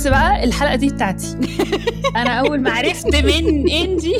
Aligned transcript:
بص 0.00 0.06
بقى 0.06 0.44
الحلقة 0.44 0.74
دي 0.74 0.88
بتاعتي. 0.88 1.36
أنا 2.16 2.30
أول 2.30 2.60
ما 2.60 2.70
عرفت 2.70 3.16
من 3.16 3.68
إنجي 3.70 4.16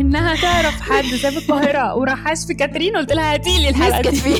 إنها 0.00 0.34
تعرف 0.34 0.80
حد 0.80 1.04
ساب 1.04 1.32
القاهرة 1.32 1.94
وراح 1.96 2.28
عاش 2.28 2.46
في 2.46 2.54
كاترين 2.54 2.96
قلت 2.96 3.12
لها 3.12 3.34
هاتي 3.34 3.58
لي 3.62 3.68
الحلقة 3.68 4.10
دي. 4.10 4.18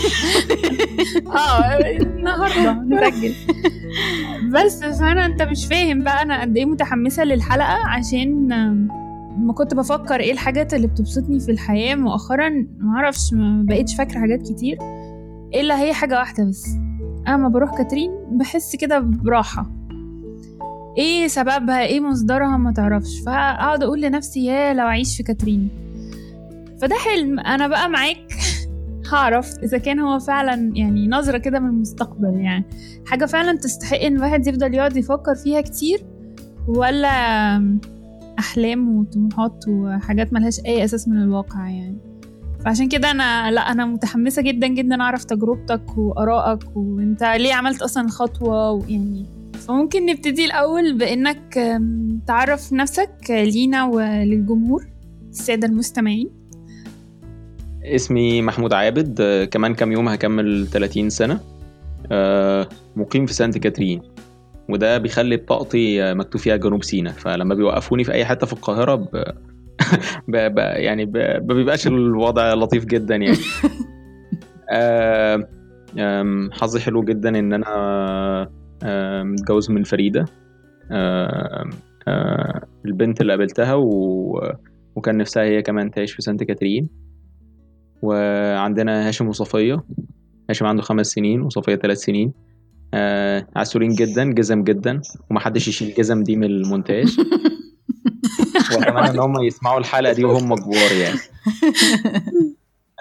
آه 1.39 1.79
النهارده 2.01 2.73
نسجل. 2.73 3.35
بس 4.53 4.85
فأنا 4.85 5.27
أنت 5.27 5.43
مش 5.43 5.67
فاهم 5.67 6.03
بقى 6.03 6.23
أنا 6.23 6.41
قد 6.41 6.57
إيه 6.57 6.65
متحمسة 6.65 7.25
للحلقة 7.25 7.87
عشان 7.87 8.49
ما 9.39 9.53
كنت 9.53 9.75
بفكر 9.75 10.21
إيه 10.21 10.33
الحاجات 10.33 10.75
اللي 10.75 10.87
بتبسطني 10.87 11.41
في 11.41 11.51
الحياة 11.51 11.95
مؤخرا. 11.95 12.49
ما 12.79 12.97
أعرفش 12.97 13.33
ما 13.33 13.63
بقيتش 13.69 13.95
فاكرة 13.95 14.19
حاجات 14.21 14.43
كتير. 14.53 14.79
إلا 15.55 15.81
هي 15.81 15.93
حاجة 15.93 16.19
واحدة 16.19 16.45
بس. 16.45 16.67
أنا 17.29 17.37
ما 17.37 17.49
بروح 17.49 17.77
كاترين 17.79 18.11
بحس 18.31 18.77
كده 18.77 18.99
براحة. 18.99 19.76
إيه 20.99 21.29
سببها؟ 21.29 21.83
إيه 21.83 22.01
مصدرها؟ 22.01 22.57
ما 22.57 22.73
تعرفش. 22.73 23.21
فأقعد 23.27 23.83
أقول 23.83 24.01
لنفسي 24.01 24.45
يا 24.45 24.75
لو 24.75 24.87
أعيش 24.87 25.17
في 25.17 25.23
كاترين. 25.23 25.69
فده 26.83 26.95
حلم. 26.97 27.41
أنا 27.41 27.69
بقى 27.69 27.89
معاك. 27.89 28.33
هعرف 29.13 29.59
إذا 29.63 29.79
كان 29.79 30.01
هو 30.01 30.19
فعلا 30.19 30.73
يعني 30.75 31.09
نظرة 31.09 31.39
كده 31.39 31.61
من 31.61 31.69
المستقبل 31.69 32.41
يعني. 32.41 32.65
حاجة 33.07 33.25
فعلا 33.25 33.59
تستحق 33.59 33.97
إن 33.97 34.17
الواحد 34.17 34.47
يفضل 34.47 34.75
يقعد 34.75 34.97
يفكر 34.97 35.35
فيها 35.35 35.61
كتير 35.61 36.07
ولا 36.69 37.09
أحلام 38.39 38.99
وطموحات 38.99 39.65
وحاجات 39.69 40.33
ملهاش 40.33 40.61
أي 40.67 40.85
أساس 40.85 41.09
من 41.09 41.23
الواقع 41.23 41.69
يعني. 41.69 41.99
فعشان 42.65 42.89
كده 42.89 43.11
أنا 43.11 43.51
لأ 43.51 43.61
أنا 43.61 43.87
متحمسة 43.87 44.43
جدا 44.43 44.67
جدا 44.67 45.01
أعرف 45.01 45.25
تجربتك 45.25 45.99
وآرائك 45.99 46.77
وأنت 46.77 47.23
ليه 47.23 47.55
عملت 47.55 47.83
أصلا 47.83 48.05
الخطوة 48.05 48.71
ويعني 48.71 49.36
فممكن 49.69 50.07
نبتدي 50.07 50.45
الأول 50.45 50.99
بإنك 50.99 51.59
تعرف 52.27 52.73
نفسك 52.73 53.11
لينا 53.31 53.85
وللجمهور 53.85 54.87
السادة 55.29 55.69
المستمعين. 55.69 56.31
اسمي 57.83 58.43
محمود 58.43 58.73
عابد 58.73 59.49
كمان 59.51 59.75
كام 59.75 59.93
يوم 59.93 60.09
هكمل 60.09 60.67
30 60.67 61.11
سنة. 61.11 61.41
مقيم 62.97 63.27
في 63.27 63.35
سانت 63.35 63.59
كاترين. 63.59 64.03
وده 64.69 64.99
بيخلي 64.99 65.37
بطاقتي 65.37 66.15
مكتوب 66.15 66.41
فيها 66.41 66.57
جنوب 66.57 66.85
سيناء. 66.85 67.13
فلما 67.13 67.55
بيوقفوني 67.55 68.05
في 68.05 68.13
أي 68.13 68.25
حتة 68.25 68.47
في 68.47 68.53
القاهرة 68.53 68.95
ب... 68.95 69.09
ب... 70.29 70.55
ب... 70.55 70.59
يعني 70.59 71.07
ما 71.07 71.39
بيبقاش 71.39 71.87
الوضع 71.87 72.55
لطيف 72.55 72.85
جدا 72.85 73.17
يعني. 73.17 73.39
حظي 76.53 76.81
حلو 76.81 77.03
جدا 77.03 77.39
إن 77.39 77.53
أنا 77.53 78.51
متجوز 79.23 79.71
من 79.71 79.83
فريدة. 79.83 80.25
البنت 82.87 83.21
اللي 83.21 83.33
قابلتها 83.33 83.75
و... 83.75 84.41
وكان 84.97 85.17
نفسها 85.17 85.43
هي 85.43 85.63
كمان 85.63 85.91
تعيش 85.91 86.13
في 86.13 86.23
سانت 86.23 86.45
كاترين. 86.45 86.89
وعندنا 88.03 89.09
هاشم 89.09 89.29
وصفية. 89.29 89.85
هاشم 90.51 90.67
عنده 90.67 90.83
خمس 90.83 91.07
سنين 91.07 91.41
وصفية 91.41 91.77
ثلاث 91.77 91.99
سنين. 91.99 92.33
آه 92.95 93.47
عسولين 93.57 93.91
جدا 93.91 94.33
جزم 94.33 94.65
جدا. 94.65 95.01
ومحدش 95.31 95.69
يشيل 95.69 95.95
جزم 95.99 96.23
دي 96.23 96.37
من 96.37 96.45
المونتاج. 96.45 97.17
وأتمنى 98.73 99.11
إن 99.11 99.19
هم 99.19 99.43
يسمعوا 99.43 99.79
الحلقة 99.79 100.13
دي 100.13 100.25
وهم 100.25 100.55
كبار 100.55 100.93
يعني. 101.01 101.19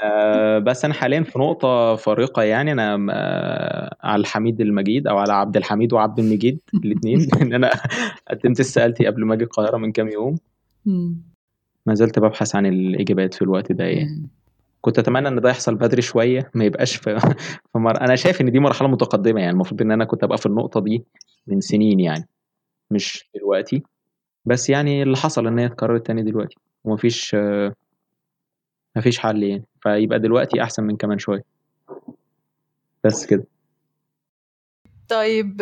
آه 0.06 0.60
بس 0.60 0.86
أنا 0.86 0.94
حاليا 0.94 1.24
في 1.24 1.40
نقطة 1.40 1.96
فارقة 1.96 2.44
يعني 2.44 2.72
أنا 2.72 3.08
آه 3.14 3.96
على 4.04 4.20
الحميد 4.20 4.62
المجيد 4.62 5.08
أو 5.08 5.18
على 5.18 5.34
عبد 5.34 5.58
الحميد 5.58 5.94
وعبد 5.94 6.20
المجيد 6.20 6.60
الاثنين 6.74 7.20
لأن 7.20 7.54
أنا 7.64 7.72
قدمت 8.32 8.60
استقالتي 8.60 9.06
قبل 9.06 9.26
ما 9.26 9.34
أجي 9.34 9.44
القاهرة 9.44 9.78
من 9.78 9.92
كام 9.92 10.08
يوم. 10.08 10.38
ما 11.86 11.94
زلت 11.94 12.20
ببحث 12.20 12.56
عن 12.56 12.66
الإجابات 12.66 13.34
في 13.34 13.42
الوقت 13.42 13.72
ده 13.72 13.84
يعني. 13.84 14.30
كنت 14.82 15.00
أتمنى 15.00 15.28
إن 15.28 15.42
ده 15.42 15.50
يحصل 15.50 15.76
بدري 15.76 16.02
شوية 16.02 16.52
ما 16.54 16.66
يبقاش 16.66 16.96
في, 16.96 17.20
في 17.74 17.80
مر... 17.80 18.02
أنا 18.02 18.16
شايف 18.16 18.42
إن 18.42 18.52
دي 18.52 18.60
مرحلة 18.60 18.88
متقدمة 18.88 19.40
يعني. 19.40 19.52
المفروض 19.52 19.82
إن 19.82 19.92
أنا 19.92 20.06
كنت 20.06 20.24
أبقى 20.24 20.38
في 20.38 20.46
النقطة 20.46 20.80
دي 20.82 21.06
من 21.48 21.62
سنين 21.62 22.00
يعني 22.00 22.28
مش 22.92 23.30
دلوقتي. 23.36 23.84
بس 24.46 24.70
يعني 24.70 25.04
اللي 25.04 25.18
حصل 25.18 25.48
إن 25.48 25.60
هي 25.60 25.66
اتكررت 25.66 26.08
تاني 26.08 26.24
دلوقتي. 26.24 26.56
ومفيش 26.84 27.36
مفيش 28.98 29.20
حل 29.20 29.44
يعني. 29.44 29.66
فيبقى 29.82 30.20
دلوقتي 30.20 30.64
أحسن 30.64 30.84
من 30.84 30.98
كمان 30.98 31.20
شوية. 31.20 31.44
بس 33.04 33.26
كده. 33.26 33.48
طيب 35.10 35.62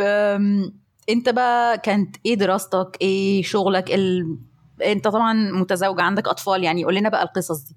أنت 1.10 1.30
بقى 1.30 1.78
كانت 1.78 2.16
إيه 2.26 2.36
دراستك؟ 2.36 2.98
إيه 3.02 3.44
شغلك؟ 3.44 3.92
ال... 3.92 4.38
أنت 4.84 5.08
طبعا 5.08 5.34
متزوج 5.34 6.02
عندك 6.02 6.28
أطفال 6.28 6.64
يعني. 6.64 6.86
قول 6.86 6.96
لنا 6.96 7.10
بقى 7.10 7.24
القصص 7.24 7.68
دي. 7.68 7.76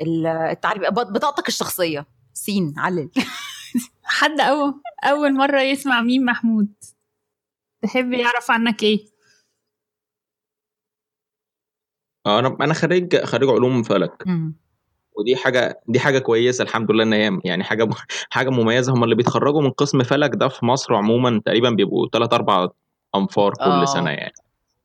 التعريف 0.00 0.82
بطاقتك 0.90 1.48
الشخصية. 1.48 2.06
سين 2.32 2.74
علل. 2.76 3.10
حد 4.04 4.40
أول 4.40 4.74
أول 5.04 5.34
مرة 5.34 5.60
يسمع 5.60 6.00
مين 6.00 6.24
محمود. 6.24 6.74
تحب 7.82 8.12
يعرف 8.12 8.50
عنك 8.50 8.82
إيه؟ 8.82 8.98
أنا 12.26 12.56
أنا 12.60 12.74
خريج 12.74 13.16
خريج 13.24 13.48
علوم 13.48 13.82
فلك. 13.82 14.28
م. 14.28 14.52
ودي 15.14 15.36
حاجة 15.36 15.80
دي 15.88 16.00
حاجة 16.00 16.18
كويسة 16.18 16.62
الحمد 16.64 16.90
لله 16.90 17.02
إن 17.02 17.12
هي 17.12 17.40
يعني 17.44 17.64
حاجة 17.64 17.88
حاجة 18.30 18.50
مميزة. 18.50 18.92
هم 18.92 19.04
اللي 19.04 19.14
بيتخرجوا 19.14 19.62
من 19.62 19.70
قسم 19.70 20.02
فلك 20.02 20.30
ده 20.34 20.48
في 20.48 20.66
مصر 20.66 20.94
عموما 20.94 21.40
تقريبا 21.44 21.70
بيبقوا 21.70 22.08
3 22.12 22.34
4 22.34 22.74
أنفار 23.14 23.52
كل 23.54 23.62
أوه. 23.62 23.84
سنة 23.84 24.10
يعني. 24.10 24.32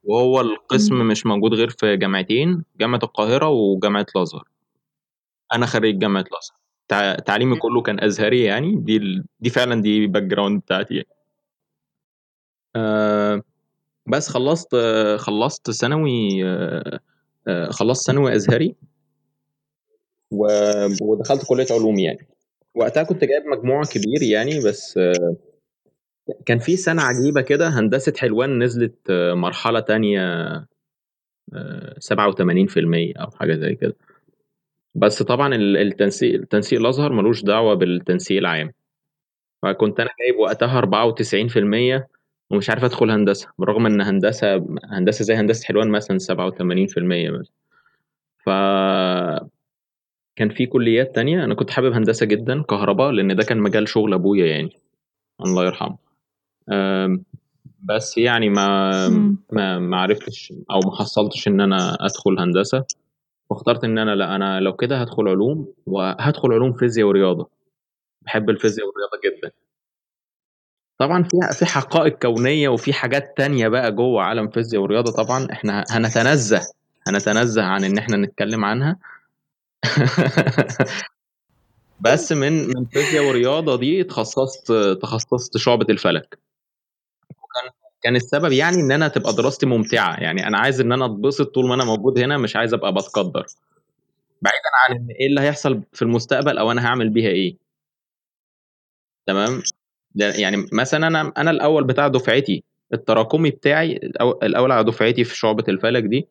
وهو 0.04 0.42
القسم. 0.42 1.08
مش 1.08 1.26
موجود 1.26 1.54
غير 1.54 1.70
في 1.70 1.98
جامعتين 1.98 2.64
جامعة 2.80 3.00
القاهرة 3.04 3.48
وجامعة 3.48 4.06
الأزهر. 4.16 4.48
أنا 5.54 5.66
خريج 5.66 5.98
جامعة 6.00 6.26
الأزهر. 6.32 7.18
تعليمي 7.20 7.56
كله 7.56 7.82
كان 7.82 8.04
أزهري 8.04 8.44
يعني. 8.44 8.76
دي 8.76 8.98
ال... 8.98 9.26
دي 9.40 9.50
فعلا 9.50 9.82
دي 9.82 10.08
background 10.08 10.62
بتاعتي 10.62 10.94
يعني. 10.94 11.08
أه 12.76 13.42
بس 14.08 14.30
خلصت 14.30 14.76
خلصت 15.18 15.72
ثانوي 15.72 16.46
أه 16.46 17.00
خلصت 17.72 18.08
ثانوي 18.08 18.36
أزهري. 18.36 18.76
و... 20.32 20.48
ودخلت 21.02 21.46
كلية 21.48 21.68
علوم 21.72 22.00
يعني. 22.00 22.28
وقتها 22.76 23.04
كنت 23.04 23.24
جايب 23.24 23.44
مجموع 23.46 23.84
كبير 23.84 24.24
يعني 24.24 24.60
بس 24.60 25.00
كان 26.46 26.60
في 26.60 26.78
سنة 26.78 27.02
عجيبة 27.02 27.42
كده 27.42 27.68
هندسة 27.68 28.14
حلوان 28.18 28.64
نزلت 28.64 29.12
مرحلة 29.34 29.80
تانية 29.80 30.56
87% 32.00 33.14
أو 33.18 33.32
حاجة 33.32 33.56
زي 33.56 33.76
كده. 33.76 33.96
بس 34.96 35.24
طبعا 35.24 35.56
التنسيق 35.56 36.34
التنسيق 36.34 36.80
الأزهر 36.80 37.14
ملوش 37.14 37.44
دعوة 37.44 37.74
بالتنسيق 37.74 38.38
العام. 38.38 38.72
فكنت 39.64 40.00
أنا 40.00 40.10
جايب 40.20 40.40
وقتها 40.40 40.82
94% 40.82 42.08
ومش 42.52 42.70
عارف 42.70 42.84
أدخل 42.84 43.12
هندسة 43.12 43.48
بالرغم 43.60 43.86
إن 43.86 44.02
هندسة 44.02 44.66
هندسة 44.84 45.24
زي 45.24 45.34
هندسة 45.36 45.66
حلوان 45.66 45.90
مثلا 45.90 46.18
87% 46.20 47.32
بس. 47.32 47.52
ف 48.46 48.50
كان 50.38 50.50
في 50.50 50.66
كليات 50.66 51.16
تانية. 51.16 51.44
أنا 51.44 51.56
كنت 51.56 51.70
حابب 51.70 51.94
هندسة 51.94 52.26
جدا 52.26 52.62
كهرباء 52.62 53.12
لأن 53.12 53.36
ده 53.36 53.44
كان 53.44 53.58
مجال 53.58 53.88
شغل 53.90 54.14
أبويا 54.14 54.46
يعني. 54.46 54.80
الله 55.46 55.66
يرحمه. 55.66 55.98
بس 57.84 58.18
يعني 58.18 58.50
ما 58.50 58.92
ما 59.52 59.80
ما 59.80 59.98
عرفتش 59.98 60.54
أو 60.72 60.80
ما 60.86 60.96
حصلتش 60.96 61.48
إن 61.48 61.62
أنا 61.62 61.98
أدخل 62.06 62.40
هندسة. 62.40 62.86
واخترت 63.50 63.84
إن 63.84 63.98
أنا 63.98 64.16
لا 64.16 64.36
أنا 64.36 64.60
لو 64.60 64.74
كده 64.74 64.98
هدخل 64.98 65.28
علوم 65.28 65.74
وهدخل 65.86 66.54
علوم 66.54 66.74
فيزياء 66.74 67.08
ورياضة. 67.08 67.50
بحب 68.22 68.50
الفيزياء 68.50 68.88
والرياضة 68.88 69.20
جدا. 69.26 69.52
طبعا 70.98 71.24
في 71.24 71.38
في 71.60 71.66
حقائق 71.66 72.18
كونية 72.20 72.70
وفي 72.70 72.94
حاجات 72.94 73.38
تانية 73.38 73.68
بقى 73.68 73.92
جوه 73.92 74.24
عالم 74.24 74.48
فيزياء 74.48 74.82
ورياضة 74.82 75.12
طبعا 75.24 75.48
إحنا 75.52 75.84
هنتنزه 75.90 76.62
هنتنزه 77.08 77.64
عن 77.64 77.84
إن 77.84 77.98
إحنا 77.98 78.18
نتكلم 78.18 78.66
عنها. 78.66 78.98
بس 82.00 82.32
من 82.32 82.68
من 82.68 82.86
فيزياء 82.86 83.28
ورياضة 83.30 83.78
دي 83.78 84.04
تخصصت 84.04 84.72
تخصصت 85.02 85.58
شعبة 85.58 85.86
الفلك. 85.90 86.40
وكان 87.30 87.72
كان 88.04 88.16
السبب 88.16 88.52
يعني 88.52 88.78
إن 88.82 88.92
أنا 88.92 89.08
تبقى 89.08 89.34
دراستي 89.34 89.66
ممتعة. 89.66 90.18
يعني 90.20 90.48
أنا 90.48 90.58
عايز 90.60 90.82
إن 90.82 90.92
أنا 90.92 91.06
أتبسط 91.06 91.56
طول 91.56 91.68
ما 91.68 91.76
أنا 91.76 91.86
موجود 91.86 92.20
هنا 92.20 92.38
مش 92.38 92.56
عايز 92.56 92.74
أبقى 92.74 92.94
بتقدر. 92.94 93.46
بعيدا 94.42 94.70
عن 94.90 95.08
إيه 95.22 95.28
اللي 95.28 95.42
هيحصل 95.42 95.84
في 95.94 96.02
المستقبل 96.02 96.58
أو 96.58 96.72
أنا 96.72 96.88
هعمل 96.88 97.10
بيها 97.10 97.30
إيه. 97.30 97.58
تمام؟ 99.26 99.62
يعني 100.16 100.66
مثلا 100.74 101.08
أنا 101.08 101.34
أنا 101.38 101.52
الأول 101.52 101.84
بتاع 101.84 102.08
دفعتي 102.08 102.64
التراكمي 102.94 103.52
بتاعي 103.52 103.96
الأول 104.44 104.72
على 104.72 104.84
دفعتي 104.86 105.24
في 105.24 105.36
شعبة 105.38 105.64
الفلك 105.70 106.04
دي 106.04 106.28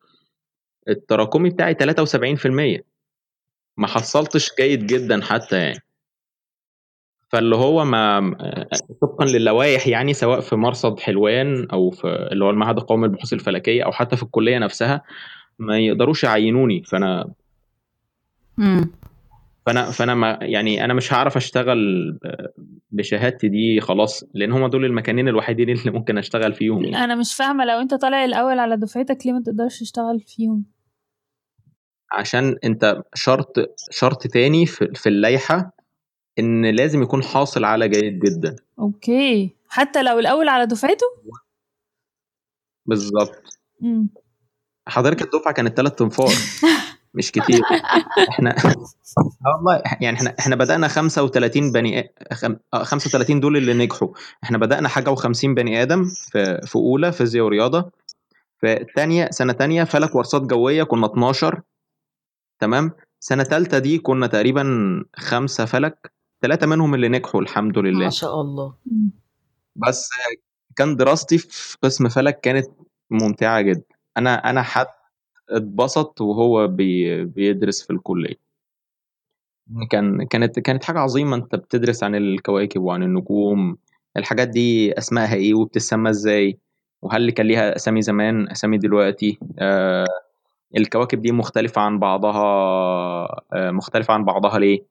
التراكمي 0.88 1.50
بتاعي 1.50 1.74
73% 1.74 2.95
ما 3.76 3.86
حصلتش 3.86 4.50
جيد 4.60 4.86
جدا 4.86 5.22
حتى 5.22 5.58
يعني. 5.58 5.82
فاللي 7.28 7.56
هو 7.56 7.84
ما 7.84 8.36
طبقا 9.02 9.24
للوائح 9.24 9.86
يعني 9.88 10.14
سواء 10.14 10.40
في 10.40 10.56
مرصد 10.56 11.00
حلوان 11.00 11.68
أو 11.72 11.90
في 11.90 12.28
اللي 12.32 12.44
هو 12.44 12.50
المعهد 12.50 12.78
القومي 12.78 13.06
للبحوث 13.08 13.32
الفلكية 13.32 13.82
أو 13.82 13.92
حتى 13.92 14.16
في 14.16 14.22
الكلية 14.22 14.58
نفسها 14.58 15.02
ما 15.58 15.78
يقدروش 15.78 16.24
يعينوني. 16.24 16.82
فأنا 16.82 17.32
امم 18.58 18.90
فأنا 19.66 19.90
فأنا 19.90 20.14
ما 20.14 20.38
يعني 20.42 20.84
أنا 20.84 20.94
مش 20.94 21.12
هعرف 21.12 21.36
أشتغل 21.36 21.78
بشهادتي 22.90 23.48
دي 23.48 23.80
خلاص 23.80 24.24
لأن 24.34 24.52
هم 24.52 24.66
دول 24.66 24.84
المكانين 24.84 25.28
الوحيدين 25.28 25.70
اللي 25.70 25.90
ممكن 25.90 26.18
أشتغل 26.18 26.52
فيهم 26.52 26.84
يعني. 26.84 27.04
أنا 27.04 27.14
مش 27.14 27.34
فاهمة 27.34 27.64
لو 27.64 27.80
أنت 27.80 27.94
طالع 27.94 28.24
الأول 28.24 28.58
على 28.58 28.76
دفعتك 28.76 29.18
ليه 29.26 29.32
ما 29.32 29.42
تقدرش 29.42 29.80
تشتغل 29.80 30.20
فيهم؟ 30.20 30.64
عشان 32.12 32.56
انت 32.64 33.02
شرط 33.14 33.56
شرط 33.90 34.26
تاني 34.26 34.66
في, 34.66 34.90
في 34.94 35.08
اللائحة 35.08 35.72
إن 36.38 36.66
لازم 36.66 37.02
يكون 37.02 37.22
حاصل 37.22 37.64
على 37.64 37.88
جيد 37.88 38.18
جدا. 38.18 38.56
أوكي. 38.78 39.50
حتى 39.68 40.02
لو 40.02 40.18
الأول 40.18 40.48
على 40.48 40.66
دفعته؟ 40.66 41.06
بالظبط. 42.86 43.42
امم 43.82 44.08
حضرتك 44.88 45.22
الدفعة 45.22 45.54
كانت 45.54 45.76
ثلاث 45.76 46.02
انفار 46.02 46.30
مش 47.14 47.32
كتير. 47.32 47.60
إحنا 48.28 48.50
آه 48.50 48.74
والله 49.56 49.82
يعني 50.00 50.16
إحنا 50.16 50.34
إحنا 50.38 50.56
بدأنا 50.56 50.88
35 50.88 51.72
بني 51.72 52.14
خم... 52.32 52.56
35 52.74 53.40
دول 53.40 53.56
اللي 53.56 53.74
نجحوا. 53.74 54.08
إحنا 54.44 54.58
بدأنا 54.58 54.88
حاجة 54.88 55.14
و50 55.14 55.44
بني 55.44 55.82
آدم 55.82 56.04
في 56.04 56.60
في 56.66 56.76
أولى 56.76 57.12
فيزياء 57.12 57.44
ورياضة. 57.44 57.90
في 58.60 58.86
ثانية 58.96 59.28
سنة 59.30 59.52
ثانية 59.52 59.84
فلك 59.84 60.14
وارصاد 60.14 60.46
جوية 60.46 60.82
كنا 60.82 61.06
12 61.06 61.60
تمام؟ 62.58 62.92
سنة 63.20 63.44
ثالثه 63.44 63.78
دي 63.78 63.98
كنا 63.98 64.26
تقريبا 64.26 64.64
خمسة 65.16 65.64
فلك 65.64 66.12
ثلاثة 66.42 66.66
منهم 66.66 66.94
اللي 66.94 67.08
نجحوا 67.08 67.40
الحمد 67.40 67.78
لله. 67.78 68.04
ما 68.04 68.10
شاء 68.10 68.40
الله. 68.40 68.74
بس 69.76 70.08
كان 70.76 70.96
دراستي 70.96 71.38
في 71.38 71.76
قسم 71.82 72.08
فلك 72.08 72.40
كانت 72.40 72.66
ممتعة 73.10 73.60
جدا. 73.60 73.82
أنا 74.16 74.50
أنا 74.50 74.62
حد 74.62 74.86
اتبسط 75.50 76.20
وهو 76.20 76.66
بي 76.66 77.24
بيدرس 77.24 77.82
في 77.82 77.92
الكلية. 77.92 78.46
كان 79.90 80.26
كانت 80.26 80.58
كانت 80.60 80.84
حاجة 80.84 80.98
عظيمة 80.98 81.36
أنت 81.36 81.54
بتدرس 81.54 82.02
عن 82.02 82.14
الكواكب 82.14 82.80
وعن 82.80 83.02
النجوم. 83.02 83.76
الحاجات 84.16 84.48
دي 84.48 84.98
أسمائها 84.98 85.34
إيه 85.34 85.54
وبتسمى 85.54 86.10
إزاي؟ 86.10 86.58
وهل 87.02 87.20
اللي 87.20 87.32
كان 87.32 87.46
ليها 87.46 87.76
أسامي 87.76 88.02
زمان 88.02 88.50
أسامي 88.50 88.78
دلوقتي؟ 88.78 89.38
آه 89.58 90.06
الكواكب 90.76 91.22
دي 91.22 91.32
مختلفة 91.32 91.80
عن 91.80 91.98
بعضها 91.98 92.42
آه 93.52 93.70
مختلفة 93.70 94.14
عن 94.14 94.24
بعضها 94.24 94.58
ليه؟ 94.58 94.84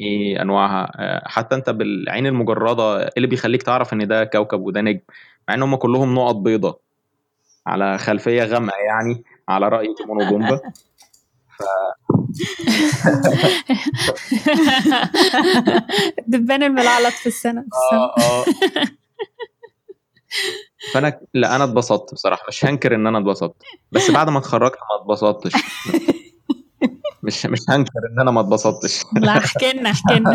إيه 0.00 0.42
أنواعها؟ 0.42 0.92
آه 0.96 1.22
حتى 1.28 1.54
أنت 1.54 1.70
بالعين 1.70 2.26
المجردة 2.26 3.02
إيه 3.02 3.10
اللي 3.16 3.28
بيخليك 3.28 3.62
تعرف 3.62 3.92
إن 3.92 4.08
ده 4.08 4.24
كوكب 4.24 4.60
وده 4.60 4.80
نجم؟ 4.80 5.00
مع 5.48 5.54
إن 5.54 5.62
هم 5.62 5.76
كلهم 5.76 6.14
نقط 6.14 6.34
بيضاء 6.36 6.78
على 7.66 7.98
خلفية 7.98 8.44
غامقة 8.44 8.76
يعني 8.78 9.24
على 9.48 9.68
رأي 9.68 9.94
تيمون 9.94 10.22
وبومبا 10.26 10.60
ف 11.58 11.62
الدبان 16.18 16.62
الملعلط 16.62 17.12
في 17.12 17.26
السنة. 17.26 17.64
آه 17.92 18.14
آه. 18.18 18.44
فأنا 20.92 21.20
لا 21.34 21.56
أنا 21.56 21.64
اتبسطت 21.64 22.14
بصراحة. 22.14 22.42
مش 22.48 22.64
هنكر 22.64 22.94
إن 22.94 23.06
أنا 23.06 23.18
اتبسطت. 23.18 23.62
بس 23.92 24.10
بعد 24.10 24.30
ما 24.30 24.38
اتخرجت 24.38 24.74
ما 24.74 25.02
اتبسطتش. 25.02 25.52
مش 27.22 27.46
مش 27.46 27.58
هنكر 27.68 27.98
إن 28.12 28.20
أنا 28.20 28.30
ما 28.30 28.40
اتبسطتش. 28.40 29.02
لا 29.16 29.38
احكي 29.38 29.72
لنا 29.72 29.90
احكي 29.90 30.14
لنا 30.18 30.30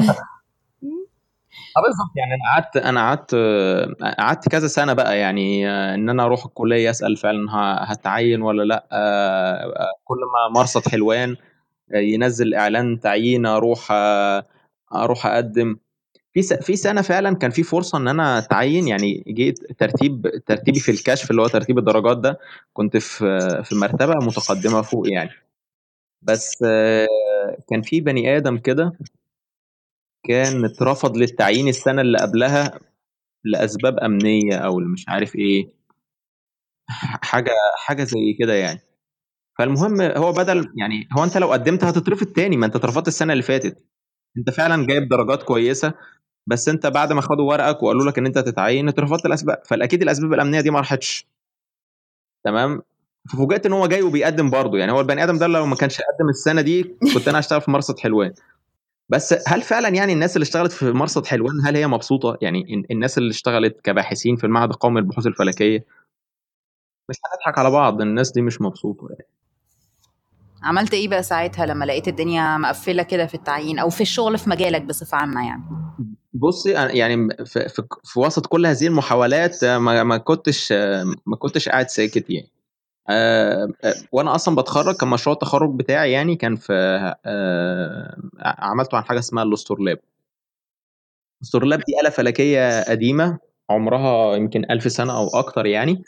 آه 1.77 1.81
بالظبط. 1.81 2.09
يعني 2.15 2.33
أنا 2.33 2.53
قعدت 2.53 2.77
أنا 2.77 3.01
قعدت 3.01 3.35
قعدت 4.19 4.49
كذا 4.49 4.67
سنة 4.67 4.93
بقى. 4.93 5.19
يعني 5.19 5.69
آه، 5.69 5.95
إن 5.95 6.09
أنا 6.09 6.23
أروح 6.25 6.45
الكلية 6.45 6.89
أسأل 6.89 7.17
فعلا 7.17 7.45
هتعين 7.91 8.41
ولا 8.41 8.63
لأ. 8.63 8.87
آه، 8.91 9.55
آه، 9.55 9.93
كل 10.03 10.17
ما 10.33 10.59
مرصد 10.59 10.87
حلوان 10.89 11.35
آه، 11.93 11.97
ينزل 11.97 12.55
إعلان 12.55 12.99
تعيين 12.99 13.45
أروح 13.45 13.87
آه، 13.91 14.45
أروح 14.95 15.25
أقدم. 15.25 15.77
في 16.41 16.57
في 16.61 16.75
سنة 16.75 17.01
فعلا 17.01 17.35
كان 17.35 17.51
في 17.51 17.63
فرصة 17.63 17.97
إن 17.97 18.07
أنا 18.07 18.37
أتعين 18.37 18.87
يعني 18.87 19.23
جيت 19.27 19.59
ترتيب 19.79 20.27
ترتيبي 20.45 20.79
في 20.79 20.91
الكشف 20.91 21.31
اللي 21.31 21.41
هو 21.41 21.47
ترتيب 21.47 21.77
الدرجات 21.77 22.17
ده 22.17 22.39
كنت 22.73 22.97
في 22.97 23.19
في 23.63 23.75
مرتبة 23.75 24.13
متقدمة 24.25 24.81
فوق 24.81 25.09
يعني. 25.11 25.29
بس 26.21 26.57
كان 27.69 27.81
في 27.83 28.01
بني 28.01 28.37
آدم 28.37 28.57
كده 28.57 28.91
كان 30.23 30.65
اترفض 30.65 31.17
للتعيين 31.17 31.67
السنة 31.67 32.01
اللي 32.01 32.17
قبلها 32.17 32.79
لأسباب 33.43 33.99
أمنية 33.99 34.55
أو 34.57 34.79
مش 34.79 35.05
عارف 35.09 35.35
إيه 35.35 35.69
حاجة 37.23 37.51
حاجة 37.77 38.03
زي 38.03 38.33
كده 38.39 38.53
يعني. 38.53 38.79
فالمهم 39.59 40.01
هو 40.01 40.31
بدل 40.31 40.73
يعني 40.77 41.07
هو 41.17 41.23
أنت 41.23 41.37
لو 41.37 41.51
قدمت 41.51 41.83
هتترفض 41.83 42.27
تاني 42.27 42.57
ما 42.57 42.65
أنت 42.65 42.75
اترفضت 42.75 43.07
السنة 43.07 43.33
اللي 43.33 43.43
فاتت. 43.43 43.85
أنت 44.37 44.49
فعلا 44.49 44.87
جايب 44.87 45.09
درجات 45.09 45.43
كويسة 45.43 45.93
بس 46.49 46.69
انت 46.69 46.87
بعد 46.87 47.13
ما 47.13 47.21
خدوا 47.21 47.49
ورقك 47.49 47.83
وقالوا 47.83 48.05
لك 48.05 48.17
ان 48.17 48.25
انت 48.25 48.37
هتتعين 48.37 48.87
اترفضت 48.89 49.25
الأسباب. 49.25 49.61
فالاكيد 49.65 50.01
الأسباب 50.01 50.33
الأمنية 50.33 50.61
دي 50.61 50.71
ما 50.71 50.79
راحتش. 50.79 51.27
تمام؟ 52.43 52.81
ففوجئت 53.31 53.65
إن 53.65 53.73
هو 53.73 53.87
جاي 53.87 54.01
وبيقدم 54.01 54.49
برضه. 54.49 54.77
يعني 54.77 54.91
هو 54.91 54.99
البني 54.99 55.23
آدم 55.23 55.37
ده 55.37 55.47
لو 55.47 55.65
ما 55.65 55.75
كانش 55.75 55.97
قدم 56.01 56.29
السنة 56.29 56.61
دي 56.61 56.83
كنت 57.13 57.27
أنا 57.27 57.39
هشتغل 57.39 57.61
في 57.61 57.71
مرصد 57.71 57.99
حلوان. 57.99 58.33
بس 59.09 59.35
هل 59.47 59.61
فعلا 59.61 59.89
يعني 59.89 60.13
الناس 60.13 60.35
اللي 60.35 60.43
اشتغلت 60.43 60.71
في 60.71 60.91
مرصد 60.91 61.25
حلوان 61.25 61.53
هل 61.65 61.75
هي 61.75 61.87
مبسوطة؟ 61.87 62.37
يعني 62.41 62.73
ال- 62.73 62.91
الناس 62.91 63.17
اللي 63.17 63.29
اشتغلت 63.29 63.81
كباحثين 63.83 64.35
في 64.35 64.43
المعهد 64.43 64.69
القومي 64.69 65.01
للبحوث 65.01 65.27
الفلكية 65.27 65.85
مش 67.09 67.15
هنضحك 67.25 67.57
على 67.59 67.71
بعض. 67.71 68.01
الناس 68.01 68.31
دي 68.31 68.41
مش 68.41 68.61
مبسوطة 68.61 69.07
يعني. 69.09 69.25
عملت 70.63 70.93
إيه 70.93 71.07
بقى 71.07 71.23
ساعتها 71.23 71.65
لما 71.65 71.85
لقيت 71.85 72.07
الدنيا 72.07 72.57
مقفلة 72.57 73.03
كده 73.03 73.25
في 73.25 73.35
التعيين 73.35 73.79
أو 73.79 73.89
في 73.89 74.01
الشغل 74.01 74.37
في 74.37 74.49
مجالك 74.49 74.81
بصفة 74.81 75.17
عامة 75.17 75.47
يعني؟ 75.47 75.63
بصي 76.39 76.71
يعني 76.71 77.29
في, 77.45 77.69
في, 77.69 77.83
في 78.03 78.19
وسط 78.19 78.45
كل 78.45 78.65
هذه 78.65 78.87
المحاولات 78.87 79.65
ما, 79.65 80.03
ما 80.03 80.17
كنتش 80.17 80.71
ما 81.25 81.35
كنتش 81.39 81.69
قاعد 81.69 81.89
ساكت 81.89 82.25
يعني. 82.29 82.49
وأنا 84.11 84.35
أصلا 84.35 84.55
بتخرج 84.55 84.95
كان 84.95 85.09
مشروع 85.09 85.33
التخرج 85.33 85.75
بتاعي 85.75 86.11
يعني 86.11 86.35
كان 86.35 86.55
في 86.55 86.73
عملته 88.45 88.97
عن 88.97 89.03
حاجة 89.03 89.19
اسمها 89.19 89.43
الأسطرلاب 89.43 89.99
الأسطرلاب 91.41 91.79
دي 91.79 91.99
آلة 92.01 92.09
فلكية 92.09 92.83
قديمة 92.83 93.39
عمرها 93.69 94.35
يمكن 94.35 94.65
ألف 94.71 94.91
سنة 94.91 95.17
أو 95.17 95.27
أكتر 95.27 95.65
يعني. 95.65 96.03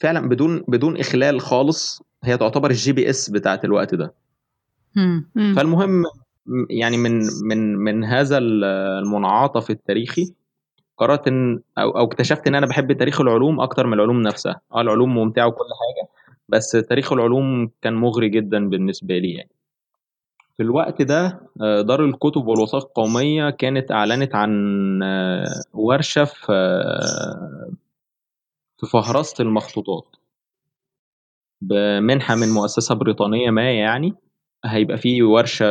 فعلا 0.00 0.28
بدون 0.28 0.64
بدون 0.68 0.96
إخلال 1.00 1.40
خالص 1.40 2.02
هي 2.24 2.36
تعتبر 2.38 2.70
ال 2.70 2.92
GPS 2.92 3.30
بتاعت 3.30 3.64
الوقت 3.64 3.94
ده. 3.94 4.14
فالمهم 5.56 6.04
يعني 6.70 6.96
من 6.96 7.20
من 7.42 7.76
من 7.76 8.04
هذا 8.04 8.38
ال- 8.38 8.64
المنعطف 9.04 9.70
التاريخي 9.70 10.34
قررت 10.98 11.28
إن 11.28 11.60
أو 11.78 11.90
أو 11.98 12.04
اكتشفت 12.04 12.46
إن 12.46 12.54
أنا 12.54 12.66
بحب 12.66 12.92
تاريخ 12.92 13.20
العلوم 13.20 13.60
أكتر 13.60 13.86
من 13.86 13.92
العلوم 13.94 14.22
نفسها. 14.22 14.60
آه 14.74 14.80
العلوم 14.80 15.14
ممتعة 15.14 15.46
وكل 15.46 15.64
حاجة 15.64 16.08
بس 16.48 16.70
تاريخ 16.72 17.12
العلوم 17.12 17.70
كان 17.82 17.94
مغري 17.94 18.28
جدا 18.28 18.68
بالنسبة 18.68 19.18
لي 19.18 19.32
يعني. 19.34 19.50
في 20.56 20.62
الوقت 20.62 21.02
ده 21.02 21.40
آه، 21.62 21.80
دار 21.82 22.04
الكتب 22.04 22.46
والوثائق 22.46 22.84
القومية 22.84 23.50
كانت 23.50 23.90
أعلنت 23.92 24.34
عن 24.34 24.50
آه، 25.02 25.44
ورشة 25.74 26.24
في 26.24 26.52
فهرسه 28.92 29.42
المخطوطات 29.44 30.16
بمنحة 31.60 32.34
من 32.34 32.48
مؤسسة 32.48 32.94
بريطانية 32.94 33.50
ما 33.50 33.72
يعني. 33.72 34.14
هيبقى 34.66 34.98
في 34.98 35.22
ورشة 35.22 35.66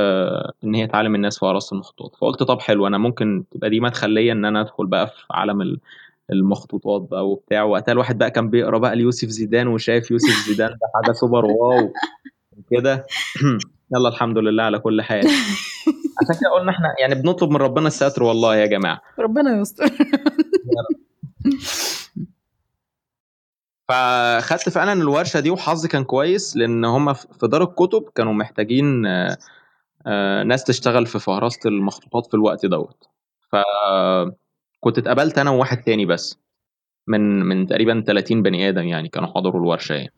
إن 0.63 0.75
هي 0.75 0.87
تعلم 0.87 1.15
الناس 1.15 1.39
فهرسه 1.39 1.73
المخطوطات 1.73 2.15
فقلت 2.21 2.43
طب 2.43 2.59
حلو 2.61 2.87
أنا 2.87 2.97
ممكن 2.97 3.43
تبقى 3.51 3.69
دي 3.69 3.79
مدخل 3.79 4.09
ليا 4.09 4.31
إن 4.33 4.45
أنا 4.45 4.61
أدخل 4.61 4.85
بقى 4.87 5.07
في 5.07 5.13
عالم 5.31 5.61
ال- 5.61 5.79
المخطوطات 6.31 7.01
بقى 7.11 7.29
وبتاع. 7.29 7.63
وقتها 7.63 7.91
الواحد 7.91 8.17
بقى 8.17 8.31
كان 8.31 8.49
بيقرأ 8.49 8.77
بقى 8.77 8.95
ليوسف 8.95 9.27
زيدان 9.27 9.67
وشايف 9.67 10.11
يوسف 10.11 10.47
زيدان 10.49 10.69
ده 10.69 10.77
حاجة 11.03 11.13
super 11.13 11.45
wow 11.45 11.93
وكده. 12.57 13.05
يلا 13.95 14.09
الحمد 14.09 14.37
لله 14.37 14.63
على 14.63 14.79
كل 14.79 15.01
حال. 15.01 15.19
عشان 16.21 16.41
كده 16.41 16.51
قلنا 16.59 16.71
إحنا 16.71 16.95
يعني 16.99 17.15
بنطلب 17.15 17.49
من 17.49 17.57
ربنا 17.57 17.87
الستر 17.87 18.23
والله 18.23 18.55
يا 18.55 18.65
جماعة. 18.65 19.01
ربنا 19.19 19.59
يستر. 19.61 19.85
فخدت 23.89 24.69
فعلا 24.69 24.93
الورشة 24.93 25.39
دي 25.39 25.49
وحظي 25.49 25.87
كان 25.87 26.03
كويس 26.03 26.57
لأن 26.57 26.85
هم 26.85 27.13
في 27.13 27.47
دار 27.47 27.63
الكتب 27.63 28.09
كانوا 28.15 28.33
محتاجين 28.33 29.05
آه، 29.05 29.37
آه، 30.07 30.43
ناس 30.43 30.63
تشتغل 30.63 31.05
في 31.05 31.19
فهرسه 31.19 31.59
المخطوطات 31.69 32.27
في 32.27 32.33
الوقت 32.33 32.65
دوت. 32.65 33.07
فكنت 33.51 34.97
اتقابلت 34.97 35.37
أنا 35.37 35.49
وواحد 35.49 35.81
تاني 35.81 36.05
بس 36.05 36.39
من 37.07 37.39
من 37.39 37.67
تقريبا 37.67 38.03
30 38.07 38.43
بني 38.43 38.69
آدم 38.69 38.83
يعني 38.83 39.09
كانوا 39.09 39.29
حضروا 39.35 39.61
الورشة 39.61 39.93
يعني. 39.93 40.13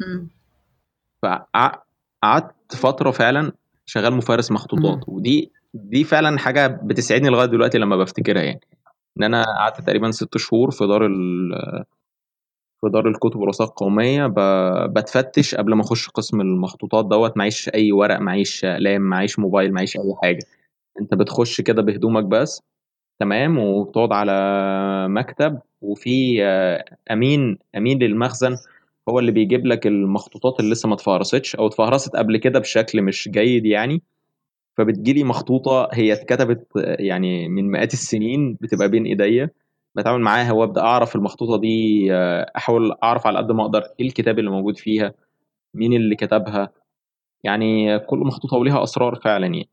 فقعدت 1.23 2.75
فترة 2.75 3.11
فعلا 3.11 3.51
شغال 3.85 4.13
مفارس 4.13 4.51
مخطوطات 4.51 5.09
ودي 5.09 5.51
دي 5.73 6.03
فعلا 6.03 6.37
حاجة 6.37 6.67
بتسعدني 6.67 7.29
لغاية 7.29 7.47
دلوقتي 7.47 7.77
لما 7.77 7.97
بفتكرها 7.97 8.41
يعني. 8.41 8.61
إن 9.17 9.23
أنا 9.23 9.43
قعدت 9.43 9.81
تقريبا 9.81 10.11
ست 10.11 10.37
شهور 10.37 10.71
في 10.71 10.87
دار 10.87 11.07
في 12.81 12.89
دار 12.89 13.07
الكتب 13.07 13.39
والوثائق 13.39 13.69
القوميه 13.69 14.27
بتفتش 14.87 15.55
قبل 15.55 15.73
ما 15.73 15.81
أخش 15.81 16.09
قسم 16.09 16.41
المخطوطات 16.41 17.05
دوت 17.05 17.37
معيش 17.37 17.69
أي 17.69 17.91
ورق 17.91 18.19
معيش 18.19 18.65
اقلام 18.65 19.01
معيش 19.01 19.39
موبايل 19.39 19.73
معيش 19.73 19.97
أي 19.97 20.15
حاجة. 20.23 20.39
أنت 21.01 21.13
بتخش 21.13 21.61
كده 21.61 21.81
بهدومك 21.81 22.23
بس 22.23 22.61
تمام؟ 23.19 23.57
وبتقعد 23.59 24.11
على 24.13 24.33
مكتب 25.09 25.59
وفي 25.81 26.43
أمين 27.11 27.57
أمين 27.77 27.99
للمخزن 27.99 28.55
هو 29.09 29.19
اللي 29.19 29.31
بيجيب 29.31 29.65
لك 29.65 29.87
المخطوطات 29.87 30.59
اللي 30.59 30.71
لسه 30.71 30.89
ما 30.89 30.95
اتفهرستش 30.95 31.55
أو 31.55 31.67
اتفهرست 31.67 32.15
قبل 32.15 32.37
كده 32.37 32.59
بشكل 32.59 33.01
مش 33.01 33.29
جيد 33.31 33.65
يعني. 33.65 34.01
فبتجيلي 34.77 35.23
مخطوطة 35.23 35.89
هي 35.93 36.13
اتكتبت 36.13 36.67
يعني 36.99 37.49
من 37.49 37.71
مئات 37.71 37.93
السنين 37.93 38.57
بتبقى 38.61 38.89
بين 38.89 39.05
إيديا. 39.05 39.49
بتعامل 39.97 40.21
معاها 40.21 40.51
وابدأ 40.51 40.81
أعرف 40.81 41.15
المخطوطة 41.15 41.57
دي 41.61 42.07
أحاول 42.57 42.97
أعرف 43.03 43.27
على 43.27 43.37
قد 43.37 43.51
ما 43.51 43.61
أقدر 43.63 43.83
إيه 43.99 44.07
الكتاب 44.07 44.39
اللي 44.39 44.51
موجود 44.51 44.77
فيها 44.77 45.13
مين 45.73 45.93
اللي 45.93 46.15
كتبها. 46.15 46.69
يعني 47.43 47.99
كل 47.99 48.17
مخطوطة 48.19 48.57
وليها 48.57 48.83
أسرار 48.83 49.15
فعلا 49.15 49.45
يعني. 49.45 49.69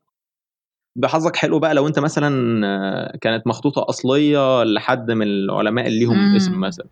بحظك 0.95 1.35
حلو 1.35 1.59
بقى 1.59 1.73
لو 1.73 1.87
أنت 1.87 1.99
مثلا 1.99 3.17
كانت 3.21 3.47
مخطوطة 3.47 3.85
أصلية 3.89 4.63
لحد 4.63 5.11
من 5.11 5.27
العلماء 5.27 5.87
اللي 5.87 5.99
ليهم 5.99 6.35
اسم 6.35 6.59
مثلا. 6.59 6.87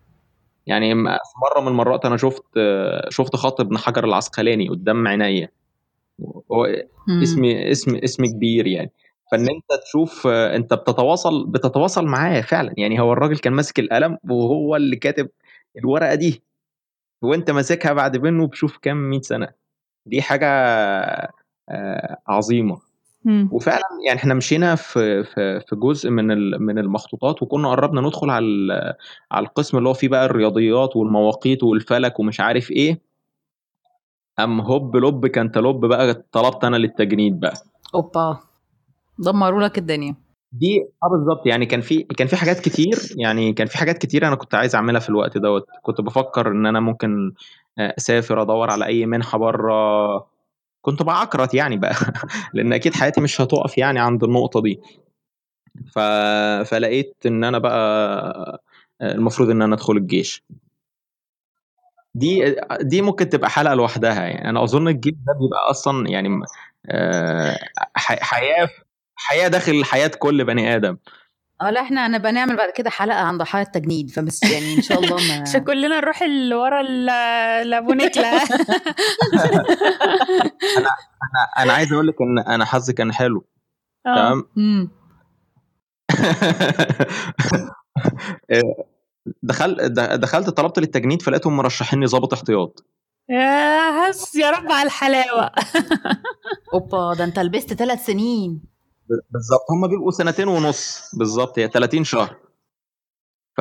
يعني 0.66 0.94
مرة 0.94 1.60
من 1.60 1.68
المرات 1.68 2.04
أنا 2.04 2.16
شفت 2.16 2.44
شفت 3.08 3.36
خط 3.36 3.60
ابن 3.60 3.78
حجر 3.78 4.04
العسقلاني 4.04 4.68
قدام 4.68 5.08
عينيا. 5.08 5.48
هو 6.52 6.66
اسم 7.22 7.44
اسم 7.44 7.96
اسم 7.96 8.26
كبير 8.26 8.66
يعني. 8.66 8.90
فإن 9.36 9.48
أنت 9.48 9.82
تشوف 9.82 10.26
أنت 10.26 10.74
بتتواصل 10.74 11.46
بتتواصل 11.46 12.06
معاه 12.06 12.40
فعلا. 12.40 12.74
يعني 12.76 13.00
هو 13.00 13.12
الراجل 13.12 13.38
كان 13.38 13.52
ماسك 13.52 13.78
القلم 13.78 14.18
وهو 14.30 14.76
اللي 14.76 14.96
كاتب 14.96 15.28
الورقة 15.78 16.14
دي. 16.14 16.42
وأنت 17.22 17.50
ماسكها 17.50 17.92
بعد 17.92 18.16
منه 18.16 18.46
بشوف 18.46 18.78
كام 18.78 19.10
100 19.10 19.20
سنة. 19.20 19.48
دي 20.06 20.22
حاجة 20.22 20.48
عظيمة. 22.28 22.78
وفعلا 23.50 23.82
يعني 24.06 24.18
إحنا 24.18 24.34
مشينا 24.34 24.74
في 24.74 25.24
في 25.24 25.60
في 25.60 25.76
جزء 25.76 26.10
من 26.10 26.26
من 26.62 26.78
المخطوطات 26.78 27.42
وكنا 27.42 27.70
قربنا 27.70 28.00
ندخل 28.00 28.30
على 28.30 28.94
على 29.32 29.46
القسم 29.46 29.78
اللي 29.78 29.88
هو 29.88 29.94
فيه 29.94 30.08
بقى 30.08 30.24
الرياضيات 30.26 30.96
والمواقيت 30.96 31.62
والفلك 31.62 32.20
ومش 32.20 32.40
عارف 32.40 32.70
إيه. 32.70 33.00
ام 34.40 34.60
هوب 34.60 34.96
لوب 34.96 35.26
كانتالوب 35.26 35.86
بقى 35.86 36.24
طلبت 36.32 36.64
أنا 36.64 36.76
للتجنيد 36.76 37.40
بقى. 37.40 37.54
أوبا. 37.94 38.38
دمروا 39.18 39.62
لك 39.62 39.78
الدنيا. 39.78 40.14
دي 40.52 40.86
آه 41.02 41.08
بالظبط. 41.08 41.46
يعني 41.46 41.66
كان 41.66 41.80
في 41.80 42.02
كان 42.02 42.26
في 42.28 42.36
حاجات 42.36 42.60
كتير 42.60 42.98
يعني 43.16 43.52
كان 43.52 43.66
في 43.66 43.78
حاجات 43.78 43.98
كتير 43.98 44.26
أنا 44.28 44.34
كنت 44.36 44.54
عايز 44.54 44.74
أعملها 44.74 45.00
في 45.00 45.08
الوقت 45.08 45.38
دوت. 45.38 45.66
كنت 45.82 46.00
بفكر 46.00 46.48
إن 46.48 46.66
أنا 46.66 46.80
ممكن 46.80 47.32
أسافر 47.78 48.42
أدور 48.42 48.70
على 48.70 48.86
أي 48.86 49.06
منحة 49.06 49.38
بره. 49.38 50.26
كنت 50.82 51.02
بعكرت 51.02 51.54
يعني 51.54 51.76
بقى 51.76 51.94
لأن 52.54 52.72
أكيد 52.72 52.94
حياتي 52.94 53.20
مش 53.20 53.40
هتقف 53.40 53.78
يعني 53.78 54.00
عند 54.00 54.24
النقطة 54.24 54.62
دي. 54.62 54.80
ف... 55.92 55.98
فلقيت 56.70 57.14
إن 57.26 57.44
أنا 57.44 57.58
بقى 57.58 58.62
المفروض 59.02 59.50
إن 59.50 59.62
أنا 59.62 59.74
أدخل 59.74 59.96
الجيش. 59.96 60.42
دي 62.14 62.56
دي 62.80 63.02
ممكن 63.02 63.28
تبقى 63.28 63.50
حلقة 63.50 63.74
لوحدها 63.74 64.22
يعني. 64.24 64.48
أنا 64.50 64.62
أظن 64.64 64.88
الجيش 64.88 65.14
ده 65.14 65.32
بيبقى 65.40 65.70
أصلا 65.70 66.08
يعني 66.08 66.40
حياة 67.96 68.68
حياة 69.24 69.48
داخل 69.48 69.84
حياة 69.84 70.08
كل 70.18 70.44
بني 70.44 70.76
آدم. 70.76 70.96
آه 71.62 71.70
لا 71.70 71.80
إحنا 71.80 72.06
أنا 72.06 72.18
بنعمل 72.18 72.56
بعد 72.56 72.70
كده 72.70 72.90
حلقة 72.90 73.18
عن 73.20 73.38
ضحايا 73.38 73.62
التجنيد 73.64 74.10
فبس 74.10 74.42
يعني 74.42 74.74
إن 74.76 74.82
شاء 74.82 75.00
الله 75.00 75.16
ما 75.16 75.40
عشان 75.48 75.64
كلنا 75.64 76.00
نروح 76.00 76.22
اللي 76.22 76.54
ورا 76.54 76.82
لأبو 77.62 77.92
نكله 77.92 78.28
أنا 80.76 80.90
أنا 81.22 81.48
أنا 81.58 81.72
عايز 81.72 81.92
أقول 81.92 82.06
لك 82.06 82.14
إن 82.20 82.38
أنا 82.38 82.64
حظي 82.64 82.92
كان 82.92 83.12
حلو. 83.12 83.46
تمام؟ 84.04 84.44
دخلت 89.42 89.80
دخلت 89.98 90.50
طلبت 90.50 90.78
للتجنيد 90.78 91.22
فلقيتهم 91.22 91.56
مرشحيني 91.56 92.06
ظابط 92.06 92.32
احتياط. 92.32 92.84
يا 93.28 94.10
هس 94.10 94.34
يا 94.34 94.50
رب 94.50 94.72
على 94.72 94.86
الحلاوة. 94.86 95.50
أوبا 96.74 97.14
ده 97.14 97.24
أنت 97.24 97.38
لبست 97.38 97.74
ثلاث 97.74 98.06
سنين. 98.06 98.73
بالظبط. 99.08 99.60
هم 99.70 99.88
بيبقوا 99.88 100.10
سنتين 100.10 100.48
ونص. 100.48 101.10
بالظبط. 101.18 101.58
هي 101.58 101.68
30 101.68 102.04
شهر. 102.04 102.36
ف... 103.56 103.60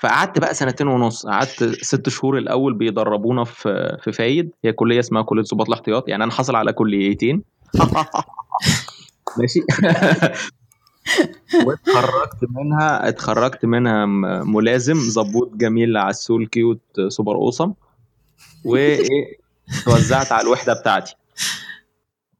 فقعدت 0.00 0.38
بقى 0.38 0.54
سنتين 0.54 0.86
ونص. 0.88 1.26
قعدت 1.26 1.64
ست 1.64 2.08
شهور 2.08 2.38
الأول 2.38 2.74
بيدربونا 2.74 3.44
في 3.44 3.98
في 4.02 4.12
فايد. 4.12 4.50
هي 4.64 4.72
كلية 4.72 5.00
اسمها 5.00 5.22
كلية 5.22 5.42
ضباط 5.42 5.66
الاحتياط. 5.68 6.08
يعني 6.08 6.24
أنا 6.24 6.32
حاصل 6.32 6.56
على 6.56 6.72
كليتين 6.72 7.42
ماشي. 9.38 9.60
واتخرجت 11.66 12.44
منها 12.50 13.08
اتخرجت 13.08 13.64
منها 13.64 14.06
ملازم. 14.44 14.94
ظبوط 14.94 15.54
جميل 15.54 15.96
عسول 15.96 16.46
cute 16.46 16.80
super 17.08 17.34
awesome. 17.34 17.72
وايه 18.64 19.08
توزعت 19.84 20.32
على 20.32 20.42
الوحدة 20.42 20.72
بتاعتي. 20.80 21.14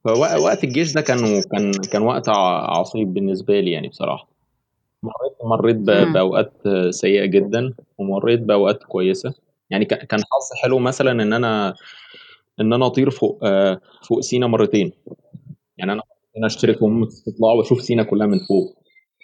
فوقت 0.03 0.63
الجيش 0.63 0.93
ده 0.93 1.01
كان 1.01 1.41
كان 1.51 1.71
كان 1.91 2.01
وقت 2.01 2.29
عصيب 2.29 3.13
بالنسبة 3.13 3.59
لي 3.59 3.71
يعني 3.71 3.87
بصراحة. 3.87 4.29
مريت 5.03 5.37
مريت 5.43 5.75
بأوقات 6.13 6.53
سيئة 6.89 7.25
جدا 7.25 7.73
ومريت 7.97 8.39
بأوقات 8.39 8.83
كويسة. 8.83 9.33
يعني 9.69 9.85
كان 9.85 10.19
حظ 10.19 10.61
حلو 10.63 10.79
مثلا 10.79 11.11
إن 11.11 11.33
أنا 11.33 11.75
إن 12.61 12.73
أنا 12.73 12.85
أطير 12.85 13.09
فوق 13.09 13.39
فوق 14.07 14.19
سينا 14.19 14.47
مرتين. 14.47 14.91
يعني 15.77 15.91
أنا 15.91 16.01
أنا 16.37 16.47
أشترك 16.47 16.77
في 16.77 16.85
مهمة 16.85 17.07
استطلاع 17.07 17.51
وأشوف 17.51 17.81
سينا 17.81 18.03
كلها 18.03 18.27
من 18.27 18.39
فوق. 18.39 18.75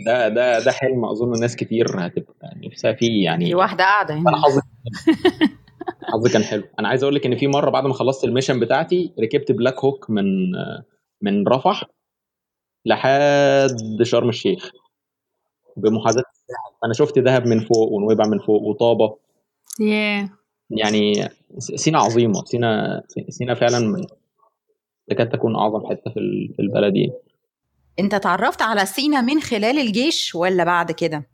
ده 0.06 0.28
ده 0.30 0.60
ده 0.60 0.72
حلم 0.72 1.06
أظن 1.06 1.40
ناس 1.40 1.56
كتير 1.56 1.86
هتبقى 2.00 2.56
نفسها 2.66 2.94
فيه 2.94 3.24
يعني. 3.26 3.46
في 3.46 3.56
واحدة 3.56 3.84
قاعدة 3.84 4.14
هنا. 4.16 4.42
حظي 4.44 4.62
حظي 6.04 6.30
كان 6.30 6.44
حلو. 6.44 6.64
أنا 6.80 6.88
عايز 6.88 7.04
أقول 7.04 7.16
لك 7.16 7.26
إن 7.26 7.38
في 7.38 7.48
مرة 7.48 7.70
بعد 7.70 7.84
ما 7.84 7.94
خلصت 7.94 8.24
ال 8.24 8.28
mission 8.28 8.60
بتاعتي 8.60 9.14
ركبت 9.20 9.52
Black 9.52 9.80
Hawk 9.80 10.10
من 10.10 10.26
من 11.22 11.48
رفح 11.48 11.84
لحد 12.86 14.04
شرم 14.04 14.30
الشيخ 14.30 14.72
بمحاذاة 15.78 16.24
أنا 16.86 16.94
شفت 16.94 17.20
دهب 17.20 17.48
من 17.48 17.60
فوق 17.60 17.92
ونويبع 17.92 18.28
من 18.28 18.40
فوق 18.40 18.62
وطابة. 18.62 19.16
yeah. 19.82 20.30
يعني 20.70 21.30
سينا 21.58 22.00
عظيمة. 22.00 22.46
سينا 22.46 23.02
سينا 23.30 23.54
فعلا 23.54 24.08
تكاد 25.10 25.30
تكون 25.30 25.56
أعظم 25.56 25.90
حتة 25.90 26.12
في 26.12 26.50
في 26.56 26.62
البلد 26.62 26.96
يعني. 26.96 27.14
أنت 28.00 28.14
اتعرفت 28.14 28.62
على 28.62 28.86
سينا 28.86 29.22
من 29.22 29.42
خلال 29.42 29.80
الجيش 29.80 30.36
ولا 30.36 30.64
بعد 30.64 30.92
كده؟ 30.92 31.30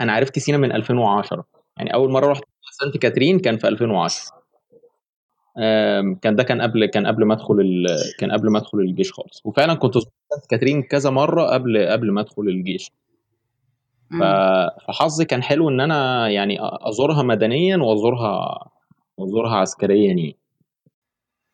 أنا 0.00 0.12
عرفت 0.12 0.38
سينا 0.38 0.58
من 0.58 0.72
2010 0.72 1.44
يعني 1.76 1.94
أول 1.94 2.10
مرة 2.10 2.26
رحت 2.26 2.42
سانت 2.74 2.96
كاترين 2.96 3.38
كان 3.38 3.58
في 3.58 3.68
2010 3.68 4.44
كان 6.22 6.36
ده 6.36 6.42
كان 6.42 6.62
قبل 6.62 6.86
كان 6.86 7.06
قبل 7.06 7.24
ما 7.24 7.34
أدخل 7.34 7.86
كان 8.18 8.32
قبل 8.32 8.50
ما 8.50 8.58
أدخل 8.58 8.78
الجيش 8.78 9.12
خالص. 9.12 9.42
وفعلا 9.44 9.74
كنت 9.74 9.94
سانت 9.94 10.46
كاترين 10.50 10.82
كذا 10.82 11.10
مرة 11.10 11.42
قبل 11.42 11.86
قبل 11.88 12.12
ما 12.12 12.20
أدخل 12.20 12.42
الجيش. 12.42 12.90
فحظي 14.86 15.24
كان 15.24 15.42
حلو 15.42 15.68
إن 15.68 15.80
أنا 15.80 16.28
يعني 16.28 16.58
أزورها 16.60 17.22
مدنيا 17.22 17.76
وازورها 17.76 18.64
وأزورها 19.16 19.56
عسكريا 19.56 20.06
يعني. 20.06 20.36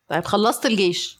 طيب 0.07 0.23
خلصت 0.23 0.65
الجيش. 0.65 1.19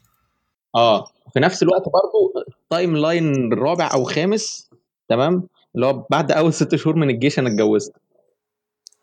آه. 0.76 1.06
في 1.34 1.40
نفس 1.40 1.64
الوقت 1.64 1.84
برضو 1.84 2.46
timeline 2.70 3.54
رابع 3.54 3.90
أو 3.94 4.04
خامس 4.04 4.70
تمام؟ 5.08 5.48
اللي 5.76 5.86
هو 5.86 6.06
بعد 6.10 6.32
أول 6.32 6.54
ست 6.54 6.76
شهور 6.76 6.96
من 6.96 7.10
الجيش 7.10 7.40
أنا 7.40 7.50
اتجوزت. 7.50 7.94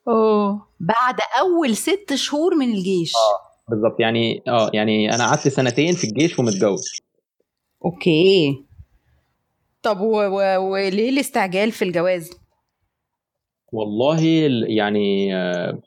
أوه. 0.09 0.67
بعد 0.81 1.17
أول 1.41 1.77
ست 1.77 2.15
شهور 2.15 2.55
من 2.55 2.73
الجيش. 2.73 3.13
آه 3.15 3.71
بالظبط. 3.71 4.01
يعني 4.01 4.43
آه 4.49 4.71
يعني 4.75 5.15
أنا 5.15 5.27
قعدت 5.27 5.49
سنتين 5.49 5.95
في 5.95 6.05
الجيش 6.05 6.39
ومتجوز. 6.39 6.85
okay. 7.85 8.65
طب 9.83 10.01
وليه 10.01 11.11
الاستعجال 11.11 11.73
في 11.73 11.85
الجواز؟ 11.85 12.31
والله 13.73 14.25
يعني 14.69 15.37
آه 15.37 15.79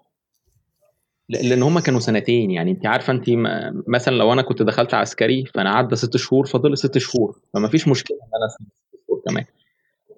لأن 1.29 1.63
هم 1.63 1.79
كانوا 1.79 1.99
سنتين. 1.99 2.51
يعني 2.51 2.71
انت 2.71 2.85
عارفة 2.85 3.13
انت 3.13 3.25
مثلا 3.87 4.15
لو 4.15 4.33
أنا 4.33 4.41
كنت 4.41 4.61
دخلت 4.61 4.93
عسكري 4.93 5.45
فأنا 5.45 5.69
عدى 5.69 5.95
ست 5.95 6.17
شهور 6.17 6.45
فاضل 6.45 6.77
ست 6.77 6.97
شهور. 6.97 7.39
فما 7.53 7.67
فيش 7.67 7.87
مشكلة 7.87 8.17
إن 8.17 8.29
أنا 8.35 8.45
أستنى 8.45 8.67
ست 8.91 9.07
شهور 9.07 9.21
كمان. 9.27 9.45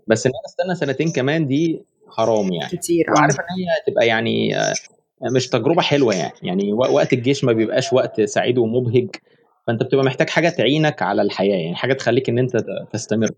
بس 0.08 0.26
إن 0.26 0.32
أنا 0.32 0.74
أستنى 0.74 0.88
سنتين 0.88 1.12
كمان 1.12 1.48
دي 1.48 1.86
حرام 2.17 2.53
يعني. 2.53 2.77
كتير 2.77 3.05
وعارف 3.12 3.36
إن 3.39 3.46
هي 3.60 3.65
هتبقى 3.84 4.08
يعني 4.08 4.51
مش 5.36 5.48
تجربة 5.50 5.82
حلوة 5.82 6.15
يعني. 6.15 6.34
يعني 6.41 6.74
وقت 6.74 7.13
الجيش 7.13 7.43
ما 7.43 7.53
بيبقاش 7.53 7.93
وقت 7.93 8.22
سعيد 8.22 8.58
ومبهج 8.58 9.10
فأنت 9.67 9.84
بتبقى 9.84 10.05
محتاج 10.05 10.29
حاجة 10.29 10.50
تعينك 10.50 11.01
على 11.01 11.22
الحياة 11.22 11.55
يعني 11.58 11.75
حاجة 11.75 11.93
تخليك 11.93 12.29
إن 12.29 12.39
أنت 12.39 12.58
تستمر. 12.91 13.29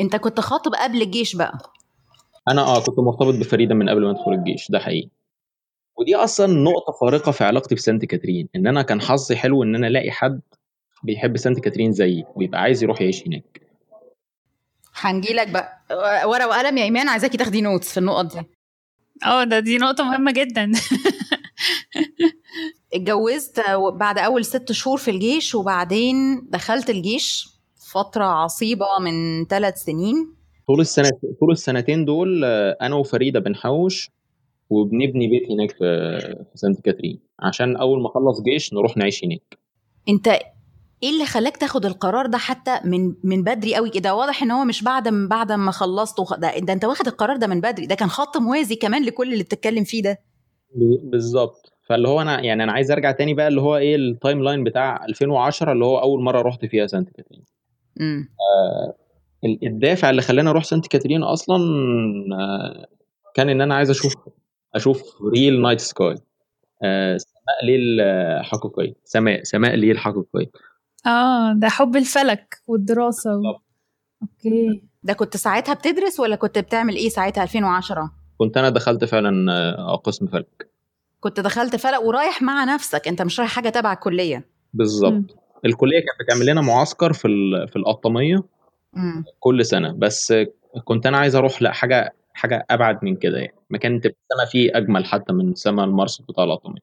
أنت 0.00 0.16
كنت 0.16 0.40
خاطب 0.40 0.74
قبل 0.74 1.02
الجيش 1.02 1.36
بقى. 1.36 1.58
أنا 2.48 2.62
آه 2.62 2.80
كنت 2.80 2.98
مرتبط 2.98 3.34
بفريدة 3.34 3.74
من 3.74 3.88
قبل 3.88 4.02
ما 4.04 4.10
أدخل 4.10 4.32
الجيش 4.32 4.70
ده 4.70 4.78
حقيقي. 4.78 5.08
ودي 5.96 6.16
أصلا 6.16 6.46
نقطة 6.46 6.92
فارقة 7.00 7.32
في 7.32 7.44
علاقتي 7.44 7.74
بسانت 7.74 8.04
كاترين 8.04 8.48
إن 8.56 8.66
أنا 8.66 8.82
كان 8.82 9.00
حظي 9.00 9.36
حلو 9.36 9.62
إن 9.62 9.74
أنا 9.74 9.86
ألاقي 9.86 10.10
حد 10.10 10.40
بيحب 11.02 11.36
سانت 11.36 11.60
كاترين 11.60 11.92
زيي 11.92 12.24
ويبقى 12.36 12.60
عايز 12.60 12.82
يروح 12.82 13.00
يعيش 13.00 13.26
هناك. 13.26 13.60
هنجي 14.94 15.32
لك 15.32 15.48
بقى. 15.48 15.79
ورقة 16.24 16.48
وقلم 16.48 16.78
يا 16.78 16.84
إيمان 16.84 17.08
عايزاكي 17.08 17.36
تاخدي 17.36 17.60
notes 17.60 17.92
في 17.92 18.00
النقط 18.00 18.36
دي. 18.36 18.42
آه 19.26 19.44
ده 19.44 19.60
دي 19.60 19.78
نقطة 19.78 20.04
مهمة 20.04 20.32
جدا. 20.32 20.72
اتجوزت 22.94 23.60
بعد 23.94 24.18
أول 24.18 24.44
ست 24.44 24.72
شهور 24.72 24.98
في 24.98 25.10
الجيش 25.10 25.54
وبعدين 25.54 26.46
دخلت 26.48 26.90
الجيش 26.90 27.48
فترة 27.92 28.24
عصيبة 28.24 28.86
من 29.00 29.46
ثلاث 29.46 29.82
سنين. 29.82 30.34
طول 30.66 30.80
السنة 30.80 31.10
طول 31.40 31.52
السنتين 31.52 32.04
دول 32.04 32.44
أنا 32.80 32.94
وفريدة 32.94 33.40
بنحوش 33.40 34.10
وبنبني 34.70 35.28
بيت 35.28 35.50
هناك 35.50 35.70
في 35.70 36.18
في 36.20 36.58
سانت 36.58 36.80
كاترين. 36.80 37.20
عشان 37.40 37.76
أول 37.76 38.02
ما 38.02 38.08
أخلص 38.08 38.40
جيش 38.40 38.74
نروح 38.74 38.96
نعيش 38.96 39.24
هناك. 39.24 39.58
أنت 40.08 40.38
إيه 41.02 41.10
اللي 41.10 41.26
خلاك 41.26 41.56
تاخد 41.56 41.86
القرار 41.86 42.26
ده 42.26 42.38
حتى 42.38 42.80
من 42.84 43.14
من 43.24 43.44
بدري 43.44 43.74
قوي؟ 43.74 43.90
كده 43.90 44.14
واضح 44.14 44.42
إن 44.42 44.50
هو 44.50 44.64
مش 44.64 44.82
بعد 44.84 45.08
ما 45.08 45.28
بعد 45.28 45.52
ما 45.52 45.70
خلصت 45.70 46.20
وخ... 46.20 46.34
ده, 46.36 46.58
ده 46.58 46.72
أنت 46.72 46.84
واخد 46.84 47.06
القرار 47.06 47.36
ده 47.36 47.46
من 47.46 47.60
بدري. 47.60 47.86
ده 47.86 47.94
كان 47.94 48.08
خط 48.08 48.36
موازي 48.36 48.76
كمان 48.76 49.04
لكل 49.04 49.32
اللي 49.32 49.44
بتتكلم 49.44 49.84
فيه 49.84 50.02
ده. 50.02 50.18
بالظبط. 51.02 51.72
فاللي 51.88 52.08
هو 52.08 52.20
أنا 52.22 52.40
يعني 52.40 52.64
أنا 52.64 52.72
عايز 52.72 52.90
أرجع 52.90 53.10
تاني 53.10 53.34
بقى 53.34 53.48
اللي 53.48 53.60
هو 53.60 53.76
إيه 53.76 53.96
ال 53.96 54.42
timeline 54.42 54.64
بتاع 54.64 55.04
2010 55.08 55.72
اللي 55.72 55.84
هو 55.84 55.98
أول 55.98 56.22
مرة 56.22 56.42
رحت 56.42 56.64
فيها 56.64 56.86
سانت 56.86 57.10
كاترين. 57.10 57.44
آه 58.00 58.94
الدافع 59.62 60.10
اللي 60.10 60.22
خلاني 60.22 60.50
أروح 60.50 60.64
سانت 60.64 60.86
كاترين 60.86 61.22
أصلا 61.22 61.56
آه 62.40 62.86
كان 63.34 63.48
إن 63.48 63.60
أنا 63.60 63.74
عايز 63.74 63.90
أشوف 63.90 64.14
أشوف 64.74 65.02
real 65.34 65.62
night 65.62 65.80
sky 65.80 66.14
سماء 67.16 67.64
ليل 67.64 68.00
حقيقيه 68.44 68.94
سماء 69.04 69.42
سماء 69.42 69.74
ليل 69.74 69.98
حقيقيه 69.98 70.50
آه 71.06 71.52
ده 71.52 71.68
حب 71.68 71.96
الفلك 71.96 72.62
والدراسة. 72.66 73.30
و... 73.36 73.42
okay. 74.22 74.82
ده 75.02 75.12
كنت 75.12 75.36
ساعتها 75.36 75.74
بتدرس 75.74 76.20
ولا 76.20 76.36
كنت 76.36 76.58
بتعمل 76.58 76.96
إيه 76.96 77.08
ساعتها 77.08 77.42
2010 77.42 78.10
كنت 78.38 78.56
أنا 78.56 78.68
دخلت 78.70 79.04
فعلا 79.04 79.52
آه، 79.52 79.96
قسم 79.96 80.26
فلك. 80.26 80.70
كنت 81.20 81.40
دخلت 81.40 81.76
فلك 81.76 82.00
ورايح 82.02 82.42
مع 82.42 82.64
نفسك 82.64 83.08
أنت 83.08 83.22
مش 83.22 83.40
رايح 83.40 83.50
حاجة 83.50 83.68
تبع 83.68 83.92
الكلية. 83.92 84.44
بالظبط. 84.74 85.36
الكلية 85.64 85.98
كانت 86.00 86.20
بتعمل 86.28 86.46
لنا 86.46 86.60
معسكر 86.60 87.12
في 87.12 87.28
في 87.70 87.76
القطاميه 87.76 88.42
امم 88.96 89.24
كل 89.40 89.64
سنة 89.64 89.92
بس 89.92 90.34
كنت 90.84 91.06
أنا 91.06 91.18
عايز 91.18 91.34
أروح 91.36 91.62
لأ 91.62 91.72
حاجة 91.72 92.14
حاجة 92.34 92.66
أبعد 92.70 93.04
من 93.04 93.16
كده 93.16 93.38
يعني. 93.38 93.54
مكان 93.70 94.00
تبقى 94.00 94.16
السما 94.30 94.50
فيه 94.50 94.70
أجمل 94.76 95.04
حتى 95.04 95.32
من 95.32 95.54
سما 95.54 95.84
المرصد 95.84 96.24
بتاع 96.28 96.44
القطاميه 96.44 96.80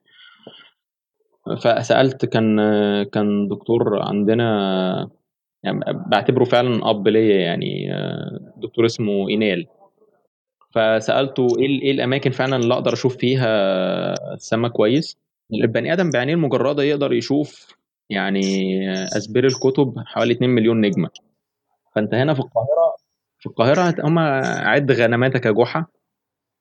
فسألت 1.55 2.25
كان 2.25 2.57
كان 3.03 3.47
دكتور 3.47 4.01
عندنا 4.01 5.09
يعني 5.63 5.79
بعتبره 6.07 6.43
فعلا 6.43 6.89
أب 6.89 7.07
ليا 7.07 7.41
يعني 7.41 7.89
دكتور 8.57 8.85
اسمه 8.85 9.29
اينال 9.29 9.67
فسألته 10.71 11.47
إيه 11.59 11.81
إيه 11.81 11.91
الأماكن 11.91 12.31
فعلا 12.31 12.55
اللي 12.55 12.73
أقدر 12.73 12.93
أشوف 12.93 13.17
فيها 13.17 13.47
السما 14.33 14.67
كويس؟ 14.69 15.17
البني 15.53 15.93
آدم 15.93 16.09
بعينيه 16.09 16.33
المجرده 16.33 16.83
يقدر 16.83 17.13
يشوف 17.13 17.67
يعني 18.09 18.41
اسبير 19.17 19.45
الكتب 19.47 19.93
حوالي 20.05 20.33
2 20.33 20.49
مليون 20.49 20.81
نجمة. 20.81 21.09
فأنت 21.95 22.13
هنا 22.13 22.33
في 22.33 22.39
القاهرة 22.39 22.95
في 23.39 23.45
القاهرة 23.45 23.95
هم 24.03 24.19
عد 24.19 24.91
غنماتك 24.91 25.45
يا 25.45 25.51
جحا. 25.51 25.85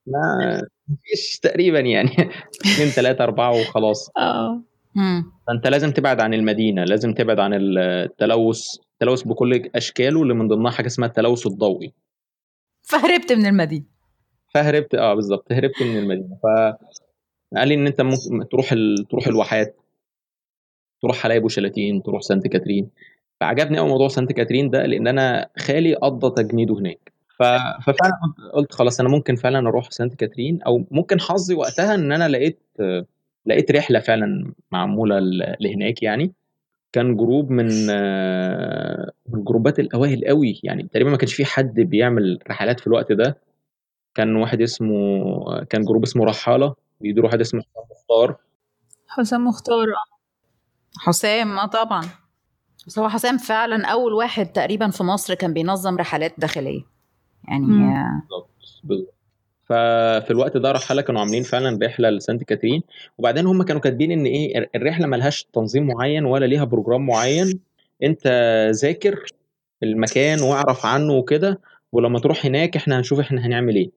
ما 0.06 0.62
فيش 1.02 1.38
تقريبا 1.38 1.80
يعني. 1.80 2.10
اثنين 2.66 2.88
ثلاثة 2.88 3.24
أربعة 3.24 3.50
وخلاص. 3.60 4.10
آه. 4.16 4.62
فأنت 5.46 5.66
لازم 5.66 5.90
تبعد 5.90 6.20
عن 6.20 6.34
المدينة 6.34 6.84
لازم 6.84 7.14
تبعد 7.14 7.38
عن 7.38 7.54
التلوث 7.54 8.76
التلوث 8.92 9.22
بكل 9.22 9.70
أشكاله 9.74 10.22
اللي 10.22 10.34
من 10.34 10.48
ضمنها 10.48 10.70
حاجة 10.70 10.86
اسمها 10.86 11.08
التلوث 11.08 11.46
الضوئي. 11.46 11.92
فهربت 12.82 13.32
من 13.32 13.46
المدينة. 13.46 13.84
فهربت 14.54 14.94
آه 14.94 15.14
بالظبط 15.14 15.52
هربت 15.52 15.82
من 15.82 15.98
المدينة. 15.98 16.38
ف 16.42 16.46
قال 17.56 17.68
لي 17.68 17.74
إن 17.74 17.86
أنت 17.86 18.00
ممكن 18.00 18.48
تروح 18.48 18.72
ال... 18.72 19.06
تروح 19.10 19.26
الواحات 19.26 19.76
تروح 21.02 21.16
حلايب 21.16 21.44
وشلاتين 21.44 22.02
تروح 22.02 22.22
سانت 22.22 22.46
كاترين. 22.46 22.90
فعجبني 23.40 23.78
قوي 23.78 23.88
موضوع 23.88 24.08
سانت 24.08 24.32
كاترين 24.32 24.70
ده 24.70 24.86
لأن 24.86 25.08
أنا 25.08 25.48
خالي 25.58 25.94
قضى 25.94 26.42
تجنيده 26.42 26.74
هناك. 26.74 27.12
ف... 27.38 27.42
ففعلا 27.82 28.12
قلت 28.54 28.72
خلاص 28.72 29.00
أنا 29.00 29.08
ممكن 29.08 29.36
فعلا 29.36 29.68
أروح 29.68 29.90
سانت 29.90 30.14
كاترين 30.14 30.62
أو 30.62 30.84
ممكن 30.90 31.20
حظي 31.20 31.54
وقتها 31.54 31.94
إن 31.94 32.12
أنا 32.12 32.28
لقيت 32.28 32.58
لقيت 33.46 33.70
رحلة 33.70 34.00
فعلا 34.00 34.52
معمولة 34.72 35.18
لهناك 35.60 36.02
يعني. 36.02 36.32
كان 36.92 37.16
جروب 37.16 37.50
من 37.50 37.66
من 39.26 39.38
الجروبات 39.38 39.78
الأوائل 39.78 40.24
قوي 40.28 40.60
يعني. 40.64 40.82
تقريبا 40.82 41.10
ما 41.10 41.16
كانش 41.16 41.34
في 41.34 41.44
حد 41.44 41.80
بيعمل 41.80 42.38
رحلات 42.50 42.80
في 42.80 42.86
الوقت 42.86 43.12
ده. 43.12 43.38
كان 44.14 44.36
واحد 44.36 44.60
اسمه 44.60 45.64
كان 45.64 45.84
جروب 45.84 46.02
اسمه 46.02 46.24
رحالة. 46.24 46.74
بيدور 47.00 47.24
واحد 47.24 47.40
اسمه 47.40 47.60
حسام 47.60 47.84
مختار. 47.90 48.36
حسام 49.08 49.46
مختار 49.46 49.86
حسام 50.98 51.58
آه 51.58 51.66
طبعا. 51.66 52.02
بس 52.86 52.98
هو 52.98 53.08
حسام 53.08 53.38
فعلا 53.38 53.86
أول 53.86 54.12
واحد 54.12 54.46
تقريبا 54.46 54.90
في 54.90 55.02
مصر 55.02 55.34
كان 55.34 55.52
بينظم 55.52 55.96
رحلات 55.96 56.34
داخلية. 56.38 56.82
يعني 57.48 57.66
بالظبط 57.66 58.50
بالظبط. 58.84 59.15
ففي 59.66 60.30
الوقت 60.30 60.56
ده 60.56 60.72
رحاله 60.72 61.02
كانوا 61.02 61.20
عاملين 61.20 61.42
فعلا 61.42 61.78
رحلة 61.82 62.10
لسانت 62.10 62.44
كاترين. 62.44 62.82
وبعدين 63.18 63.46
هم 63.46 63.62
كانوا 63.62 63.80
كاتبين 63.80 64.12
إن 64.12 64.24
إيه 64.26 64.70
الرحلة 64.74 65.06
ملهاش 65.06 65.44
تنظيم 65.52 65.86
معين 65.86 66.24
ولا 66.24 66.46
ليها 66.46 66.64
بروجرام 66.64 67.06
معين. 67.06 67.60
أنت 68.02 68.26
ذاكر 68.82 69.32
المكان 69.82 70.40
واعرف 70.40 70.86
عنه 70.86 71.12
وكده 71.12 71.60
ولما 71.92 72.18
تروح 72.18 72.46
هناك 72.46 72.76
إحنا 72.76 72.98
هنشوف 72.98 73.20
إحنا 73.20 73.46
هنعمل 73.46 73.76
إيه. 73.76 73.90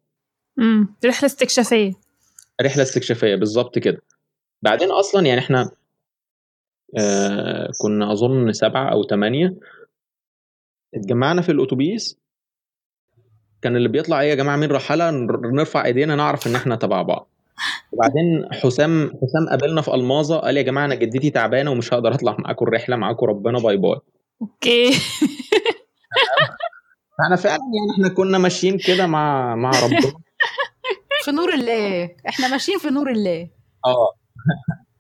امم 0.60 0.96
رحلة 1.06 1.26
استكشافية. 1.26 1.94
رحلة 2.62 2.84
استكشافية 2.84 3.36
بالظبط 3.36 3.80
كده. 3.80 4.02
بعدين 4.62 4.92
أصلا 4.92 5.26
يعني 5.26 5.40
إحنا 5.40 5.72
آه 6.98 7.72
كنا 7.82 8.12
أظن 8.12 8.54
سبعة 8.54 8.92
أو 8.92 9.04
ثمانيه 9.04 9.56
اتجمعنا 10.96 11.42
في 11.42 11.52
الأتوبيس. 11.52 12.19
كان 13.62 13.76
اللي 13.76 13.90
بيطلع 13.90 14.22
إيه 14.22 14.30
يا 14.30 14.36
جماعة 14.36 14.56
مين 14.56 14.72
رحاله 14.72 15.12
نرفع 15.54 15.86
إيدينا 15.86 16.16
نعرف 16.16 16.48
إن 16.48 16.56
إحنا 16.56 16.76
تبع 16.76 17.02
بعض. 17.02 17.30
وبعدين 17.92 18.48
حسام 18.52 19.08
حسام 19.08 19.50
قابلنا 19.50 19.82
في 19.82 19.94
ألماظة 19.94 20.38
قال 20.40 20.58
يا 20.58 20.62
جماعة 20.62 20.86
أنا 20.86 20.96
جدتي 20.96 21.30
تعبانة 21.30 21.72
ومش 21.72 21.94
هقدر 21.94 22.14
أطلع 22.14 22.36
معاكم 22.40 22.68
الرحلة 22.68 22.96
معاكم 22.96 23.26
ربنا 23.26 23.60
bye 23.60 23.78
bye. 23.78 24.00
okay. 24.42 24.90
إحنا 27.26 27.36
فعلا 27.36 27.58
يعني 27.58 27.92
إحنا 27.94 28.10
كنا 28.16 28.38
ماشيين 28.38 28.78
كده 28.78 29.08
مع 29.08 29.56
مع 29.56 29.72
ربنا. 29.84 30.00
في 31.26 31.32
نور 31.32 31.54
الله. 31.54 32.10
إحنا 32.30 32.48
ماشيين 32.48 32.78
في 32.80 32.90
نور 32.90 33.12
الله. 33.12 33.50
آه. 33.86 34.10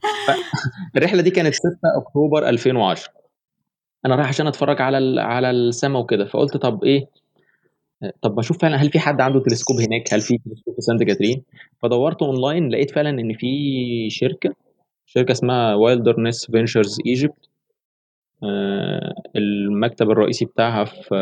الرحلة 0.97 1.21
دي 1.21 1.31
كانت 1.31 1.53
6 1.53 1.69
أكتوبر 1.97 2.49
2010 2.49 3.11
أنا 4.05 4.15
رايح 4.15 4.27
عشان 4.27 4.47
أتفرج 4.47 4.81
على 4.81 5.21
على 5.21 5.49
السما 5.49 5.99
وكده 5.99 6.25
فقلت 6.25 6.57
طب 6.57 6.83
إيه؟ 6.83 7.05
طب 8.21 8.35
بشوف 8.35 8.57
فعلا 8.61 8.75
هل 8.77 8.89
في 8.91 8.99
حد 8.99 9.21
عنده 9.21 9.39
تلسكوب 9.39 9.77
هناك؟ 9.79 10.13
هل 10.13 10.21
في 10.21 10.37
تلسكوب 10.37 10.75
في 10.75 10.81
سانت 10.81 11.03
كاترين؟ 11.03 11.43
فدورت 11.81 12.21
أونلاين 12.23 12.69
لقيت 12.69 12.91
فعلا 12.91 13.09
إن 13.09 13.33
في 13.33 13.47
شركة 14.09 14.53
شركة 15.05 15.31
اسمها 15.31 15.75
Wilderness 15.75 16.51
Ventures 16.51 16.97
Egypt 17.05 17.49
المكتب 19.35 20.09
الرئيسي 20.09 20.45
بتاعها 20.45 20.85
في 20.85 21.15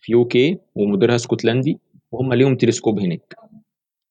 في 0.00 0.12
UK 0.12 0.58
ومديرها 0.74 1.14
اسكتلندي 1.14 1.78
وهم 2.12 2.34
ليهم 2.34 2.56
تلسكوب 2.56 2.98
هناك. 2.98 3.34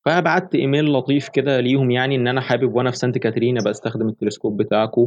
فبعت 0.04 0.54
إيميل 0.54 0.84
لطيف 0.84 1.28
كده 1.28 1.60
ليهم 1.60 1.90
يعني 1.90 2.16
إن 2.16 2.28
أنا 2.28 2.40
حابب 2.40 2.74
وأنا 2.74 2.90
في 2.90 2.96
سانت 2.96 3.18
كاترين 3.18 3.58
أبقى 3.58 3.70
أستخدم 3.70 4.08
التلسكوب 4.08 4.62
بتاعكم 4.62 5.06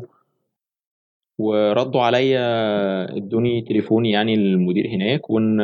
وردوا 1.38 2.02
عليا 2.02 2.42
ادوني 3.18 3.62
تليفوني 3.62 4.12
يعني 4.12 4.34
المدير 4.34 4.88
هناك 4.88 5.30
وإن 5.30 5.62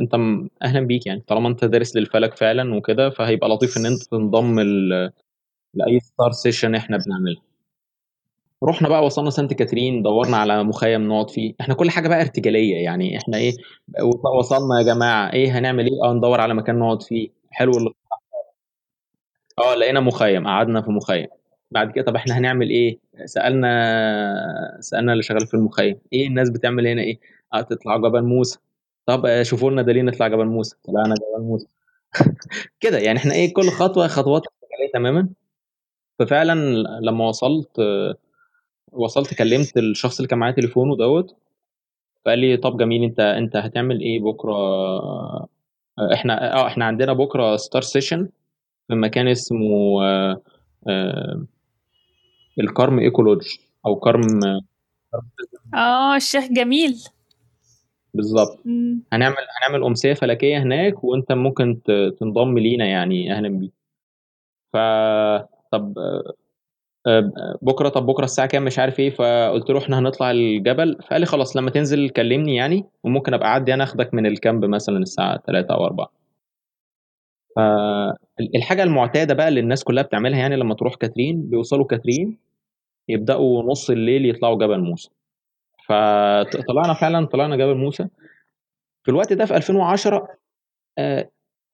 أنت 0.00 0.14
أهلا 0.62 0.80
بيك 0.80 1.06
يعني. 1.06 1.22
طالما 1.26 1.48
أنت 1.48 1.64
دارس 1.64 1.96
للفلك 1.96 2.34
فعلا 2.34 2.74
وكده 2.74 3.10
فهيبقى 3.10 3.48
لطيف 3.48 3.76
إن 3.76 3.86
أنت 3.86 4.02
تنضم 4.02 4.60
لأي 5.74 6.00
star 6.00 6.32
session 6.32 6.74
إحنا 6.74 6.98
بنعملها. 7.06 7.42
رحنا 8.64 8.88
بقى 8.88 9.04
وصلنا 9.04 9.30
سانت 9.30 9.54
كاترين 9.54 10.02
دورنا 10.02 10.36
على 10.36 10.64
مخيم 10.64 11.08
نقعد 11.08 11.30
فيه. 11.30 11.54
إحنا 11.60 11.74
كل 11.74 11.90
حاجة 11.90 12.08
بقى 12.08 12.20
ارتجالية 12.20 12.76
يعني. 12.84 13.18
إحنا 13.18 13.36
إيه 13.36 13.52
وصلنا 14.38 14.78
يا 14.78 14.82
جماعة 14.94 15.32
إيه 15.32 15.58
هنعمل 15.58 15.84
إيه؟ 15.86 16.04
آه 16.10 16.12
ندور 16.12 16.40
على 16.40 16.54
مكان 16.54 16.78
نقعد 16.78 17.02
فيه. 17.02 17.28
حلو 17.50 17.72
اللي 17.78 17.90
آه 19.58 19.74
لقينا 19.74 20.00
مخيم 20.00 20.46
قعدنا 20.46 20.82
في 20.82 20.90
مخيم. 20.90 21.26
بعد 21.72 21.90
كده 21.92 22.04
طب 22.04 22.16
إحنا 22.16 22.38
هنعمل 22.38 22.70
إيه؟ 22.70 22.98
سألنا 23.24 24.78
سألنا 24.80 25.12
اللي 25.12 25.22
شغال 25.22 25.46
في 25.46 25.54
المخيم 25.54 25.98
إيه 26.12 26.26
الناس 26.26 26.50
بتعمل 26.50 26.86
هنا 26.86 27.02
إيه؟ 27.02 27.18
آه 27.54 27.60
تطلع 27.60 27.96
جبل 27.96 28.22
موسى. 28.22 28.58
طب 29.06 29.26
آه، 29.26 29.42
شوفوا 29.42 29.70
لنا 29.70 29.82
دليل 29.82 30.04
نطلع 30.04 30.28
جبل 30.28 30.46
موسى. 30.46 30.76
طلعنا 30.84 31.14
جبل 31.14 31.44
موسى. 31.44 31.66
كده 32.80 32.98
يعني 32.98 33.18
إحنا 33.18 33.34
إيه 33.34 33.52
كل 33.54 33.70
خطوة 33.70 34.06
خطوات 34.08 34.42
تماما. 34.94 35.28
ففعلا 36.18 36.54
لما 37.02 37.28
وصلت 37.28 37.80
وصلت 38.92 39.34
كلمت 39.34 39.76
الشخص 39.76 40.16
اللي 40.18 40.28
كان 40.28 40.38
معايا 40.38 40.54
تليفونه 40.54 40.96
دوت 40.96 41.36
فقال 42.24 42.38
لي 42.38 42.56
طب 42.56 42.76
جميل 42.78 43.04
أنت 43.04 43.20
أنت 43.20 43.56
هتعمل 43.56 44.00
إيه 44.00 44.20
بكرة؟ 44.20 44.54
إحنا 46.12 46.54
آه 46.54 46.66
إحنا 46.66 46.84
عندنا 46.84 47.12
بكرة 47.12 47.56
star 47.56 47.82
session 47.82 48.28
في 48.88 48.94
مكان 48.94 49.28
اسمه 49.28 50.02
آه 50.04 50.42
آه 50.88 51.46
الكرم 52.60 52.98
Ecolodge 52.98 53.60
أو 53.86 53.96
كرم 53.96 54.22
آه 55.74 56.16
الشيخ 56.16 56.44
جميل. 56.52 57.04
بالظبط. 58.14 58.58
هنعمل 59.12 59.36
هنعمل 59.62 59.84
أمسية 59.84 60.14
فلكية 60.14 60.58
هناك 60.62 61.04
وأنت 61.04 61.32
ممكن 61.32 61.80
تنضم 62.20 62.58
لينا 62.58 62.86
يعني 62.86 63.32
أهلا 63.32 63.48
بيك. 63.48 63.72
ف 64.72 64.76
طب 65.72 65.98
آه، 67.06 67.32
بكرة 67.62 67.88
طب 67.88 68.06
بكرة 68.06 68.24
الساعة 68.24 68.48
كام؟ 68.48 68.64
مش 68.64 68.78
عارف 68.78 69.00
إيه 69.00 69.10
فقلت 69.10 69.70
له 69.70 69.78
إحنا 69.78 69.98
هنطلع 69.98 70.30
الجبل. 70.30 70.98
فقال 71.08 71.20
لي 71.20 71.26
خلاص 71.26 71.56
لما 71.56 71.70
تنزل 71.70 72.08
كلمني 72.08 72.56
يعني 72.56 72.84
وممكن 73.04 73.34
أبقى 73.34 73.48
أعدي 73.48 73.74
أنا 73.74 73.84
أخدك 73.84 74.14
من 74.14 74.26
ال 74.26 74.34
camp 74.34 74.64
مثلا 74.64 74.98
الساعة 74.98 75.36
3 75.46 75.74
أو 75.74 75.86
4 75.86 76.12
فالحاجه 77.56 78.82
المعتادة 78.82 79.34
بقى 79.34 79.48
اللي 79.48 79.60
الناس 79.60 79.84
كلها 79.84 80.02
بتعملها 80.02 80.38
يعني 80.38 80.56
لما 80.56 80.74
تروح 80.74 80.94
كاترين 80.94 81.42
بيوصلوا 81.50 81.86
كاترين 81.86 82.38
يبدأوا 83.08 83.62
نص 83.62 83.90
الليل 83.90 84.26
يطلعوا 84.30 84.58
جبل 84.58 84.80
موسى. 84.80 85.10
فطلعنا 85.88 86.94
فعلا 87.00 87.26
طلعنا 87.26 87.56
جبل 87.56 87.74
موسى. 87.74 88.08
في 89.02 89.10
الوقت 89.10 89.32
ده 89.32 89.44
في 89.44 89.56
2010 89.56 90.28
آه، 90.98 91.30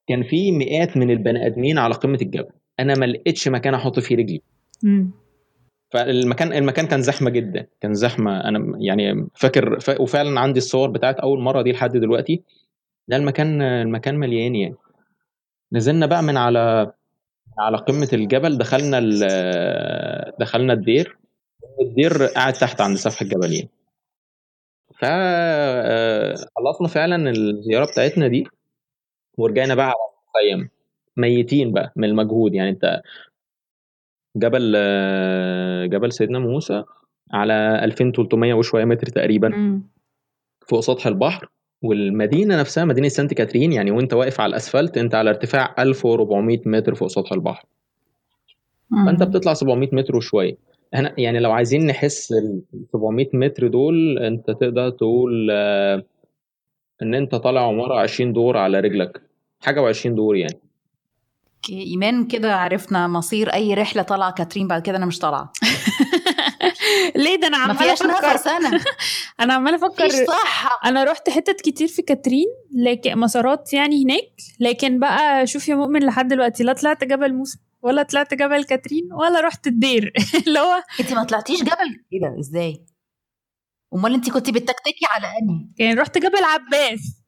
كان 0.07 0.23
في 0.23 0.51
مئات 0.51 0.97
من 0.97 1.11
البني 1.11 1.45
آدمين 1.47 1.77
على 1.77 1.93
قمة 1.93 2.17
الجبل. 2.21 2.49
أنا 2.79 2.93
ما 2.95 3.05
لقيتش 3.05 3.47
مكان 3.47 3.73
أحط 3.73 3.99
فيه 3.99 4.15
رجلي. 4.15 4.41
فالمكان 5.93 6.53
المكان 6.53 6.87
كان 6.87 7.01
زحمة 7.01 7.29
جدا. 7.29 7.67
كان 7.81 7.93
زحمة. 7.93 8.39
أنا 8.39 8.77
يعني 8.79 9.27
فاكر 9.35 9.77
وفعلا 9.99 10.39
عندي 10.39 10.57
الصور 10.59 10.89
بتاعت 10.89 11.19
أول 11.19 11.39
مرة 11.41 11.61
دي 11.61 11.71
لحد 11.71 11.91
دلوقتي. 11.97 12.43
ده 13.07 13.17
المكان 13.17 13.61
المكان 13.61 14.15
مليان 14.15 14.55
يعني. 14.55 14.75
نزلنا 15.71 16.05
بقى 16.05 16.23
من 16.23 16.37
على 16.37 16.93
على 17.59 17.77
قمة 17.77 18.09
الجبل 18.13 18.57
دخلنا 18.57 18.99
دخلنا 20.39 20.73
الدير. 20.73 21.17
الدير 21.81 22.23
قاعد 22.25 22.53
تحت 22.53 22.81
عند 22.81 22.97
سفح 22.97 23.21
الجبل 23.21 23.53
يعني 23.53 23.69
فخلصنا 24.95 26.87
فعلا 26.87 27.29
الزيارة 27.29 27.85
بتاعتنا 27.85 28.27
دي 28.27 28.47
ورجعنا 29.37 29.75
بقى 29.75 29.85
على 29.85 29.95
المخيم. 30.55 30.69
ميتين 31.17 31.73
بقى 31.73 31.93
من 31.95 32.03
المجهود 32.09 32.53
يعني 32.53 32.69
انت 32.69 33.01
جبل 34.35 34.71
جبل 35.89 36.13
سيدنا 36.13 36.39
موسى 36.39 36.83
على 37.33 37.81
2300 37.83 38.53
وشوية 38.53 38.85
متر 38.85 39.07
تقريبا. 39.07 39.47
فوق 40.67 40.79
سطح 40.79 41.07
البحر. 41.07 41.49
والمدينة 41.81 42.59
نفسها 42.59 42.85
مدينة 42.85 43.07
سانت 43.07 43.33
كاترين 43.33 43.73
يعني 43.73 43.91
وأنت 43.91 44.13
واقف 44.13 44.41
على 44.41 44.49
الأسفلت 44.49 44.97
أنت 44.97 45.15
على 45.15 45.29
ارتفاع 45.29 45.75
1400 45.79 46.59
متر 46.65 46.95
فوق 46.95 47.07
سطح 47.07 47.33
البحر. 47.33 47.65
فأنت 49.05 49.23
بتطلع 49.23 49.53
700 49.53 49.89
متر 49.93 50.15
وشوية. 50.15 50.57
إحنا 50.93 51.13
يعني 51.17 51.39
لو 51.39 51.51
عايزين 51.51 51.85
نحس 51.85 52.31
ال 52.31 52.61
700 52.93 53.27
متر 53.33 53.67
دول 53.67 54.19
أنت 54.19 54.51
تقدر 54.51 54.89
تقول 54.89 55.47
آه، 55.51 56.03
إن 57.01 57.13
أنت 57.15 57.35
طالع 57.35 57.67
عماره 57.67 57.99
20 57.99 58.33
دور 58.33 58.57
على 58.57 58.79
رجلك. 58.79 59.21
حاجة 59.59 59.91
و20 59.93 60.07
دور 60.07 60.35
يعني. 60.35 60.59
إيمان 61.69 62.27
كده 62.27 62.55
عرفنا 62.55 63.07
مصير 63.07 63.53
أي 63.53 63.73
رحلة 63.73 64.01
طالعة 64.01 64.31
كاترين 64.31 64.67
بعد 64.67 64.81
كده 64.81 64.97
أنا 64.97 65.05
مش 65.05 65.19
طالعة. 65.19 65.51
ليه 67.15 67.35
ده 67.35 67.47
أنا 67.47 67.57
عمالة 67.57 67.93
أفكر 67.93 68.37
سنه 68.37 68.81
أنا. 69.39 69.53
عمالة 69.53 69.75
أفكر 69.77 70.09
صح 70.09 70.79
أنا 70.85 71.03
رحت 71.03 71.29
حتت 71.29 71.61
كتير 71.61 71.87
في 71.87 72.01
كاترين 72.01 72.45
لكن 72.85 73.17
مسارات 73.19 73.73
يعني 73.73 74.03
هناك 74.03 74.31
لكن 74.59 74.99
بقى 74.99 75.47
شوف 75.47 75.67
يا 75.67 75.75
مؤمن 75.75 76.03
لحد 76.03 76.27
دلوقتي 76.27 76.63
لا 76.63 76.73
طلعت 76.73 77.03
جبل 77.03 77.33
موسى 77.33 77.57
ولا 77.81 78.03
طلعت 78.03 78.33
جبل 78.33 78.63
كاترين 78.63 79.09
ولا 79.13 79.41
رحت 79.41 79.67
الدير. 79.67 80.13
اللي 80.47 80.59
هو 80.59 80.83
انت 80.99 81.13
ما 81.13 81.23
طلعتيش 81.23 81.61
جبل 81.61 82.03
إيه 82.13 82.21
ده 82.21 82.39
إزاي؟ 82.39 82.85
أمال 83.95 84.13
انت 84.13 84.29
كنت 84.29 84.49
بتتكتكي 84.49 85.05
على 85.09 85.27
أنهي؟ 85.27 85.67
يعني 85.79 85.93
رحت 85.99 86.17
جبل 86.17 86.43
عباس. 86.43 87.18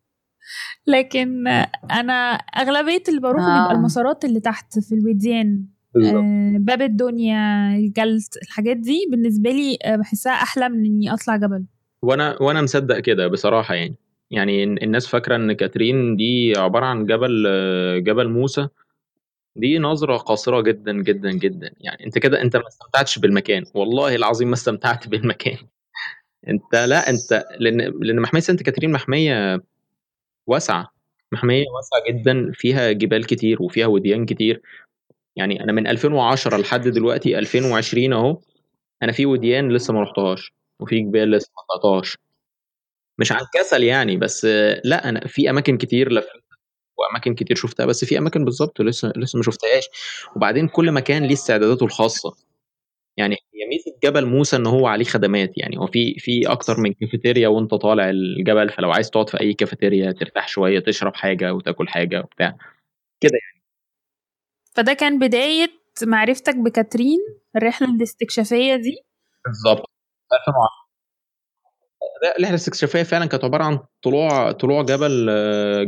لكن 0.87 1.47
أنا 1.91 2.33
أغلبية 2.33 3.03
اللي 3.09 3.19
بروح 3.21 3.43
آه. 3.43 3.59
بيبقى 3.59 3.75
المسارات 3.75 4.25
اللي 4.25 4.39
تحت 4.39 4.79
في 4.79 4.95
الوديان 4.95 5.65
آه 5.95 6.57
باب 6.57 6.81
الدنيا 6.81 7.75
الجلد 7.75 8.21
الحاجات 8.43 8.77
دي 8.77 9.05
بالنسبة 9.11 9.49
لي 9.49 9.77
آه، 9.85 9.95
بحسها 9.95 10.33
أحلى 10.33 10.69
من 10.69 10.85
إني 10.85 11.13
أطلع 11.13 11.35
جبل. 11.35 11.65
وأنا 12.01 12.41
وأنا 12.41 12.61
مصدق 12.61 12.99
كده 12.99 13.27
بصراحة 13.27 13.75
يعني. 13.75 13.95
يعني 14.31 14.63
الناس 14.63 15.07
فاكرة 15.07 15.35
إن 15.35 15.53
كاترين 15.53 16.15
دي 16.15 16.53
عبارة 16.57 16.85
عن 16.85 17.05
جبل 17.05 17.45
آه، 17.47 17.97
جبل 17.97 18.29
موسى. 18.29 18.67
دي 19.55 19.79
نظرة 19.79 20.17
قاصرة 20.17 20.61
جدًا، 20.61 20.91
جدًا، 20.93 21.31
جدًا، 21.31 21.71
يعني 21.79 22.05
أنت 22.05 22.17
كده 22.17 22.41
أنت 22.41 22.55
ما 22.55 22.67
استمتعتش 22.67 23.19
بالمكان، 23.19 23.63
والله 23.75 24.15
العظيم 24.15 24.47
ما 24.47 24.53
استمتعت 24.53 25.07
بالمكان، 25.11 25.57
أنت 26.47 26.75
لأ 26.75 27.09
أنت 27.09 27.45
لأن 27.59 27.77
لأن 28.01 28.19
محمية 28.19 28.41
سانت 28.41 28.63
كاترين 28.63 28.91
محمية 28.91 29.61
واسعة، 30.47 30.87
محمية 31.31 31.65
واسعة 31.75 32.03
جدًا 32.13 32.51
فيها 32.53 32.91
جبال 32.91 33.25
كتير 33.25 33.61
وفيها 33.63 33.87
وديان 33.87 34.25
كتير، 34.25 34.61
يعني 35.37 35.63
أنا 35.63 35.71
من 35.73 35.87
2010 35.87 36.57
لحد 36.57 36.89
دلوقتي 36.89 37.39
2020 37.39 38.13
أهو، 38.13 38.41
أنا 39.03 39.13
في 39.13 39.27
وديان 39.27 39.73
لسه 39.73 39.95
ما 39.95 40.01
رُحتهاش، 40.03 40.53
وفي 40.81 40.99
جبال 41.01 41.31
لسه 41.31 41.51
ما 41.57 41.63
طلعتهاش. 41.81 42.17
مش 43.19 43.31
عن 43.31 43.41
كسل 43.55 43.83
يعني، 43.83 44.17
بس 44.17 44.45
لأ 44.85 45.09
أنا 45.09 45.27
في 45.27 45.49
أماكن 45.49 45.77
كتير 45.77 46.13
لفيتها 46.13 46.41
وأماكن 46.99 47.35
كتير 47.35 47.57
شفتها 47.57 47.85
بس 47.87 48.05
في 48.05 48.17
أماكن 48.17 48.45
بالظبط 48.45 48.81
لسه 48.81 49.13
لسه 49.17 49.37
ما 49.37 49.43
شفتهاش. 49.43 49.85
وبعدين 50.37 50.69
كل 50.69 50.91
مكان 50.91 51.23
ليه 51.23 51.33
استعداداته 51.33 51.85
الخاصة. 51.85 52.35
يعني 53.17 53.37
جبل 54.03 54.25
موسى 54.25 54.55
إن 54.55 54.67
هو 54.67 54.87
عليه 54.87 55.05
خدمات 55.05 55.57
يعني 55.57 55.77
هو 55.77 55.87
في 55.87 56.13
في 56.19 56.47
أكتر 56.51 56.79
من 56.79 56.93
كافيتيريا 56.93 57.47
وأنت 57.47 57.73
طالع 57.73 58.09
الجبل 58.09 58.69
فلو 58.69 58.91
عايز 58.91 59.09
تقعد 59.09 59.29
في 59.29 59.39
أي 59.41 59.53
كافيتيريا 59.53 60.11
ترتاح 60.11 60.47
شوية 60.47 60.79
تشرب 60.79 61.15
حاجة 61.15 61.53
وتاكل 61.53 61.87
حاجة 61.87 62.19
وبتاع. 62.19 62.57
كده 63.21 63.31
يعني. 63.33 63.61
فده 64.75 64.93
كان 64.93 65.19
بداية 65.19 65.67
معرفتك 66.03 66.55
بكاترين 66.55 67.19
الرحلة 67.55 67.95
الاستكشافية 67.95 68.75
دي. 68.75 68.97
بالظبط. 69.45 69.89
2010 70.33 70.81
الرحلة 72.37 72.49
الاستكشافية 72.49 73.03
فعلا 73.03 73.25
كانت 73.25 73.43
عبارة 73.43 73.63
عن 73.63 73.79
طلوع 74.01 74.51
طلوع 74.51 74.81
جبل 74.83 75.25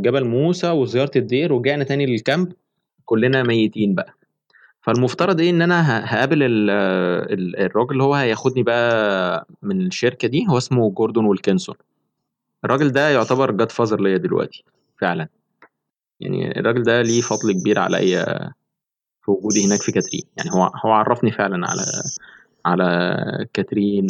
جبل 0.02 0.24
موسى 0.26 0.70
وزيارة 0.70 1.12
الدير 1.16 1.54
ورجعنا 1.54 1.84
تاني 1.84 2.06
لل 2.06 2.19
camp. 2.19 2.54
كلنا 3.06 3.44
ميتين 3.44 3.96
بقى. 3.96 4.14
فالمفترض 4.84 5.40
إيه 5.40 5.50
إن 5.50 5.62
أنا 5.62 6.06
هقابل 6.06 6.40
الراجل 7.60 7.92
اللي 7.92 8.04
هو 8.04 8.14
هياخدني 8.14 8.64
بقى 8.64 9.48
من 9.62 9.88
الشركة 9.88 10.28
دي 10.28 10.46
هو 10.50 10.58
اسمه 10.58 10.90
جوردون 10.92 11.26
ويلكنسون. 11.26 11.76
الراجل 12.66 12.92
ده 12.92 13.10
يعتبر 13.10 13.52
جاد 13.52 13.72
فازر 13.72 14.02
ليا 14.02 14.18
دلوقتي 14.18 14.64
فعلا. 15.02 15.28
يعني 16.20 16.60
الراجل 16.60 16.84
ده 16.84 17.02
ليه 17.02 17.22
فضل 17.22 17.52
كبير 17.52 17.80
عليا 17.80 18.26
في 19.26 19.32
وجودي 19.32 19.66
هناك 19.66 19.82
في 19.82 19.92
كاترين. 19.92 20.24
يعني 20.38 20.52
هو 20.52 20.64
هو 20.86 20.92
عرفني 20.92 21.32
فعلا 21.32 21.68
على 21.68 21.82
على 22.66 23.48
كاترين 23.54 24.08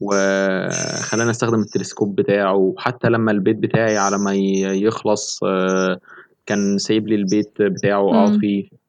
وخلاني 0.00 1.30
أستخدم 1.30 1.60
التلسكوب 1.60 2.16
بتاعه. 2.16 2.74
حتى 2.78 3.08
لما 3.08 3.32
البيت 3.32 3.56
بتاعي 3.56 3.98
على 3.98 4.18
ما 4.18 4.34
يخلص 4.74 5.40
آه، 5.44 6.00
كان 6.46 6.78
سايب 6.78 7.08
لي 7.08 7.14
البيت 7.14 7.62
بتاعه 7.62 8.10
اقعد 8.10 8.40
فيه. 8.40 8.85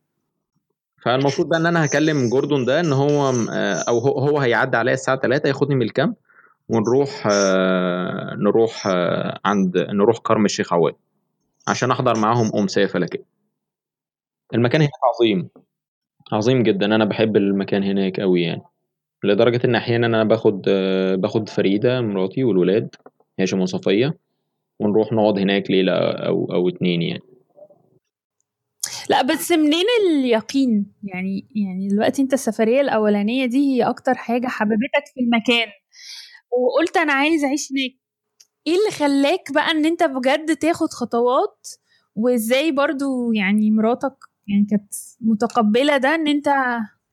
فالمفروض 1.07 1.49
بقى 1.49 1.59
ان 1.59 1.65
أنا 1.65 1.85
هكلم 1.85 2.29
جوردون 2.29 2.65
ده 2.65 2.79
ان 2.79 2.93
هو 2.93 3.29
آه، 3.51 3.83
أو 3.87 3.99
هو 3.99 4.39
هيعدي 4.39 4.77
عليا 4.77 4.93
الساعة 4.93 5.19
3 5.19 5.47
ياخدني 5.49 5.75
من 5.75 5.81
الكامب 5.81 6.15
ونروح 6.69 7.27
آه، 7.31 8.35
نروح 8.35 8.87
عند 9.45 9.77
نروح 9.77 10.17
كرم 10.17 10.45
الشيخ 10.45 10.73
عواد 10.73 10.93
عشان 11.67 11.91
أحضر 11.91 12.19
معاهم 12.19 12.51
أمسية 12.55 12.85
فلكية 12.85 13.23
المكان 14.53 14.81
هناك 14.81 14.91
عظيم 15.03 15.49
عظيم 16.31 16.63
جدا 16.63 16.85
أنا 16.85 17.05
بحب 17.05 17.37
المكان 17.37 17.83
هناك 17.83 18.19
قوي 18.19 18.41
يعني 18.41 18.61
لدرجة 19.23 19.61
إن 19.65 19.75
أحيانًا 19.75 20.07
أنا 20.07 20.23
باخد 20.23 20.61
باخد 21.15 21.49
فريدة 21.49 22.01
مراتي 22.01 22.43
والولاد 22.43 22.95
هاشم 23.39 23.61
وصفية 23.61 24.17
ونروح 24.79 25.13
نقعد 25.13 25.39
هناك 25.39 25.71
ليلة 25.71 25.93
أو 25.93 26.53
أو 26.53 26.69
اتنين 26.69 27.01
يعني. 27.01 27.36
لا 29.09 29.21
بس 29.21 29.51
منين 29.51 29.85
اليقين؟ 30.09 30.93
يعني 31.03 31.47
يعني 31.55 31.87
دلوقتي 31.87 32.21
انت 32.21 32.33
السفرية 32.33 32.81
الأولانية 32.81 33.45
دي 33.45 33.57
هي 33.75 33.83
أكتر 33.83 34.15
حاجة 34.15 34.47
حببتك 34.47 35.05
في 35.13 35.19
المكان 35.19 35.67
وقلت 36.51 36.97
أنا 36.97 37.13
عايز 37.13 37.43
أعيش 37.43 37.71
هناك. 37.71 37.91
إيه 38.67 38.73
اللي 38.75 38.91
خلاك 38.91 39.51
بقى 39.51 39.71
إن 39.71 39.85
أنت 39.85 40.03
بجد 40.03 40.55
تاخد 40.55 40.89
خطوات؟ 40.89 41.67
وإزاي 42.15 42.71
برضو 42.71 43.31
يعني 43.33 43.71
مراتك 43.71 44.15
يعني 44.47 44.67
كانت 44.69 44.93
متقبلة 45.21 45.97
ده 45.97 46.15
إن 46.15 46.27
أنت 46.27 46.47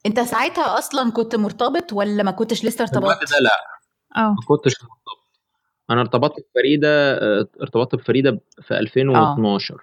أنت 0.06 0.20
ساعتها 0.20 0.78
أصلا 0.78 1.10
كنت 1.12 1.36
مرتبط 1.36 1.92
ولا 1.92 2.22
ما 2.22 2.30
كنتش 2.30 2.64
لسه 2.64 2.82
ارتبطت؟ 2.82 3.02
الوقت 3.04 3.30
ده 3.32 3.38
لا. 3.38 3.50
آه. 4.16 4.28
ما 4.30 4.36
كنتش 4.48 4.74
مرتبط. 4.82 5.24
أنا 5.90 6.00
ارتبطت 6.00 6.44
بفريده 6.50 6.88
آه، 7.18 7.48
ارتبطت 7.60 7.94
بفريده 7.94 8.40
في 8.62 8.78
2012 8.78 9.76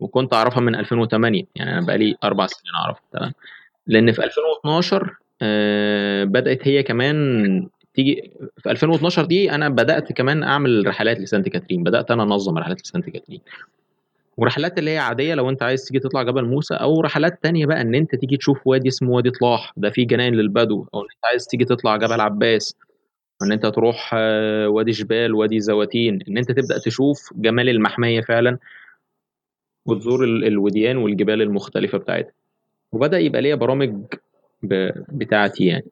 وكنت 0.00 0.34
أعرفها 0.34 0.60
من 0.60 0.74
2008 0.74 1.44
يعني 1.56 1.72
أنا 1.72 1.86
بقالي 1.86 2.16
أربع 2.24 2.46
سنين 2.46 2.74
أعرفها 2.84 3.02
تمام. 3.12 3.32
لأن 3.86 4.12
في 4.12 4.24
2012 4.24 5.16
آه، 5.42 6.24
بدأت 6.24 6.68
هي 6.68 6.82
كمان 6.82 7.68
تيجي 7.94 8.30
في 8.58 8.70
2012 8.70 9.24
دي 9.24 9.50
أنا 9.52 9.68
بدأت 9.68 10.12
كمان 10.12 10.42
أعمل 10.42 10.86
رحلات 10.86 11.20
لسانت 11.20 11.48
كاترين 11.48 11.82
بدأت 11.82 12.10
أنا 12.10 12.22
أنظم 12.22 12.58
رحلات 12.58 12.80
لسانت 12.80 13.10
كاترين. 13.10 13.40
ورحلات 14.36 14.78
اللي 14.78 14.90
هي 14.90 14.98
عادية 14.98 15.34
لو 15.34 15.50
أنت 15.50 15.62
عايز 15.62 15.84
تيجي 15.84 15.98
تطلع 16.00 16.22
جبل 16.22 16.44
موسى 16.44 16.74
أو 16.74 17.00
رحلات 17.00 17.42
تانية 17.42 17.66
بقى 17.66 17.80
إن 17.80 17.94
أنت 17.94 18.14
تيجي 18.14 18.36
تشوف 18.36 18.66
وادي 18.66 18.88
اسمه 18.88 19.10
وادي 19.10 19.30
طلاح 19.30 19.72
ده 19.76 19.90
فيه 19.90 20.06
جناين 20.06 20.34
للبدو 20.34 20.86
أو 20.94 21.00
إن 21.00 21.06
أنت 21.14 21.24
عايز 21.30 21.46
تيجي 21.46 21.64
تطلع 21.64 21.96
جبل 21.96 22.20
عباس 22.20 22.76
إن 23.42 23.52
أنت 23.52 23.66
تروح 23.66 24.10
آه، 24.14 24.68
وادي 24.68 24.90
جبال 24.90 25.34
وادي 25.34 25.60
زواتين 25.60 26.18
إن 26.28 26.38
أنت 26.38 26.52
تبدأ 26.52 26.78
تشوف 26.78 27.18
جمال 27.36 27.68
المحمية 27.68 28.20
فعلا. 28.20 28.58
وتزور 29.86 30.24
ال- 30.24 30.44
الوديان 30.44 30.96
والجبال 30.96 31.42
المختلفة 31.42 31.98
بتاعتها. 31.98 32.32
وبدأ 32.92 33.18
يبقى 33.18 33.42
ليا 33.42 33.54
برامج 33.54 34.04
ب- 34.62 34.92
بتاعتي 35.08 35.66
يعني. 35.66 35.86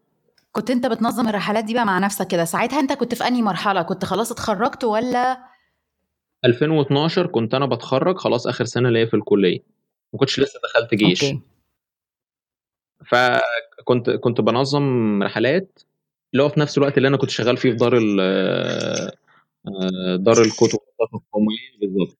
كنت 0.52 0.70
انت 0.70 0.86
بتنظم 0.86 1.28
الرحلات 1.28 1.64
دي 1.64 1.74
بقى 1.74 1.86
مع 1.86 1.98
نفسك 1.98 2.26
كده؟ 2.26 2.44
ساعتها 2.44 2.80
انت 2.80 2.92
كنت 2.92 3.14
في 3.14 3.24
انهي 3.28 3.42
مرحلة؟ 3.42 3.82
كنت 3.82 4.04
خلاص 4.04 4.32
اتخرجت 4.32 4.84
ولا؟ 4.84 5.38
2012 6.44 7.26
كنت 7.26 7.54
أنا 7.54 7.66
بتخرج 7.66 8.16
خلاص 8.16 8.46
آخر 8.46 8.64
سنة 8.64 8.90
ليا 8.90 9.06
في 9.06 9.14
الكلية. 9.14 9.60
ما 10.12 10.18
كنتش 10.18 10.40
لسه 10.40 10.60
دخلت 10.64 10.94
جيش. 10.94 11.24
أوكي. 11.24 11.40
فكنت 13.06 14.10
كنت 14.10 14.40
بنظم 14.40 15.22
رحلات 15.22 15.78
اللي 16.32 16.42
هو 16.42 16.48
في 16.48 16.60
نفس 16.60 16.78
الوقت 16.78 16.96
اللي 16.98 17.08
أنا 17.08 17.16
كنت 17.16 17.30
شغال 17.30 17.56
فيه 17.56 17.70
في 17.70 17.76
دار 17.76 17.96
ال 17.98 18.20
آه، 18.20 20.16
دار 20.16 20.40
الكتب 20.42 20.78
بالظبط. 21.80 22.18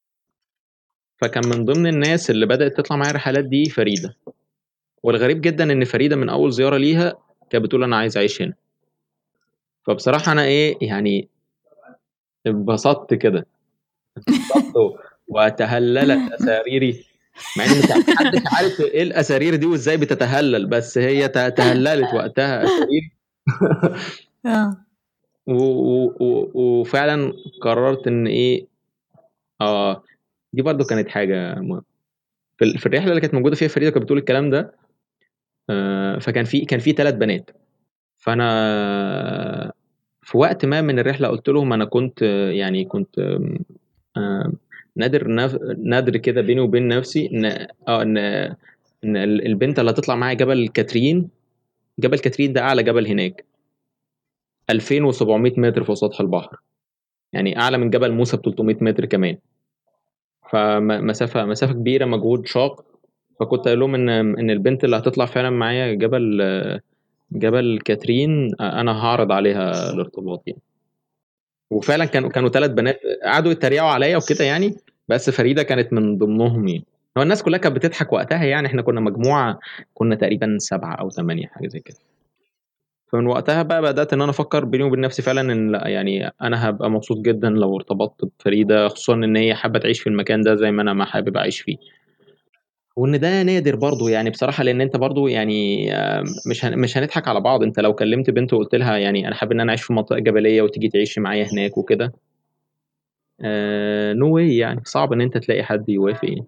فكان 1.21 1.47
من 1.49 1.65
ضمن 1.65 1.87
الناس 1.87 2.31
اللي 2.31 2.47
بدأت 2.47 2.77
تطلع 2.77 2.97
معايا 2.97 3.11
الرحلات 3.11 3.45
دي 3.45 3.65
فريدة. 3.71 4.17
والغريب 5.03 5.41
جدا 5.41 5.73
إن 5.73 5.85
فريدة 5.85 6.17
من 6.17 6.29
أول 6.29 6.53
زيارة 6.53 6.77
ليها 6.77 7.15
كانت 7.51 7.65
بتقول 7.65 7.85
أنا 7.85 7.97
عايز 7.97 8.17
أعيش 8.17 8.43
هنا. 8.43 8.55
فبصراحة 9.87 10.33
أنا 10.33 10.45
إيه 10.45 10.77
يعني 10.83 11.29
انبسطت 12.47 13.15
كده. 13.15 13.47
انبسطت 14.29 14.75
وتهللت 15.29 16.33
أساريري 16.33 17.05
مع 17.57 17.65
إن 17.65 17.71
محدش 17.81 18.43
عارف 18.47 18.81
إيه 18.81 19.03
الأسارير 19.03 19.55
دي 19.57 19.67
وإزاي 19.67 19.97
بتتهلل 19.97 20.67
بس 20.67 20.99
هي 20.99 21.29
تهللت 21.29 22.15
وقتها 22.15 22.65
اسارير 22.65 23.11
و- 25.47 26.51
وفعلا 26.55 27.33
قررت 27.63 28.07
إن 28.07 28.27
إيه 28.27 28.67
آه 29.61 30.03
دي 30.53 30.63
برضو 30.63 30.85
كانت 30.85 31.09
حاجة 31.09 31.55
مهمه 31.55 31.83
في 32.59 32.65
ال- 32.65 32.79
في 32.79 32.87
الرحلة 32.87 33.09
اللي 33.11 33.21
كانت 33.21 33.35
موجودة 33.35 33.57
فيها 33.57 33.69
فريدة 33.69 33.91
كانت 33.91 34.03
بتقول 34.05 34.19
الكلام 34.19 34.51
ده 34.51 34.75
آه 35.71 36.19
فكان 36.19 36.45
في 36.45 36.65
كان 36.65 36.81
في 36.81 36.93
ثلاث 36.93 37.15
بنات. 37.15 37.51
فأنا 38.19 39.73
في 40.23 40.39
وقت 40.39 40.65
ما 40.67 40.81
من 40.81 40.99
الرحلة 40.99 41.29
قلت 41.29 41.49
لهم 41.49 41.73
أنا 41.73 41.85
كنت 41.85 42.23
يعني 42.53 42.85
كنت 42.85 43.39
نادر. 44.97 45.29
نادر 45.79 46.17
كده 46.17 46.41
بيني 46.41 46.61
وبين 46.61 46.89
نفسي 46.89 47.27
إن 47.33 47.45
آه 47.89 48.03
إن 48.03 48.17
إن 49.05 49.17
ال- 49.17 49.47
البنت 49.47 49.79
اللي 49.79 49.91
هتطلع 49.91 50.15
معايا 50.17 50.35
جبل 50.35 50.69
كاترين 50.69 51.29
جبل 51.99 52.19
كاترين 52.19 52.53
ده 52.53 52.61
أعلى 52.61 52.83
جبل 52.83 53.07
هناك. 53.07 53.45
2700 54.71 55.53
متر 55.61 55.85
فوق 55.85 55.97
سطح 55.97 56.21
البحر. 56.21 56.57
يعني 57.33 57.59
أعلى 57.61 57.79
من 57.79 57.91
جبل 57.91 58.13
موسى 58.13 58.37
ب 58.37 58.41
300 58.43 58.77
متر 58.81 59.05
كمان. 59.05 59.39
فمسافه 60.53 61.45
مسافه 61.45 61.73
كبيرة 61.73 62.05
مجهود 62.05 62.47
شاق. 62.47 62.85
فكنت 63.41 63.65
قايل 63.65 63.81
لهم 63.81 63.95
ان 63.95 64.09
إن 64.09 64.51
البنت 64.51 64.85
اللي 64.85 64.97
هتطلع 64.97 65.27
فعلا 65.27 65.51
معايا 65.51 65.95
جبل 65.95 66.43
جبل 67.33 67.79
كاترين 67.85 68.55
أنا 68.61 69.05
هعرض 69.05 69.33
عليها 69.33 69.91
الارتباط 69.91 70.43
يعني. 70.47 70.61
وفعلا 71.71 72.05
كانوا 72.05 72.29
كانوا 72.31 72.49
ثلاث 72.49 72.71
بنات 72.71 73.01
قعدوا 73.25 73.53
يتريقوا 73.53 73.89
عليا 73.89 74.17
وكده 74.17 74.45
يعني 74.45 74.77
بس 75.09 75.31
فريدة 75.31 75.63
كانت 75.63 75.93
من 75.93 76.19
ضمنهم 76.19 76.69
يعني. 76.69 76.85
هو 77.19 77.23
الناس 77.23 77.43
كلها 77.43 77.59
كانت 77.59 77.77
بتضحك 77.77 78.13
وقتها 78.13 78.45
يعني 78.45 78.67
إحنا 78.67 78.83
كنا 78.83 79.01
مجموعة 79.01 79.59
كنا 79.95 80.15
تقريبا 80.15 80.57
سبعة 80.59 80.95
أو 80.95 81.11
ثمانيه 81.11 81.47
حاجة 81.47 81.69
زي 81.69 81.81
كده. 81.81 81.97
فمن 83.13 83.27
وقتها 83.27 83.63
بقى 83.63 83.83
بدأت 83.83 84.13
إن 84.13 84.21
أنا 84.23 84.31
أفكر 84.31 84.65
بيني 84.65 84.85
وبين 84.85 85.01
نفسي 85.01 85.23
فعلا 85.23 85.53
إن 85.53 85.73
لأ 85.73 85.89
يعني 85.89 86.33
أنا 86.43 86.69
هبقى 86.69 86.91
مبسوط 86.91 87.19
جدا 87.19 87.49
لو 87.51 87.77
ارتبطت 87.77 88.25
بفريدة 88.25 88.89
خصوصا 88.89 89.15
إن 89.15 89.37
هي 89.37 89.55
حابة 89.55 89.79
تعيش 89.79 90.01
في 90.01 90.07
المكان 90.09 90.41
ده 90.41 90.55
زي 90.55 90.71
ما 90.71 90.83
أنا 90.83 90.93
ما 90.93 91.05
حابب 91.05 91.37
أعيش 91.37 91.61
فيه. 91.61 91.77
وإن 92.97 93.21
ده 93.21 93.43
نادر 93.43 93.77
برضه 93.77 94.11
يعني 94.11 94.31
بصراحة 94.31 94.65
لأن 94.65 94.81
أنت 94.81 94.97
برضه 94.97 95.29
يعني 95.29 95.89
آه، 95.95 96.25
مش 96.47 96.65
مش 96.65 96.99
هنضحك 96.99 97.29
على 97.29 97.41
بعض. 97.41 97.63
أنت 97.63 97.81
لو 97.81 97.95
كلمت 97.95 98.31
بنت 98.31 98.53
وقلت 98.53 98.75
لها 98.75 98.97
يعني 98.97 99.27
أنا 99.29 99.35
حابب 99.35 99.53
إن 99.53 99.61
أنا 99.61 99.71
أعيش 99.71 99.83
في 99.83 99.93
منطقة 99.93 100.19
جبلية 100.19 100.63
وتيجي 100.63 100.89
تعيشي 100.89 101.21
معايا 101.21 101.47
هناك 101.53 101.79
وكده 101.79 102.13
نو 104.13 104.35
واي 104.35 104.57
يعني 104.57 104.81
صعب 104.85 105.13
إن 105.13 105.21
أنت 105.21 105.39
تلاقي 105.39 105.63
حد 105.63 105.89
يوافق 105.89 106.25
يعني. 106.29 106.47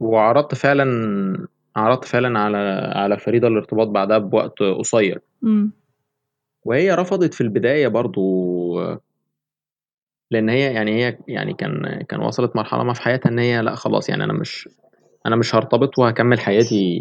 وعرضت 0.00 0.54
فعلا 0.54 1.48
عرضت 1.78 2.04
فعلا 2.04 2.38
على 2.38 2.58
على 2.94 3.18
فريدة 3.18 3.48
الارتباط 3.48 3.88
بعدها 3.88 4.18
بوقت 4.18 4.62
قصير. 4.62 5.20
وهي 6.64 6.94
رفضت 6.94 7.34
في 7.34 7.40
البداية 7.40 7.88
برضو 7.88 8.98
لأن 10.30 10.48
هي 10.48 10.72
يعني 10.72 11.04
هي 11.04 11.18
يعني 11.28 11.54
كان 11.54 12.02
كان 12.08 12.20
وصلت 12.20 12.56
مرحلة 12.56 12.82
ما 12.82 12.92
في 12.92 13.02
حياتها 13.02 13.30
إن 13.30 13.38
هي 13.38 13.62
لأ 13.62 13.74
خلاص 13.74 14.08
يعني 14.08 14.24
أنا 14.24 14.32
مش 14.32 14.68
أنا 15.26 15.36
مش 15.36 15.54
هرتبط 15.54 15.98
وهكمل 15.98 16.40
حياتي 16.40 17.00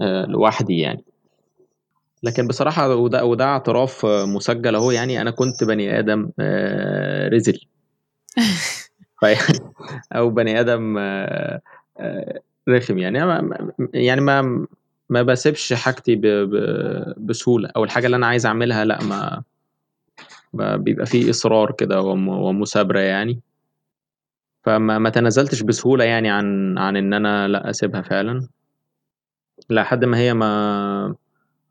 آه، 0.00 0.26
لوحدي 0.26 0.78
يعني. 0.78 1.04
لكن 2.22 2.46
بصراحة 2.46 2.94
وده 2.94 3.24
وده 3.24 3.44
اعتراف 3.44 4.06
مسجل 4.06 4.74
أهو 4.74 4.90
يعني 4.90 5.20
أنا 5.20 5.30
كنت 5.30 5.64
بني 5.64 5.98
آدم 5.98 6.30
آه، 6.40 7.28
رزل. 7.28 7.60
أو 10.16 10.30
بني 10.30 10.60
آدم 10.60 10.98
آه، 10.98 11.60
آه، 11.98 12.40
رخم 12.68 12.98
يعني. 12.98 13.26
ما- 13.26 13.72
يعني 13.94 14.20
ما 14.20 14.66
ما 15.08 15.22
بسيبش 15.22 15.72
حاجتي 15.72 16.14
ب- 16.16 16.26
ب- 16.26 17.14
بسهولة. 17.26 17.70
أو 17.76 17.84
الحاجة 17.84 18.06
اللي 18.06 18.16
أنا 18.16 18.26
عايز 18.26 18.46
أعملها 18.46 18.84
لأ 18.84 19.02
ما 19.02 20.76
بيبقى 20.76 21.06
فيه 21.06 21.30
إصرار 21.30 21.72
كده 21.72 22.00
وم- 22.02 22.28
ومثابرة 22.28 22.98
يعني. 23.00 23.40
فما 24.64 24.98
ما 24.98 25.10
تنازلتش 25.10 25.62
بسهولة 25.62 26.04
يعني 26.04 26.30
عن 26.30 26.78
عن 26.78 26.96
إن 26.96 27.14
أنا 27.14 27.48
لأ 27.48 27.70
أسيبها 27.70 28.02
فعلا. 28.02 28.48
لحد 29.70 30.04
ما 30.04 30.18
هي 30.18 30.34
ما 30.34 31.14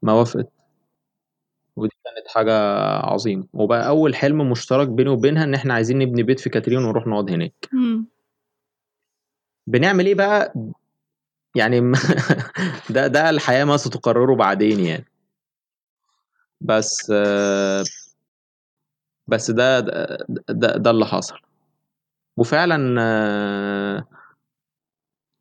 ما 0.02 0.14
وافقت. 0.14 0.50
ودي 1.76 1.96
كانت 2.06 2.28
حاجة 2.28 2.54
عظيمة. 3.06 3.46
وبقى 3.54 3.88
أول 3.88 4.16
حلم 4.16 4.52
مشترك 4.52 4.88
بيني 4.88 5.10
وبينها 5.10 5.44
إن 5.44 5.54
إحنا 5.54 5.74
عايزين 5.74 6.00
نبني 6.00 6.24
بيت 6.24 6.40
في 6.40 6.50
كاترين 6.50 6.78
ونروح 6.80 7.08
نقعد 7.08 7.32
هناك. 7.32 7.70
بنعمل 9.70 10.06
إيه 10.06 10.16
بقى؟ 10.16 10.54
يعني 11.56 11.82
ده 12.96 13.08
ده 13.08 13.30
الحياة 13.30 13.66
ما 13.66 13.78
ستقرره 13.78 14.36
بعدين 14.36 14.80
يعني. 14.80 15.06
بس 16.62 17.12
بس 19.28 19.52
ده 19.52 19.80
ده, 19.80 20.18
ده, 20.50 20.78
ده 20.78 20.90
اللي 20.92 21.06
حصل. 21.06 21.36
وفعلا 22.38 22.78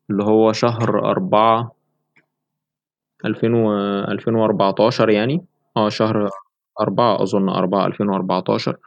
اللي 0.09 0.23
هو 0.23 0.53
شهر 0.53 0.99
أربعة 1.11 1.71
ألفين 3.25 3.53
و 3.53 3.73
ألفين 4.11 4.35
وأربعتاشر 4.35 5.09
يعني. 5.09 5.45
آه 5.77 5.89
شهر 5.89 6.29
أربعة 6.81 7.23
أظن 7.23 7.49
أربعة 7.49 7.85
ألفين 7.87 8.09
وأربعتاشر. 8.09 8.77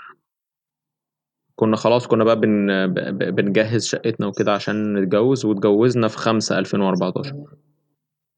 كنا 1.62 1.77
خلاص 1.77 2.07
كنا 2.07 2.25
بقى 2.25 2.40
بن 2.40 2.87
بنجهز 3.35 3.85
شقتنا 3.87 4.27
وكده 4.27 4.55
عشان 4.55 4.94
نتجوز 4.94 5.44
واتجوزنا 5.44 6.09
في 6.09 6.18
خمسة 6.18 6.59
ألفين 6.59 6.81
وأربعتاشر. 6.81 7.44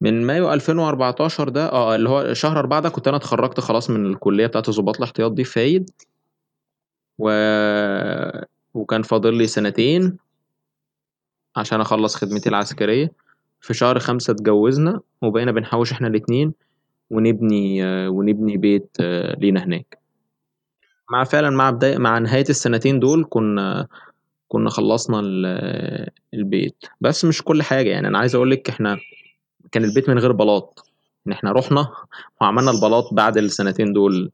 من 0.00 0.26
مايو 0.26 0.52
2014 0.52 1.48
ده 1.48 1.72
آه 1.72 1.94
اللي 1.94 2.08
هو 2.08 2.34
شهر 2.34 2.58
أربعة 2.58 2.80
ده 2.80 2.88
كنت 2.88 3.08
أنا 3.08 3.16
اتخرجت 3.16 3.60
خلاص 3.60 3.90
من 3.90 4.06
الكلية 4.06 4.46
بتاعت 4.46 4.70
ضباط 4.70 4.96
الاحتياط 4.96 5.32
دي 5.32 5.44
فايد. 5.44 5.90
و... 7.18 7.30
وكان 8.74 9.02
فاضل 9.02 9.34
لي 9.34 9.46
سنتين 9.46 10.16
عشان 11.56 11.80
أخلص 11.80 12.16
خدمتي 12.16 12.48
العسكرية. 12.48 13.12
في 13.60 13.74
شهر 13.74 13.98
خمسة 13.98 14.30
اتجوزنا 14.30 15.00
وبقينا 15.22 15.52
بنحوش 15.52 15.92
إحنا 15.92 16.08
الاتنين 16.08 16.52
ونبني 17.10 17.84
ونبني 18.08 18.56
بيت 18.56 18.96
لينا 19.38 19.64
هناك. 19.64 20.03
مع 21.10 21.24
فعلا 21.24 21.50
مع 21.50 21.70
بداية 21.70 21.98
مع 21.98 22.18
نهاية 22.18 22.44
السنتين 22.50 23.00
دول 23.00 23.26
كنا 23.30 23.88
كنا 24.48 24.70
خلصنا 24.70 25.20
البيت. 26.34 26.76
بس 27.00 27.24
مش 27.24 27.42
كل 27.42 27.62
حاجة 27.62 27.90
يعني. 27.90 28.08
أنا 28.08 28.18
عايز 28.18 28.34
أقولك 28.34 28.68
إحنا 28.68 28.98
كان 29.72 29.84
البيت 29.84 30.08
من 30.08 30.18
غير 30.18 30.32
بلاط. 30.32 30.86
إن 31.26 31.32
إحنا 31.32 31.52
رحنا 31.52 31.88
وعملنا 32.40 32.70
البلاط 32.70 33.14
بعد 33.14 33.38
السنتين 33.38 33.92
دول. 33.92 34.30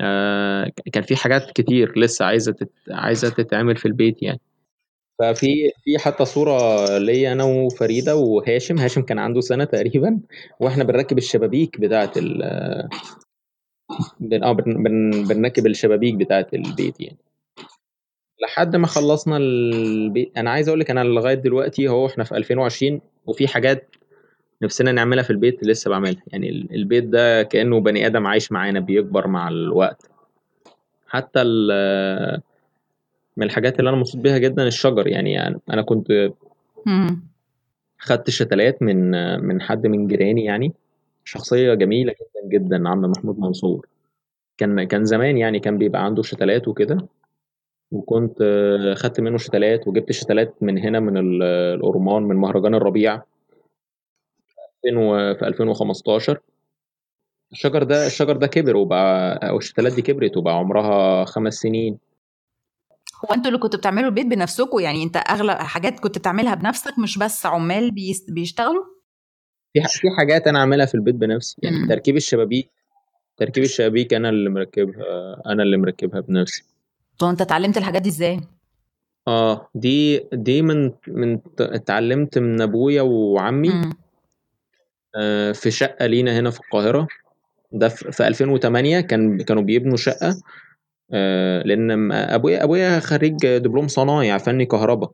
آه 0.00 0.72
كان 0.92 1.02
في 1.02 1.16
حاجات 1.16 1.50
كتير 1.50 1.98
لسه 1.98 2.24
عايزة 2.24 2.52
تت... 2.52 2.70
عايزة 2.90 3.28
تتعمل 3.28 3.76
في 3.76 3.88
البيت 3.88 4.22
يعني. 4.22 4.40
ففي 5.18 5.70
في 5.84 5.98
حتى 5.98 6.24
صورة 6.24 6.58
ليا 6.98 7.32
أنا 7.32 7.44
وفريدة 7.44 8.16
وهاشم. 8.16 8.78
هاشم 8.78 9.02
كان 9.02 9.18
عنده 9.18 9.40
سنة 9.40 9.64
تقريبا. 9.64 10.20
وإحنا 10.60 10.84
بنركب 10.84 11.18
الشبابيك 11.18 11.80
بتاعة 11.80 12.12
ال 12.16 12.42
بن... 14.20 14.44
آه 14.44 14.52
بن... 14.52 14.82
بن... 14.82 15.24
بنركب 15.28 15.66
الشبابيك 15.66 16.14
بتاعة 16.14 16.46
البيت 16.54 17.00
يعني. 17.00 17.18
لحد 18.42 18.76
ما 18.76 18.86
خلصنا 18.86 19.36
البيت 19.36 20.32
أنا 20.36 20.50
عايز 20.50 20.68
أقول 20.68 20.80
لك 20.80 20.90
أنا 20.90 21.04
لغاية 21.04 21.34
دلوقتي 21.34 21.88
هو 21.88 22.06
إحنا 22.06 22.24
في 22.24 22.36
2020 22.36 23.00
وفي 23.26 23.48
حاجات 23.48 23.96
نفسنا 24.62 24.92
نعملها 24.92 25.22
في 25.22 25.30
البيت 25.30 25.64
لسه 25.64 25.90
بعملها. 25.90 26.22
يعني 26.26 26.48
البيت 26.72 27.04
ده 27.04 27.42
كأنه 27.42 27.80
بني 27.80 28.06
آدم 28.06 28.26
عايش 28.26 28.52
معانا 28.52 28.80
بيكبر 28.80 29.26
مع 29.26 29.48
الوقت. 29.48 30.10
حتى 31.08 31.44
من 33.36 33.46
الحاجات 33.46 33.78
اللي 33.78 33.90
أنا 33.90 33.98
مبسوط 33.98 34.20
بيها 34.20 34.38
جدا 34.38 34.66
الشجر. 34.66 35.06
يعني 35.06 35.60
أنا 35.70 35.82
كنت 35.82 36.30
خدت 37.98 38.30
شتلات 38.30 38.82
من 38.82 39.10
من 39.44 39.60
حد 39.60 39.86
من 39.86 40.06
جيراني 40.06 40.44
يعني. 40.44 40.72
شخصية 41.32 41.74
جميلة 41.74 42.12
جدا 42.12 42.58
جدا 42.58 42.88
عم 42.88 43.00
محمود 43.00 43.38
منصور. 43.38 43.86
كان 44.58 44.84
كان 44.84 45.04
زمان 45.04 45.36
يعني 45.38 45.60
كان 45.60 45.78
بيبقى 45.78 46.04
عنده 46.04 46.22
شتلات 46.22 46.68
وكده 46.68 47.06
وكنت 47.92 48.38
خدت 48.96 49.20
منه 49.20 49.38
شتلات 49.38 49.88
وجبت 49.88 50.12
شتلات 50.12 50.54
من 50.62 50.78
هنا 50.78 51.00
من 51.00 51.16
الأورمان 51.42 52.22
من 52.22 52.36
مهرجان 52.36 52.74
الربيع 52.74 53.22
في 54.82 55.42
2015 55.42 56.40
الشجر 57.52 57.82
ده 57.82 58.06
الشجر 58.06 58.36
ده 58.36 58.46
كبر 58.46 58.76
وبقى 58.76 59.34
أو 59.48 59.58
الشتلات 59.58 59.92
دي 59.92 60.02
كبرت 60.02 60.36
وبقى 60.36 60.54
عمرها 60.54 61.24
خمس 61.24 61.54
سنين. 61.54 61.98
هو 63.24 63.34
أنتوا 63.34 63.46
اللي 63.48 63.58
كنتوا 63.58 63.78
بتعملوا 63.78 64.08
البيت 64.08 64.26
بنفسكم 64.26 64.78
يعني 64.78 65.02
انت 65.02 65.16
أغلب 65.16 65.50
حاجات 65.58 66.00
كنت 66.00 66.18
بتعملها 66.18 66.54
بنفسك 66.54 66.98
مش 66.98 67.18
بس 67.18 67.46
عمال 67.46 67.90
بيشتغلوا؟ 68.28 68.97
في 69.82 69.98
في 69.98 70.08
حاجات 70.18 70.46
أنا 70.46 70.58
عاملها 70.58 70.86
في 70.86 70.94
البيت 70.94 71.14
بنفسي. 71.14 71.56
يعني 71.62 71.76
م. 71.78 71.88
تركيب 71.88 72.16
الشبابيك 72.16 72.70
تركيب 73.36 73.64
الشبابيك 73.64 74.14
أنا 74.14 74.28
اللي 74.28 74.50
مركبها 74.50 75.42
أنا 75.46 75.62
اللي 75.62 75.76
مركبها 75.76 76.20
بنفسي. 76.20 76.64
طب 77.18 77.28
أنت 77.28 77.40
اتعلمت 77.40 77.76
الحاجات 77.76 78.02
دي 78.02 78.08
إزاي؟ 78.08 78.40
آه 79.28 79.68
دي 79.74 80.18
دي 80.32 80.62
من 80.62 80.92
من 81.08 81.38
اتعلمت 81.60 82.38
من 82.38 82.60
أبويا 82.60 83.02
وعمي. 83.02 83.68
م. 83.68 83.90
آه 85.16 85.52
في 85.52 85.70
شقة 85.70 86.06
لينا 86.06 86.38
هنا 86.38 86.50
في 86.50 86.60
القاهرة. 86.60 87.08
ده 87.72 87.88
في 87.88 88.28
2008 88.28 89.00
كان 89.00 89.42
كانوا 89.42 89.62
بيبنوا 89.62 89.96
شقة. 89.96 90.40
آه 91.12 91.62
لأن 91.62 92.12
أبويا 92.12 92.64
أبويا 92.64 93.00
خريج 93.00 93.46
دبلوم 93.46 93.88
صنايع 93.88 94.38
فني 94.38 94.66
كهرباء. 94.66 95.10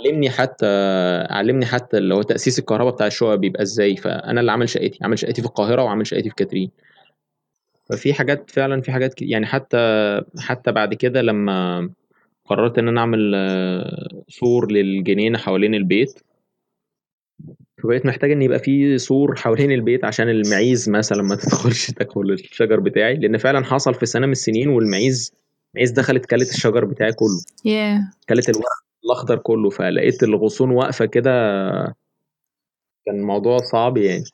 علمني 0.00 0.30
حتى 0.30 0.66
علمني 1.30 1.66
حتى 1.66 1.98
اللي 1.98 2.14
هو 2.14 2.22
تأسيس 2.22 2.58
الكهرباء 2.58 2.94
بتاع 2.94 3.06
الشقق 3.06 3.34
بيبقى 3.34 3.62
إزاي. 3.62 3.96
فأنا 3.96 4.40
اللي 4.40 4.52
عامل 4.52 4.68
شقتي 4.68 4.98
عامل 5.02 5.18
شقتي 5.18 5.42
في 5.42 5.48
القاهرة 5.48 5.82
وعامل 5.82 6.06
شقتي 6.06 6.28
في 6.28 6.34
كاترين. 6.34 6.70
ففي 7.90 8.14
حاجات 8.14 8.50
فعلا 8.50 8.80
في 8.80 8.92
حاجات 8.92 9.22
يعني 9.22 9.46
حتى 9.46 9.78
حتى 10.38 10.72
بعد 10.72 10.94
كده 10.94 11.22
لما 11.22 11.90
قررت 12.44 12.78
إن 12.78 12.88
أنا 12.88 13.00
أعمل 13.00 13.34
سور 14.28 14.72
للجنينة 14.72 15.38
حوالين 15.38 15.74
البيت 15.74 16.20
فبقيت 17.82 18.06
محتاج 18.06 18.30
إن 18.32 18.42
يبقى 18.42 18.58
في 18.58 18.98
سور 18.98 19.36
حوالين 19.36 19.72
البيت 19.72 20.04
عشان 20.04 20.28
المعيز 20.28 20.88
مثلا 20.90 21.22
ما 21.22 21.34
تدخلش 21.34 21.90
تاكل 21.98 22.32
الشجر 22.32 22.80
بتاعي. 22.80 23.14
لأن 23.14 23.38
فعلا 23.38 23.64
حصل 23.64 23.94
في 23.94 24.06
سنة 24.06 24.26
من 24.26 24.32
السنين 24.32 24.68
والمعيز 24.68 25.32
المعيز 25.74 25.90
دخلت 25.90 26.26
كلت 26.26 26.50
الشجر 26.50 26.84
بتاعي 26.84 27.12
كله. 27.12 27.40
Yeah. 27.58 28.16
كلت 28.28 28.48
الورق. 28.48 28.89
الأخضر 29.10 29.38
كله 29.38 29.70
فلقيت 29.70 30.22
الغصون 30.22 30.70
واقفة 30.70 31.06
كده 31.06 31.30
كان 33.06 33.14
الموضوع 33.14 33.58
صعب 33.58 33.96
يعني. 33.96 34.24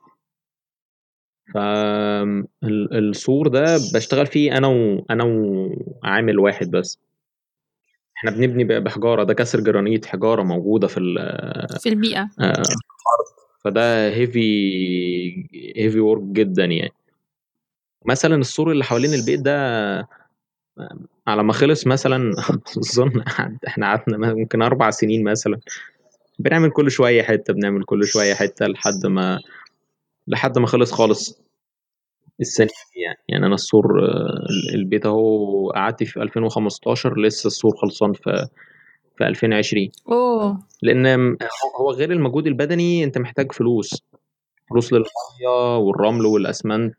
فالسور 1.55 3.49
ده 3.49 3.77
بشتغل 3.95 4.27
فيه 4.27 4.57
أنا 4.59 4.67
وأنا 4.67 5.25
وعامل 5.25 6.39
واحد 6.39 6.71
بس. 6.71 6.99
إحنا 8.17 8.31
بنبني 8.31 8.65
بحجارة 8.81 9.25
ده 9.25 9.35
كسر 9.35 9.61
جرانيت 9.61 10.07
حجارة 10.07 10.43
موجودة 10.43 10.87
في 10.87 11.01
في 11.81 11.89
البيئة. 11.89 12.31
آه 12.41 12.63
فده 13.65 14.09
heavy 14.09 14.43
heavy 15.77 16.01
work 16.01 16.23
جدا 16.23 16.65
يعني. 16.65 16.93
مثلا 18.05 18.37
السور 18.37 18.73
اللي 18.73 18.85
حوالين 18.85 19.15
البيت 19.15 19.41
ده 19.41 20.09
على 21.27 21.43
ما 21.45 21.53
خلص 21.53 21.87
مثلا 21.87 22.31
أظن 22.79 23.23
إحنا 23.69 23.87
قعدنا 23.87 24.35
ممكن 24.35 24.63
أربع 24.63 24.91
سنين 24.91 25.25
مثلا. 25.25 25.61
بنعمل 26.39 26.71
كل 26.71 26.91
شوية 26.91 27.23
حتة 27.23 27.53
بنعمل 27.55 27.85
كل 27.85 28.05
شوية 28.07 28.35
حتة 28.35 28.67
لحد 28.67 29.07
ما 29.07 29.41
لحد 30.29 30.59
ما 30.59 30.67
خلص 30.67 30.93
خالص 30.93 31.41
السنة 32.41 32.67
دي 32.67 33.01
يعني. 33.03 33.19
يعني 33.29 33.47
أنا 33.47 33.55
السور 33.55 33.87
البيت 34.75 35.07
أهو 35.07 35.71
قعدت 35.71 36.05
في 36.05 36.23
2015 36.23 37.19
لسه 37.21 37.47
السور 37.47 37.77
خلصان 37.77 38.13
في 38.13 38.49
في 39.19 39.27
2020 39.27 39.91
أوه. 40.09 40.59
لأن 40.83 41.37
هو 41.81 41.91
غير 41.93 42.13
المجهود 42.13 42.47
البدني 42.47 43.05
أنت 43.05 43.19
محتاج 43.19 43.53
فلوس. 43.53 44.03
فلوس 44.71 44.93
للمية 44.93 45.79
والرمل 45.79 46.27
والأسمنت. 46.27 46.95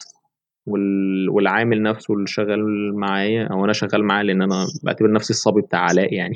والعامل 0.68 1.82
نفسه 1.82 2.14
اللي 2.14 2.28
شغال 2.28 2.94
معايا 2.96 3.48
أو 3.48 3.66
أنا 3.66 3.74
شغال 3.74 4.04
معاه 4.04 4.24
لأن 4.24 4.42
أنا 4.42 4.68
بعتبر 4.84 5.12
نفسي 5.12 5.30
الصبي 5.30 5.62
بتاع 5.62 5.80
علاء 5.80 6.14
يعني. 6.14 6.36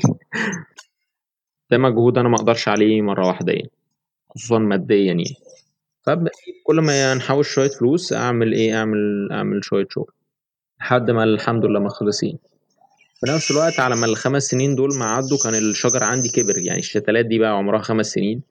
ده 1.72 1.78
مجهود 1.78 2.17
أنا 2.17 2.30
ما 2.30 2.36
أقدرش 2.36 2.67
عليه 2.67 3.02
مرة 3.02 3.28
واحدة 3.28 3.54
يعني 3.54 3.72
خصوصا 4.30 4.58
ماديا 4.58 4.98
يعني. 4.98 5.24
فكل 6.04 6.82
ما 6.82 7.13
نحوش 7.13 7.54
شوية 7.54 7.70
فلوس 7.70 8.13
أعمل 8.13 8.54
إيه؟ 8.54 8.78
أعمل 8.78 9.30
أعمل 9.32 9.63
شوية 9.63 9.88
شغل 9.89 10.12
لحد 10.80 11.12
ما 11.12 11.24
الحمد 11.24 11.65
لله 11.65 11.80
ما 11.80 11.89
خلصين. 11.89 12.38
في 13.20 13.32
نفس 13.32 13.52
الوقت 13.52 13.80
على 13.80 13.96
ما 13.96 14.06
الخمس 14.06 14.44
سنين 14.44 14.76
دول 14.76 14.89
ما 15.00 15.06
عدوا 15.06 15.38
كان 15.44 15.56
الشجر 15.56 16.04
عندي 16.04 16.30
كبر 16.30 16.58
يعني 16.58 16.80
الشتلات 16.80 17.26
دي 17.26 17.39
بقى 17.39 17.50
عمرها 17.50 17.82
خمس 17.82 18.06
سنين. 18.06 18.41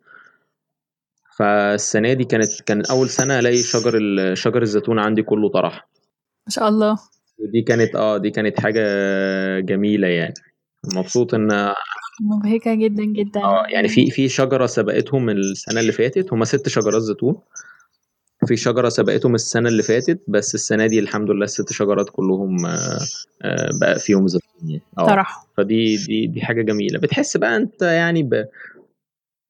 فالسنة 1.40 2.12
دي 2.12 2.24
كانت 2.24 2.61
كان 2.61 2.83
أول 2.90 3.09
سنة 3.09 3.38
ألاقي 3.38 3.57
شجر 3.57 3.98
شجر 4.35 4.62
الزيتون 4.62 4.98
عندي 4.98 5.22
كله 5.22 5.48
طرح. 5.48 5.88
ما 6.46 6.50
شاء 6.53 6.68
الله. 6.68 6.98
ودي 7.38 7.62
كانت 7.62 7.96
آه 7.96 8.16
دي 8.16 8.31
كانت 8.31 8.61
حاجة 8.61 8.81
جميلة 9.61 10.09
يعني. 10.09 10.35
مبسوط 10.94 11.35
إن 11.35 11.72
مبهجة 12.20 12.74
جدا 12.74 13.05
جدا. 13.05 13.40
آه 13.40 13.66
يعني 13.68 13.88
في 13.88 14.11
في 14.11 14.29
شجرة 14.29 14.66
سبقتهم 14.66 15.31
السنة 15.31 15.81
اللي 15.81 15.92
فاتت. 15.92 16.33
هما 16.33 16.44
ست 16.44 16.68
شجرات 16.68 17.03
زيتون. 17.03 17.37
في 18.46 18.57
شجرة 18.57 18.88
سبقتهم 18.88 19.35
السنة 19.35 19.68
اللي 19.68 19.83
فاتت 19.83 20.20
بس 20.29 20.55
السنة 20.55 20.87
دي 20.87 20.98
الحمد 20.98 21.31
لله 21.31 21.44
الست 21.44 21.72
شجرات 21.72 22.11
كلهم 22.11 22.57
بقى 23.81 23.98
فيهم 23.98 24.29
زيتون 24.29 24.50
يعني. 24.70 24.83
طرح 24.96 25.46
فدي 25.57 25.96
دي 25.96 26.26
دي 26.26 26.40
حاجة 26.40 26.62
جميلة. 26.62 26.98
بتحس 26.98 27.37
بقى 27.37 27.57
أنت 27.57 27.83
يعني 27.83 28.31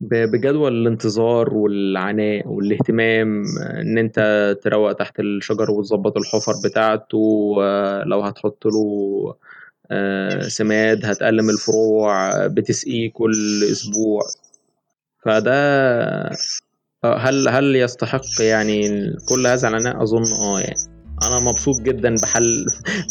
بجدول 0.00 0.72
الانتظار 0.72 1.54
والعناء 1.54 2.48
والاهتمام 2.48 3.44
إن 3.60 3.98
أنت 3.98 4.56
تروق 4.62 4.92
تحت 4.92 5.20
الشجر 5.20 5.70
وتظبط 5.70 6.16
الحفر 6.16 6.52
بتاعته 6.64 7.54
لو 8.06 8.20
هتحط 8.20 8.66
له 8.66 9.34
سماد 10.48 11.04
هتقلم 11.04 11.50
الفروع 11.50 12.46
بتسقيه 12.46 13.10
كل 13.12 13.64
أسبوع. 13.72 14.22
فده 15.24 16.30
هل 17.04 17.48
هل 17.48 17.76
يستحق 17.76 18.22
يعني 18.40 18.80
كل 19.28 19.46
هذا 19.46 19.68
العناء؟ 19.68 20.02
أظن 20.02 20.32
آه 20.32 20.60
يعني. 20.60 20.76
أنا 21.22 21.40
مبسوط 21.40 21.80
جدا 21.80 22.14
بحل 22.22 22.66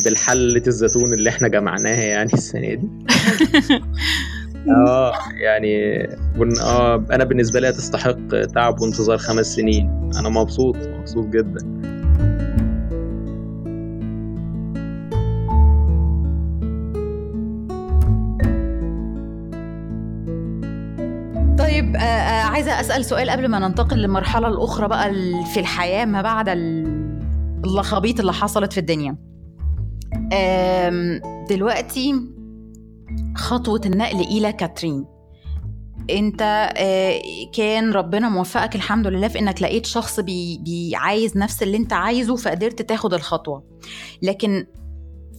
بالحلة 0.06 0.64
الزيتون 0.68 1.14
اللي 1.14 1.30
إحنا 1.30 1.48
جمعناها 1.48 2.04
يعني 2.04 2.34
السنة 2.34 2.74
دي. 2.74 2.90
آه 4.68 5.14
يعني 5.42 6.04
آه 6.64 7.06
أنا 7.12 7.24
بالنسبة 7.24 7.60
لي 7.60 7.72
تستحق 7.72 8.42
تعب 8.56 8.82
وانتظار 8.82 9.18
خمس 9.18 9.56
سنين. 9.56 10.12
أنا 10.20 10.30
مبسوط 10.30 10.76
مبسوط 10.78 11.26
جدا. 11.28 11.80
عايزة 22.50 22.80
أسأل 22.80 23.06
سؤال 23.06 23.30
قبل 23.30 23.48
ما 23.48 23.60
ننتقل 23.60 23.98
للمرحلة 23.98 24.48
الأخرى 24.48 24.88
بقى 24.88 25.14
في 25.54 25.60
الحياة 25.60 26.06
ما 26.06 26.22
بعد 26.22 26.50
اللخبيط 27.66 28.20
اللي 28.20 28.34
حصلت 28.34 28.74
في 28.74 28.80
الدنيا. 28.80 29.16
دلوقتي 31.50 32.16
خطوة 33.36 33.82
النقل 33.86 34.20
إلى 34.20 34.54
كاترين. 34.54 35.06
أنت 36.10 36.72
آه، 36.78 37.22
كان 37.54 37.92
ربنا 37.92 38.30
موفقك 38.30 38.76
الحمد 38.76 39.08
لله 39.08 39.28
في 39.28 39.40
إنك 39.40 39.62
لقيت 39.62 39.86
شخص 39.86 40.20
بي, 40.20 40.58
بي 40.58 40.96
عايز 40.96 41.38
نفس 41.38 41.64
اللي 41.64 41.78
أنت 41.78 41.94
عايزه 41.94 42.36
فقدرت 42.36 42.82
تاخد 42.82 43.14
الخطوة. 43.14 43.64
لكن 44.22 44.66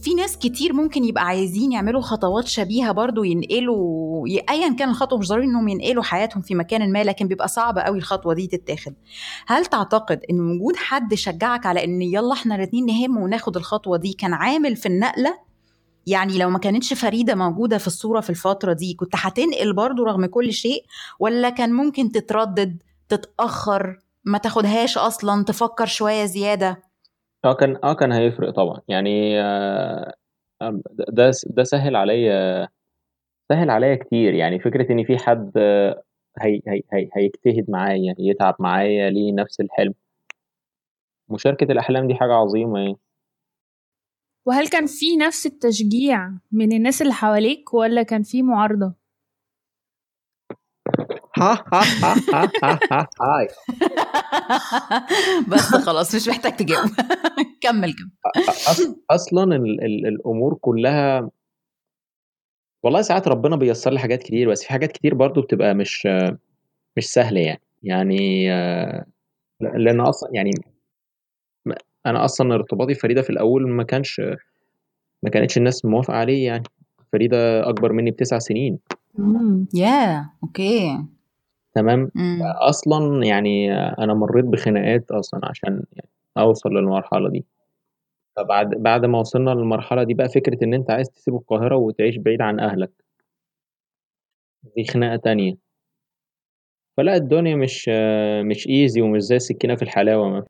في 0.01 0.13
ناس 0.13 0.37
كتير 0.37 0.73
ممكن 0.73 1.03
يبقى 1.03 1.25
عايزين 1.25 1.71
يعملوا 1.71 2.01
خطوات 2.01 2.47
شبيهة 2.47 2.91
برضو 2.91 3.23
ينقلوا 3.23 4.27
ايا 4.49 4.73
كان 4.73 4.89
الخطوة 4.89 5.19
مش 5.19 5.27
ضروري 5.27 5.45
إنهم 5.45 5.67
ينقلوا 5.67 6.03
حياتهم 6.03 6.41
في 6.41 6.55
مكان 6.55 6.91
ما 6.91 7.03
لكن 7.03 7.27
بيبقى 7.27 7.47
صعب 7.47 7.79
قوي 7.79 7.97
الخطوة 7.97 8.33
دي 8.33 8.47
تتاخد. 8.47 8.93
هل 9.47 9.65
تعتقد 9.65 10.19
إن 10.29 10.39
وجود 10.39 10.75
حد 10.75 11.13
شجعك 11.13 11.65
على 11.65 11.83
إن 11.83 12.01
يلا 12.01 12.33
إحنا 12.33 12.55
الاثنين 12.55 12.85
نهم 12.85 13.17
وناخد 13.17 13.57
الخطوة 13.57 13.97
دي 13.97 14.13
كان 14.13 14.33
عامل 14.33 14.75
في 14.75 14.85
النقلة؟ 14.85 15.50
يعني 16.07 16.37
لو 16.37 16.49
ما 16.49 16.59
كانتش 16.59 16.93
فريدة 16.93 17.35
موجودة 17.35 17.77
في 17.77 17.87
الصورة 17.87 18.19
في 18.21 18.29
الفترة 18.29 18.73
دي 18.73 18.93
كنت 18.93 19.13
هتنقل 19.15 19.73
برضو 19.73 20.03
رغم 20.03 20.25
كل 20.25 20.53
شيء 20.53 20.85
ولا 21.19 21.49
كان 21.49 21.73
ممكن 21.73 22.11
تتردد 22.11 22.83
تتأخر 23.09 23.99
ما 24.23 24.37
تاخدهاش 24.37 24.97
أصلا 24.97 25.43
تفكر 25.43 25.85
شوية 25.85 26.25
زيادة؟ 26.25 26.77
آه 27.45 27.53
كان 27.53 27.77
آه 27.83 27.93
كان 27.93 28.11
هيفرق 28.11 28.49
طبعا. 28.49 28.81
يعني 28.87 29.41
آه 29.41 30.13
ده 31.09 31.31
ده 31.45 31.63
سهل 31.63 31.95
عليا 31.95 32.67
سهل 33.49 33.69
عليا 33.69 33.95
كتير. 33.95 34.33
يعني 34.33 34.59
فكرة 34.59 34.91
إن 34.91 35.03
في 35.03 35.17
حد 35.17 35.51
هي 36.41 36.61
هي 36.67 36.81
هي 36.93 37.09
هيجتهد 37.15 37.65
معايا 37.69 38.15
يتعب 38.19 38.55
معايا 38.59 39.09
ليه 39.09 39.33
نفس 39.33 39.59
الحلم؟ 39.59 39.93
مشاركة 41.29 41.71
الأحلام 41.71 42.07
دي 42.07 42.15
حاجة 42.15 42.33
عظيمة 42.33 42.79
يعني. 42.79 42.97
وهل 44.45 44.67
كان 44.67 44.85
في 44.85 45.17
نفس 45.17 45.45
التشجيع 45.45 46.31
من 46.51 46.71
الناس 46.71 47.01
اللي 47.01 47.13
حواليك 47.13 47.73
ولا 47.73 48.03
كان 48.03 48.23
في 48.23 48.43
معارضة؟ 48.43 48.93
هاي 53.21 53.47
بس 55.51 55.75
خلاص 55.75 56.15
مش 56.15 56.27
محتاج 56.27 56.55
تجاوب. 56.55 56.89
كمل 57.63 57.93
كمل. 57.93 58.11
أصلا 59.11 59.55
ال 59.55 59.83
ال 59.85 60.07
الأمور 60.07 60.57
كلها 60.61 61.29
والله 62.83 63.01
ساعات 63.01 63.27
ربنا 63.27 63.55
بيسر 63.55 63.91
لي 63.91 63.99
حاجات 63.99 64.23
كتير 64.23 64.49
بس 64.49 64.63
في 64.63 64.69
حاجات 64.69 64.91
كتير 64.91 65.15
برضو 65.15 65.41
بتبقى 65.41 65.73
مش 65.73 66.07
مش 66.97 67.05
سهلة 67.05 67.39
يعني. 67.39 67.61
يعني 67.83 68.47
لأن 69.61 69.99
أصلا 70.01 70.29
يعني 70.33 70.51
أنا 72.05 72.25
أصلا 72.25 72.53
ارتباطي 72.55 72.93
فريدة 72.93 73.21
في 73.21 73.29
الأول 73.29 73.69
ما 73.69 73.83
كانش 73.83 74.21
ما 75.23 75.29
كانتش 75.29 75.57
الناس 75.57 75.85
موافقة 75.85 76.13
عليه 76.13 76.45
يعني. 76.45 76.63
فريدة 77.13 77.69
أكبر 77.69 77.93
مني 77.93 78.11
بتسع 78.11 78.39
سنين. 78.39 78.79
يا 79.73 80.29
أوكي. 80.43 81.05
تمام؟ 81.75 82.11
أصلا 82.61 83.25
يعني 83.25 83.73
أنا 83.73 84.13
مريت 84.13 84.45
بخناقات 84.45 85.11
أصلا 85.11 85.39
عشان 85.43 85.83
يعني 85.93 86.09
أوصل 86.37 86.69
للمرحلة 86.69 87.29
دي. 87.29 87.45
فبعد 88.35 88.69
بعد 88.69 89.05
ما 89.05 89.19
وصلنا 89.19 89.49
للمرحلة 89.51 90.03
دي 90.03 90.13
بقى 90.13 90.29
فكرة 90.29 90.63
إن 90.63 90.73
أنت 90.73 90.91
عايز 90.91 91.09
تسيب 91.09 91.35
القاهرة 91.35 91.75
وتعيش 91.75 92.17
بعيد 92.17 92.41
عن 92.41 92.59
أهلك. 92.59 92.91
دي 94.75 94.83
خناقة 94.83 95.15
تانية. 95.15 95.55
فلا 96.97 97.15
الدنيا 97.15 97.55
مش 97.55 97.89
مش 98.41 98.67
ايزي 98.67 99.01
ومش 99.01 99.21
زي 99.21 99.35
السكينه 99.35 99.75
في 99.75 99.81
الحلاوة 99.81 100.29
ما. 100.29 100.43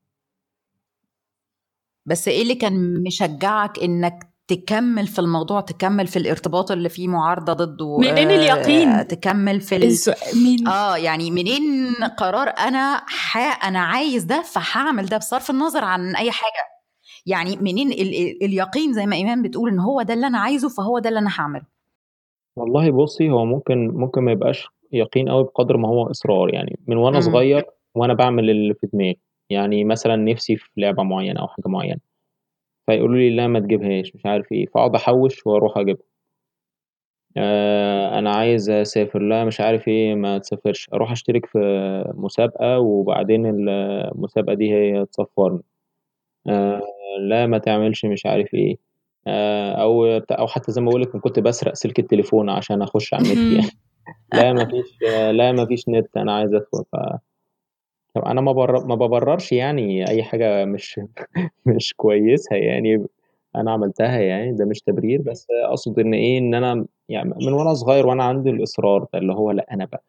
بس 2.06 2.28
إيه 2.28 2.42
اللي 2.42 2.56
كان 2.56 3.04
مشجعك 3.04 3.80
انك 3.80 4.32
تكمل 4.48 5.08
في 5.08 5.20
الموضوع 5.20 5.62
تكمل 5.62 6.08
في 6.08 6.18
الارتباط 6.20 6.72
اللي 6.72 6.90
فيه 6.90 7.08
معارضة 7.08 7.54
ضده 7.54 7.98
منين 7.98 8.32
اليقين 8.32 8.90
آه 8.90 9.04
تكمل 9.04 9.62
في 9.62 9.76
ال... 9.76 9.92
من... 10.36 10.68
آه 10.68 10.98
يعني 10.98 11.32
منين 11.32 11.94
قرار 12.18 12.48
أنا 12.48 13.02
ح... 13.08 13.66
أنا 13.66 13.80
عايز 13.80 14.24
ده 14.24 14.42
فهعمل 14.42 15.06
ده 15.06 15.18
بصرف 15.18 15.50
النظر 15.50 15.84
عن 15.84 16.16
أي 16.16 16.32
حاجة. 16.32 16.72
يعني 17.26 17.58
منين 17.58 17.92
ال... 17.92 18.44
اليقين 18.44 18.94
زي 18.94 19.06
ما 19.06 19.16
إيمان 19.16 19.42
بتقول 19.42 19.70
إن 19.70 19.80
هو 19.80 20.02
ده 20.02 20.14
اللي 20.14 20.28
أنا 20.28 20.40
عايزه 20.40 20.70
فهو 20.70 21.00
ده 21.00 21.10
اللي 21.10 21.20
أنا 21.20 21.30
هعمله. 21.40 21.66
والله 22.56 22.92
بصي 22.92 23.30
هو 23.30 23.46
ممكن 23.46 23.88
ممكن 23.88 24.22
ما 24.22 24.32
يبقاش 24.32 24.68
يقين 24.92 25.30
قوي 25.30 25.44
بقدر 25.44 25.78
ما 25.78 25.88
هو 25.88 26.12
إصرار. 26.12 26.54
يعني 26.54 26.80
من 26.88 26.98
وأنا. 26.98 27.20
صغير 27.20 27.66
وأنا 27.96 28.14
بعمل 28.14 28.50
اللي 28.50 28.74
في 28.74 28.88
دماغي. 28.94 29.20
يعني 29.52 29.84
مثلا 29.84 30.16
نفسي 30.16 30.56
في 30.56 30.70
لعبة 30.78 31.04
معينة 31.04 31.40
أو 31.42 31.48
حاجة 31.48 31.68
معينة. 31.68 32.00
فيقولوا 32.88 33.16
لي 33.16 33.30
لا 33.36 33.48
ما 33.48 33.60
تجيبهاش 33.60 34.16
مش 34.16 34.26
عارف 34.26 34.52
إيه. 34.52 34.66
فأقعد 34.66 34.96
أحوش 34.96 35.48
وأروح 35.48 35.78
أجيبها. 35.78 36.04
آه 37.38 38.20
أنا 38.20 38.32
عايز 38.36 38.70
أسافر. 38.70 39.20
لا 39.20 39.46
مش 39.46 39.62
عارف 39.62 39.88
إيه 39.88 40.16
ما 40.16 40.38
تسافرش. 40.38 40.90
أروح 40.94 41.12
أشترك 41.12 41.46
في 41.46 41.60
مسابقة 42.16 42.80
وبعدين 42.80 43.46
المسابقة 43.46 44.54
دي 44.54 44.74
هي 44.74 45.06
تصفرني 45.06 45.62
آه 46.50 46.82
لا 47.20 47.48
ما 47.48 47.58
تعملش 47.58 48.06
مش 48.06 48.26
عارف 48.26 48.54
إيه. 48.54 48.78
آه 49.28 49.72
أو 49.74 50.06
أو 50.32 50.48
حتى 50.48 50.72
زي 50.72 50.82
ما 50.82 50.90
بقول 50.90 51.02
لك 51.02 51.10
كنت 51.10 51.40
بسرق 51.40 51.74
سلك 51.74 52.00
التليفون 52.00 52.50
عشان 52.50 52.82
أخش 52.82 53.14
على 53.14 53.24
النت 53.24 53.52
يعني. 53.52 53.72
لا 54.34 54.54
ما 54.54 54.66
فيش 54.66 55.02
لا 55.32 55.52
ما 55.52 55.66
فيش 55.66 55.90
نت. 55.90 56.18
أنا 56.18 56.34
عايز 56.36 56.54
أدخل. 56.54 56.84
ف 56.92 56.96
طب 58.14 58.22
أنا 58.26 58.42
ما 58.42 58.52
بر 58.52 58.86
ما 58.88 58.96
بابررش 58.96 59.52
يعني 59.52 60.08
أي 60.10 60.24
حاجة 60.24 60.66
مش 60.66 61.00
مش 61.66 61.94
كويسة 61.98 62.56
يعني 62.56 63.06
أنا 63.56 63.72
عملتها 63.72 64.20
يعني 64.22 64.52
ده 64.58 64.66
مش 64.66 64.82
تبرير 64.82 65.22
بس 65.22 65.48
أقصد 65.66 66.00
إن 66.00 66.14
إيه 66.14 66.38
إن 66.40 66.54
أنا 66.56 66.86
يعني 67.10 67.30
من 67.42 67.54
وأنا 67.54 67.74
صغير 67.74 68.08
وأنا 68.08 68.24
عندي 68.24 68.50
الإصرار 68.50 69.06
ده 69.14 69.20
اللي 69.20 69.34
هو 69.34 69.52
لأ 69.52 69.66
أنا 69.74 69.86
بقى. 69.86 70.04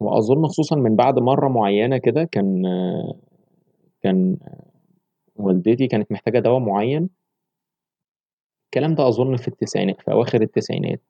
وأظن 0.00 0.46
خصوصًا 0.48 0.76
من 0.76 0.96
بعد 0.96 1.18
مرة 1.18 1.48
معينة 1.48 1.98
كده 1.98 2.24
كان 2.24 2.62
كان 4.02 4.36
والدتي 5.36 5.86
كانت 5.86 6.12
محتاجة 6.12 6.38
دوا 6.38 6.58
معين. 6.58 7.10
الكلام 8.64 8.94
ده 8.94 9.08
أظن 9.08 9.36
في 9.36 9.48
التسعينات 9.48 10.00
في 10.00 10.12
أواخر 10.12 10.42
التسعينات 10.42 11.00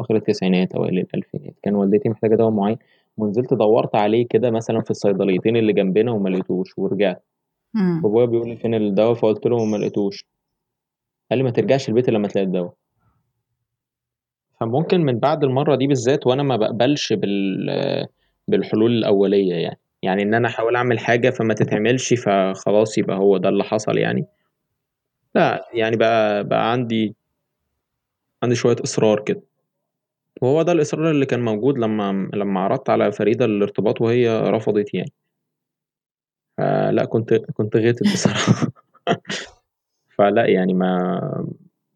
أواخر 0.00 0.16
التسعينات 0.16 0.72
أوائل 0.74 0.98
الألفينات 0.98 1.54
كان 1.62 1.74
والدتي 1.74 2.08
محتاجة 2.08 2.36
دوا 2.36 2.50
معين. 2.50 2.78
ونزلت 3.16 3.54
دورت 3.54 3.94
عليه 3.94 4.26
كده 4.30 4.50
مثلا 4.50 4.80
في 4.80 4.90
الصيدليتين 4.90 5.56
اللي 5.56 5.72
جنبنا 5.72 6.12
وما 6.12 6.28
لقيتوش 6.28 6.78
ورجعت. 6.78 7.24
بابايا 8.02 8.26
بيقول 8.26 8.48
لي 8.48 8.56
فين 8.56 8.74
الدواء؟ 8.74 9.14
فقلت 9.14 9.46
له 9.46 9.64
ما 9.64 9.76
لقيتوش. 9.76 10.24
قال 11.30 11.38
لي 11.38 11.44
ما 11.44 11.50
ترجعش 11.50 11.88
البيت 11.88 12.10
لما 12.10 12.28
تلاقي 12.28 12.44
الدواء. 12.46 12.72
فممكن 14.60 15.00
من 15.00 15.18
بعد 15.18 15.44
المرة 15.44 15.76
دي 15.76 15.86
بالذات 15.86 16.26
وأنا 16.26 16.42
ما 16.42 16.56
بقبلش 16.56 17.12
بال 17.12 18.06
بالحلول 18.48 18.92
الأولية 18.92 19.54
يعني. 19.54 19.78
يعني 20.02 20.22
إن 20.22 20.34
أنا 20.34 20.48
أحاول 20.48 20.76
أعمل 20.76 20.98
حاجة 20.98 21.30
فما 21.30 21.54
تتعملش 21.54 22.14
فخلاص 22.14 22.98
يبقى 22.98 23.16
هو 23.16 23.36
ده 23.36 23.48
اللي 23.48 23.64
حصل 23.64 23.98
يعني. 23.98 24.26
لا 25.34 25.64
يعني 25.74 25.96
بقى 25.96 26.44
بقى 26.44 26.72
عندي 26.72 27.14
عندي 28.42 28.54
شوية 28.54 28.76
إصرار 28.84 29.20
كده. 29.24 29.42
وهو 30.42 30.62
ده 30.62 30.72
الإصرار 30.72 31.10
اللي 31.10 31.26
كان 31.26 31.40
موجود 31.44 31.78
لمّا 31.78 32.30
لمّا 32.34 32.60
عرضت 32.60 32.90
على 32.90 33.12
فريدة 33.12 33.44
الارتباط 33.44 34.00
وهي 34.00 34.40
رفضت 34.40 34.94
يعني. 34.94 35.12
فلأ 36.58 37.04
كنت 37.04 37.34
كنت 37.34 37.76
غِتت 37.76 38.02
بصراحة. 38.12 38.66
فلأ 40.18 40.46
يعني 40.46 40.74
ما 40.74 41.46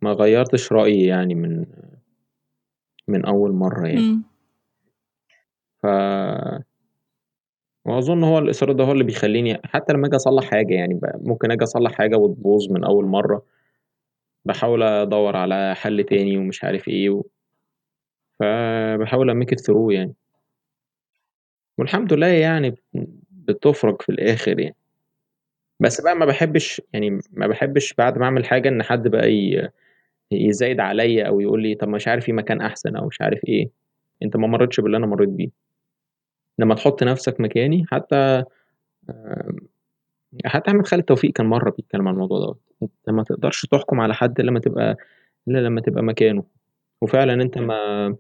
ما 0.03 0.13
غيّرتش 0.13 0.73
رأيي 0.73 1.07
يعني 1.07 1.35
من 1.35 1.67
من 3.09 3.25
أول 3.27 3.53
مرّة 3.53 3.87
يعني. 3.87 3.99
إمم. 4.01 4.23
ف 5.83 5.87
وأظن 7.85 8.25
هو 8.25 8.39
الإصرار 8.39 8.73
ده 8.73 8.85
هو 8.85 8.93
اللي 8.93 9.05
بيخلّيني 9.05 9.61
حتى 9.65 9.93
لمّا 9.93 10.07
آجي 10.07 10.17
أصلّح 10.17 10.45
حاجة 10.45 10.75
يعني 10.75 11.01
ممكن 11.15 11.51
آجي 11.51 11.65
أصلّح 11.65 11.93
حاجة 11.93 12.17
وتبوظ 12.17 12.71
من 12.73 12.85
أول 12.85 13.05
مرّة، 13.07 13.43
باحاول 14.45 14.83
أدوّر 14.83 15.37
على 15.37 15.75
حَل 15.77 16.05
تاني 16.05 16.39
ومش 16.39 16.65
عارف 16.65 16.89
إيه 16.89 17.11
و 17.11 17.25
فبحاول 18.41 19.31
أميك 19.31 19.55
it 19.55 19.59
through 19.65 19.93
يعني. 19.93 20.15
والحمد 21.79 22.13
لله 22.13 22.27
يعني 22.27 22.75
بتفرج 23.31 24.03
في 24.03 24.09
الآخر 24.13 24.59
يعني. 24.61 24.77
بس 25.81 26.01
بقى 26.01 26.15
ما 26.17 26.27
بحبش 26.27 26.83
يعني 26.93 27.21
ما 27.33 27.47
بحبش 27.47 27.95
بعد 27.95 28.19
ما 28.19 28.25
أعمل 28.25 28.45
حاجة 28.45 28.69
إن 28.69 28.83
حد 28.83 29.09
بقى 29.09 29.33
ي 29.33 29.69
يزايد 30.33 30.81
عليّا 30.81 31.29
أو 31.29 31.41
يقول 31.41 31.63
لي 31.63 31.75
طب 31.75 31.89
مش 31.89 32.09
عارف 32.09 32.25
في 32.25 32.33
مكان 32.33 32.63
أحسن 32.63 32.97
أو 32.97 33.07
مش 33.07 33.23
عارف 33.23 33.41
إيه، 33.49 33.71
أنت 34.23 34.37
ما 34.37 34.47
مرّيتش 34.49 34.81
باللي 34.81 34.97
أنا 34.97 35.07
مرّيت 35.07 35.29
بيه. 35.31 35.51
لمّا 36.59 36.75
تحط 36.75 37.03
نفسك 37.03 37.41
مكاني 37.41 37.85
حتى 37.91 38.45
حتى 40.47 40.71
أحمد 40.71 40.87
خالد 40.87 41.03
توفيق 41.05 41.33
كان 41.33 41.47
مرّة 41.47 41.71
بيتكلم 41.71 42.09
عن 42.09 42.15
الموضوع 42.15 42.39
دوّة، 42.41 42.59
أنت 42.83 43.11
ما 43.11 43.23
تقدرش 43.25 43.67
تحكم 43.67 44.01
على 44.01 44.15
حد 44.15 44.41
إلا 44.41 44.51
لمّا 44.51 44.61
تبقى 44.61 44.97
إلا 45.49 45.59
لمّا 45.59 45.81
تبقى 45.81 46.03
مكانه، 46.03 46.45
وفعلًا 47.03 47.35
أنت 47.43 47.59
ما 47.59 48.17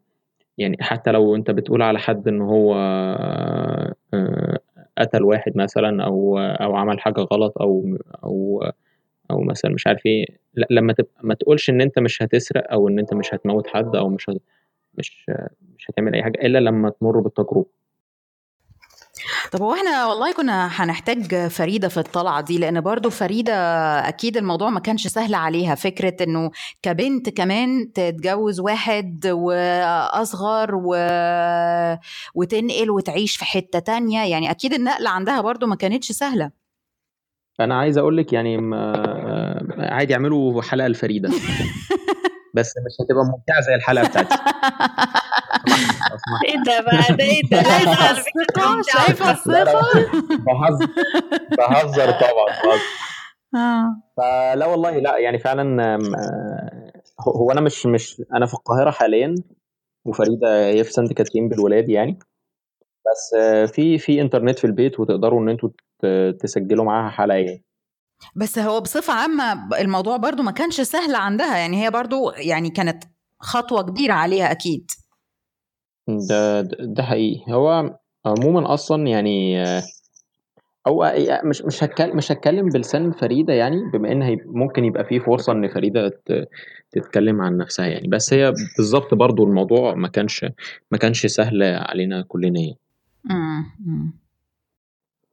يعني 0.58 0.76
حتى 0.80 1.10
لو 1.12 1.36
أنت 1.36 1.50
بتقول 1.50 1.82
على 1.82 1.98
حد 1.98 2.28
إن 2.28 2.40
هو 2.40 2.74
آه، 4.14 4.58
قتل 4.98 5.22
واحد 5.24 5.56
مثلًا 5.56 6.04
أو 6.04 6.38
أو 6.38 6.76
عمل 6.76 7.00
حاجة 7.00 7.20
غلط 7.20 7.58
أو 7.62 7.96
أو 8.24 8.64
أو 9.32 9.40
مثلًا 9.42 9.72
مش 9.72 9.86
عارف 9.86 10.02
لأ 10.54 10.68
لمّا 10.70 10.92
تبقى 10.92 11.12
ما 11.22 11.34
تقولش 11.34 11.70
إن 11.70 11.80
أنت 11.80 12.00
مش 12.00 12.22
هتسرق 12.22 12.72
أو 12.72 12.88
إن 12.88 12.98
أنت 12.98 13.14
مش 13.14 13.34
هتموّت 13.34 13.68
حد 13.68 13.96
أو 13.96 14.08
مش 14.10 14.30
هت 14.30 14.36
مش 14.94 15.26
مش 15.78 15.90
هتعمل 15.90 16.14
أي 16.14 16.22
حاجة 16.24 16.40
إلا 16.46 16.58
لمّا 16.58 16.90
تمُر 16.90 17.20
بالتجربة. 17.20 17.66
طب 19.52 19.62
هو 19.62 19.74
إحنا 19.74 20.06
والله 20.06 20.32
كنا 20.32 20.66
هنحتاج 20.72 21.46
فريدة 21.48 21.88
في 21.88 21.96
الطلعة 22.00 22.40
دي 22.40 22.58
لأن 22.58 22.80
برضو 22.80 23.10
فريدة 23.10 23.52
أكيد 24.08 24.36
الموضوع 24.36 24.70
ما 24.70 24.80
كانش 24.80 25.06
سهل 25.06 25.34
عليها 25.34 25.74
فكرة 25.74 26.24
إنه 26.24 26.50
كبنت 26.82 27.28
كمان 27.28 27.92
تتجوز 27.92 28.60
واحد 28.60 29.26
وأصغر 29.26 30.74
و... 30.74 30.96
وتنقل 32.34 32.90
وتعيش 32.90 33.36
في 33.36 33.44
حتة 33.44 33.78
تانية 33.78 34.30
يعني 34.30 34.50
أكيد 34.50 34.72
النقلة 34.72 35.10
عندها 35.10 35.40
برضو 35.40 35.66
ما 35.66 35.76
كانتش 35.76 36.12
سهلة. 36.12 36.50
أنا 37.60 37.78
عايز 37.78 37.98
أقول 37.98 38.16
لك 38.16 38.32
يعني 38.32 38.56
ما 38.56 39.66
عادي 39.78 40.12
يعملوا 40.12 40.62
حلقة 40.62 40.88
لفريدة 40.88 41.28
بس 42.54 42.74
مش 42.86 43.04
هتبقى 43.06 43.24
ممتعة 43.24 43.60
زي 43.60 43.74
الحلقة 43.74 44.08
بتاعتي. 44.08 44.36
إيه 46.48 46.62
ده 46.66 46.80
بقى؟ 46.80 47.16
ده 47.16 47.24
إيه 47.24 47.42
ده؟ 47.50 47.62
لا 47.62 48.14
فكرة 48.14 48.82
شايفة 48.92 49.30
الثقة 49.30 49.80
بهزر. 50.30 50.86
بهزر 51.58 52.10
طبعا 52.10 52.78
آه. 53.54 54.02
فلا 54.16 54.66
والله 54.66 54.98
لا 54.98 55.18
يعني 55.18 55.38
فعلا 55.38 55.94
آه، 55.94 56.92
هو 57.20 57.32
هو 57.32 57.50
أنا 57.52 57.60
مش 57.60 57.86
مش 57.86 58.22
أنا 58.34 58.46
في 58.46 58.54
القاهرة 58.54 58.90
حاليا 58.90 59.34
وفريدة 60.06 60.66
هي 60.66 60.84
في 60.84 60.92
سانت 60.92 61.12
كاترين 61.12 61.48
بالولاد 61.48 61.88
يعني. 61.88 62.18
بس 63.12 63.34
آه، 63.38 63.64
في 63.66 63.98
في 63.98 64.20
إنترنت 64.20 64.58
في 64.58 64.66
البيت 64.66 65.00
وتقدروا 65.00 65.40
إن 65.40 65.48
أنتوا 65.48 65.68
تسجلوا 66.40 66.84
معاها 66.84 67.10
حلقة 67.10 67.36
يعني. 67.36 67.64
بس 68.36 68.58
هو 68.58 68.80
بصفة 68.80 69.12
عامة 69.12 69.78
الموضوع 69.78 70.16
برضو 70.16 70.42
ما 70.42 70.50
كانش 70.50 70.80
سهل 70.80 71.14
عندها 71.14 71.56
يعني 71.58 71.84
هي 71.84 71.90
برضو 71.90 72.30
يعني 72.30 72.70
كانت 72.70 73.04
خطوة 73.40 73.82
كبيرة 73.82 74.12
عليها 74.12 74.50
أكيد. 74.52 74.90
ده 76.08 76.60
ده 76.80 77.02
حقيقي. 77.02 77.52
هو 77.52 77.98
عموما 78.26 78.74
أصلا 78.74 79.06
يعني 79.06 79.62
آه، 79.62 79.82
أو 80.86 81.04
آه، 81.04 81.42
مش 81.44 81.62
مش 81.62 81.84
هتكلم 81.84 82.16
مش 82.16 82.32
هتكلم 82.32 82.68
بلسان 82.68 83.12
فريدة 83.12 83.52
يعني 83.52 83.90
بما 83.92 84.12
إن 84.12 84.22
هي 84.22 84.36
ممكن 84.46 84.84
يبقى 84.84 85.04
في 85.04 85.20
فرصة 85.20 85.52
إن 85.52 85.68
فريدة 85.68 86.20
تتكلم 86.92 87.40
عن 87.40 87.56
نفسها 87.56 87.86
يعني. 87.86 88.08
بس 88.08 88.32
هي 88.32 88.52
بالظبط 88.76 89.14
برضو 89.14 89.44
الموضوع 89.44 89.94
ما 89.94 90.08
كانش 90.08 90.46
ما 90.90 90.98
كانش 90.98 91.26
سهل 91.26 91.62
علينا 91.62 92.22
كلنا 92.22 92.60
يعني. 92.60 92.78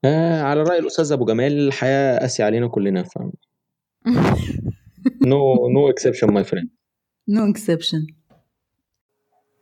آه 0.05 0.41
على 0.41 0.63
رأي 0.63 0.80
الأستاذ 0.80 1.11
أبو 1.11 1.26
جمال 1.26 1.67
الحياة 1.67 2.19
قاسية 2.19 2.43
علينا 2.43 2.67
كلنا 2.67 3.03
ف 3.03 3.17
no 5.26 5.69
no 5.69 5.89
exception 5.89 6.28
my 6.34 6.43
friend 6.43 6.69
no 7.30 7.49
exception 7.51 8.07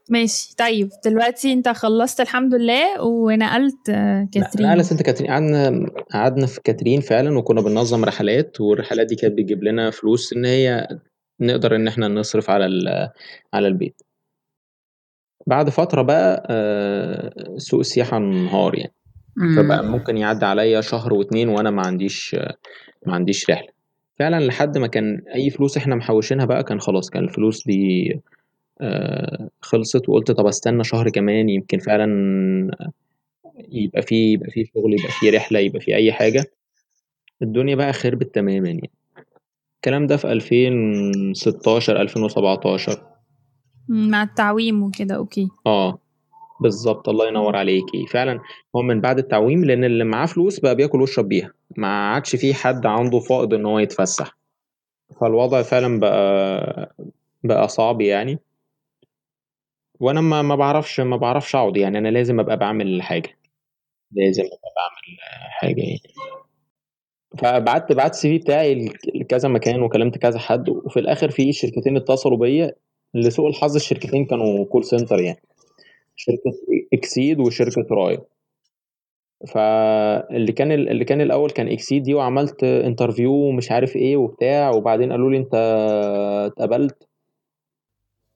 ماشي. 0.10 0.56
طيب 0.58 0.90
دلوقتي 1.06 1.54
انت 1.54 1.70
خلصت 1.70 2.22
الحمد 2.22 2.56
لله 2.56 3.02
ونقلت 3.02 3.90
آه، 3.90 4.28
كاترين. 4.32 4.68
نقلة 4.68 4.84
سانت 4.84 5.02
كاترين. 5.02 5.32
قعدنا 5.32 5.86
قعدنا 6.14 6.46
في 6.48 6.62
كاترين 6.64 7.02
فعلا 7.02 7.38
وكنا 7.38 7.62
بننظم 7.62 8.06
رحلات 8.06 8.62
والرحلات 8.62 9.08
دي 9.08 9.16
كانت 9.16 9.34
بتجيب 9.38 9.64
لنا 9.64 9.90
فلوس 9.90 10.34
إن 10.34 10.46
هي 10.46 10.88
نقدر 11.40 11.76
إن 11.76 11.88
إحنا 11.88 12.08
نصرف 12.08 12.50
على 12.50 12.66
ال- 12.66 13.10
على 13.54 13.68
البيت. 13.68 14.02
بعد 15.48 15.70
فترة 15.70 16.02
بقى 16.02 16.48
آه، 16.50 17.34
سوق 17.58 17.80
السياحة 17.80 18.18
انهار 18.18 18.76
يعني. 18.78 18.94
فبقى 19.58 19.84
ممكن 19.84 20.18
يعدي 20.18 20.46
عليا 20.46 20.82
شهر 20.82 21.14
واتنين 21.14 21.50
وأنا 21.50 21.70
ما 21.72 21.82
عنديش 21.86 22.36
ما 23.08 23.14
عنديش 23.14 23.50
رحلة. 23.50 23.68
فعلا 24.20 24.40
لحد 24.46 24.78
ما 24.78 24.88
كان 24.88 25.22
أي 25.36 25.50
فلوس 25.50 25.78
إحنا 25.78 25.96
محوشينها 25.96 26.46
بقى 26.46 26.64
كان 26.64 26.80
خلاص 26.80 27.10
كان 27.10 27.24
الفلوس 27.24 27.66
دي 27.68 28.22
آه، 28.82 29.50
خلصت 29.62 30.10
وقلت 30.10 30.32
طب 30.32 30.46
استنى 30.48 30.84
شهر 30.84 31.10
كمان 31.10 31.50
يمكن 31.50 31.80
فعلا 31.80 32.06
يبقى 33.72 34.02
فيه 34.02 34.34
يبقى 34.34 34.52
فيه 34.52 34.66
شغل 34.74 34.94
يبقى 35.00 35.12
فيه 35.12 35.32
رحلة 35.38 35.60
يبقى 35.60 35.80
فيه 35.80 35.96
أي 35.96 36.12
حاجة. 36.14 36.44
الدنيا 37.42 37.76
بقى 37.76 37.94
خربت 37.94 38.36
تماما 38.36 38.68
يعني. 38.70 38.90
الكلام 39.76 40.08
ده 40.08 40.18
في 40.18 40.32
2016 40.32 42.02
2017 42.02 43.04
مع 43.90 44.24
التعويم 44.24 44.84
وكده 44.84 45.16
أوكي. 45.16 45.48
آه 45.68 46.00
بالظبط. 46.62 47.10
الله 47.10 47.28
ينور 47.28 47.56
عليكي. 47.56 48.06
فعلا 48.12 48.40
هو 48.76 48.82
من 48.82 49.02
بعد 49.02 49.18
التعويم 49.18 49.66
لأن 49.66 49.84
اللي 49.84 50.04
معاه 50.04 50.26
فلوس 50.26 50.60
بقى 50.60 50.76
بياكل 50.76 51.02
ويشرب 51.02 51.28
بيها. 51.28 51.52
ما 51.78 51.88
عادش 51.88 52.36
في 52.36 52.54
حد 52.54 52.86
عنده 52.86 53.20
فائض 53.20 53.54
إن 53.54 53.66
هو 53.66 53.80
يتفسح. 53.80 54.38
فالوضع 55.22 55.62
فعلا 55.62 56.00
بقى 56.00 56.96
بقى 57.44 57.68
صعب 57.68 58.02
يعني. 58.02 58.40
وأنا 60.02 60.22
ما 60.22 60.42
ما 60.42 60.56
بعرفش 60.56 61.00
ما 61.00 61.18
بعرفش 61.18 61.56
أقعد 61.56 61.78
يعني 61.78 61.98
أنا 61.98 62.08
لازم 62.08 62.40
أبقى 62.40 62.58
بعمل 62.58 63.02
حاجة. 63.02 63.30
لازم 64.12 64.44
أبقى 64.44 64.72
بعمل 64.78 65.18
حاجة 65.52 65.82
يعني. 65.82 66.00
فبعت 67.38 67.92
بعت 67.92 68.16
CV 68.16 68.38
بتاعي 68.38 68.90
لكذا 69.16 69.50
مكان 69.50 69.82
وكلمت 69.82 70.18
كذا 70.18 70.40
حد 70.40 70.70
وفي 70.70 71.00
الآخر 71.00 71.30
في 71.30 71.52
شركتين 71.54 71.98
اتصلوا 71.98 72.38
بيا 72.38 72.72
لسوء 73.14 73.50
الحظ 73.50 73.76
الشركتين 73.76 74.26
كانوا 74.26 74.66
call 74.66 74.84
center 74.86 75.20
يعني. 75.20 75.42
شركة 76.16 76.52
Xceed 76.94 77.40
وشركة 77.40 77.86
رايا 77.92 78.22
فاللي 79.54 80.52
كان 80.52 80.72
اللي 80.72 81.06
كان 81.06 81.22
الأول 81.22 81.50
كان 81.50 81.68
Xceed 81.68 82.04
دي 82.04 82.14
وعملت 82.14 82.64
interview 82.64 83.34
ومش 83.34 83.72
عارف 83.72 83.96
إيه 83.96 84.18
وبتاع 84.18 84.70
وبعدين 84.72 85.12
قالوا 85.12 85.32
لي 85.32 85.38
أنت 85.38 85.54
اتقبلت. 86.48 87.11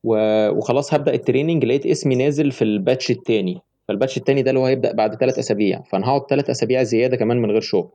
وخلاص 0.06 0.94
هبدأ 0.94 1.14
ال 1.14 1.19
training 1.19 1.66
لقيت 1.66 1.86
اسمي 1.86 2.16
نازل 2.16 2.52
في 2.52 2.62
ال 2.64 2.72
batch 2.72 3.12
التاني. 3.12 3.62
فال 3.88 3.96
batch 3.96 4.18
التاني 4.18 4.42
ده 4.42 4.50
اللي 4.50 4.60
هو 4.60 4.66
هيبدأ 4.66 4.92
بعد 4.92 5.16
ثلاث 5.16 5.40
أسابيع. 5.40 5.82
فأنا 5.82 6.08
هقعد 6.08 6.22
ثلاث 6.30 6.50
أسابيع 6.50 6.84
زيادة 6.84 7.18
كمان 7.18 7.38
من 7.42 7.52
غير 7.52 7.62
شغل. 7.62 7.90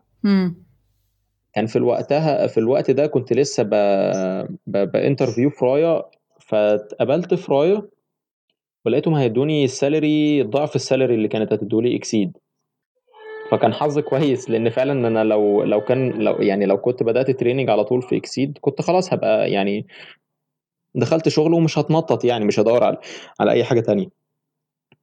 كان 1.54 1.66
في 1.66 1.76
الوقتها 1.76 2.46
في 2.46 2.58
الوقت 2.58 2.90
ده 2.90 3.06
كنت 3.06 3.32
لسه 3.32 3.62
ب... 3.62 3.70
ب... 4.66 4.90
ب 4.92 4.98
interview 4.98 5.50
في 5.50 5.64
رايا 5.64 6.02
فاتقبلت 6.40 7.34
في 7.34 7.52
رايا 7.52 7.82
ولقيتهم 8.86 9.14
هيدوني 9.14 9.64
ال 9.64 9.75
salary 9.75 10.42
ضعف 10.42 10.76
ال 10.76 10.82
salary 10.82 11.14
اللي 11.14 11.28
كانت 11.28 11.52
هتدولي 11.52 11.96
Xceed 11.96 12.36
فكان 13.50 13.72
حظي 13.72 14.02
كويس 14.02 14.50
لأن 14.50 14.70
فعلا 14.70 15.08
أنا 15.08 15.24
لو 15.24 15.62
لو 15.62 15.80
كان 15.80 16.10
لو 16.10 16.34
يعني 16.34 16.66
لو 16.66 16.76
كنت 16.78 17.02
بدأت 17.02 17.30
training 17.30 17.70
على 17.70 17.84
طول 17.84 18.02
في 18.02 18.16
Xceed 18.16 18.58
كنت 18.60 18.82
خلاص 18.82 19.12
هبقى 19.12 19.50
يعني 19.50 19.86
دخلت 20.94 21.28
شغل 21.28 21.54
ومش 21.54 21.78
هتنطط 21.78 22.24
يعني 22.24 22.44
مش 22.44 22.60
هدور 22.60 22.84
على 22.84 22.96
على 23.40 23.50
أي 23.52 23.64
حاجة 23.64 23.80
تانية. 23.80 24.06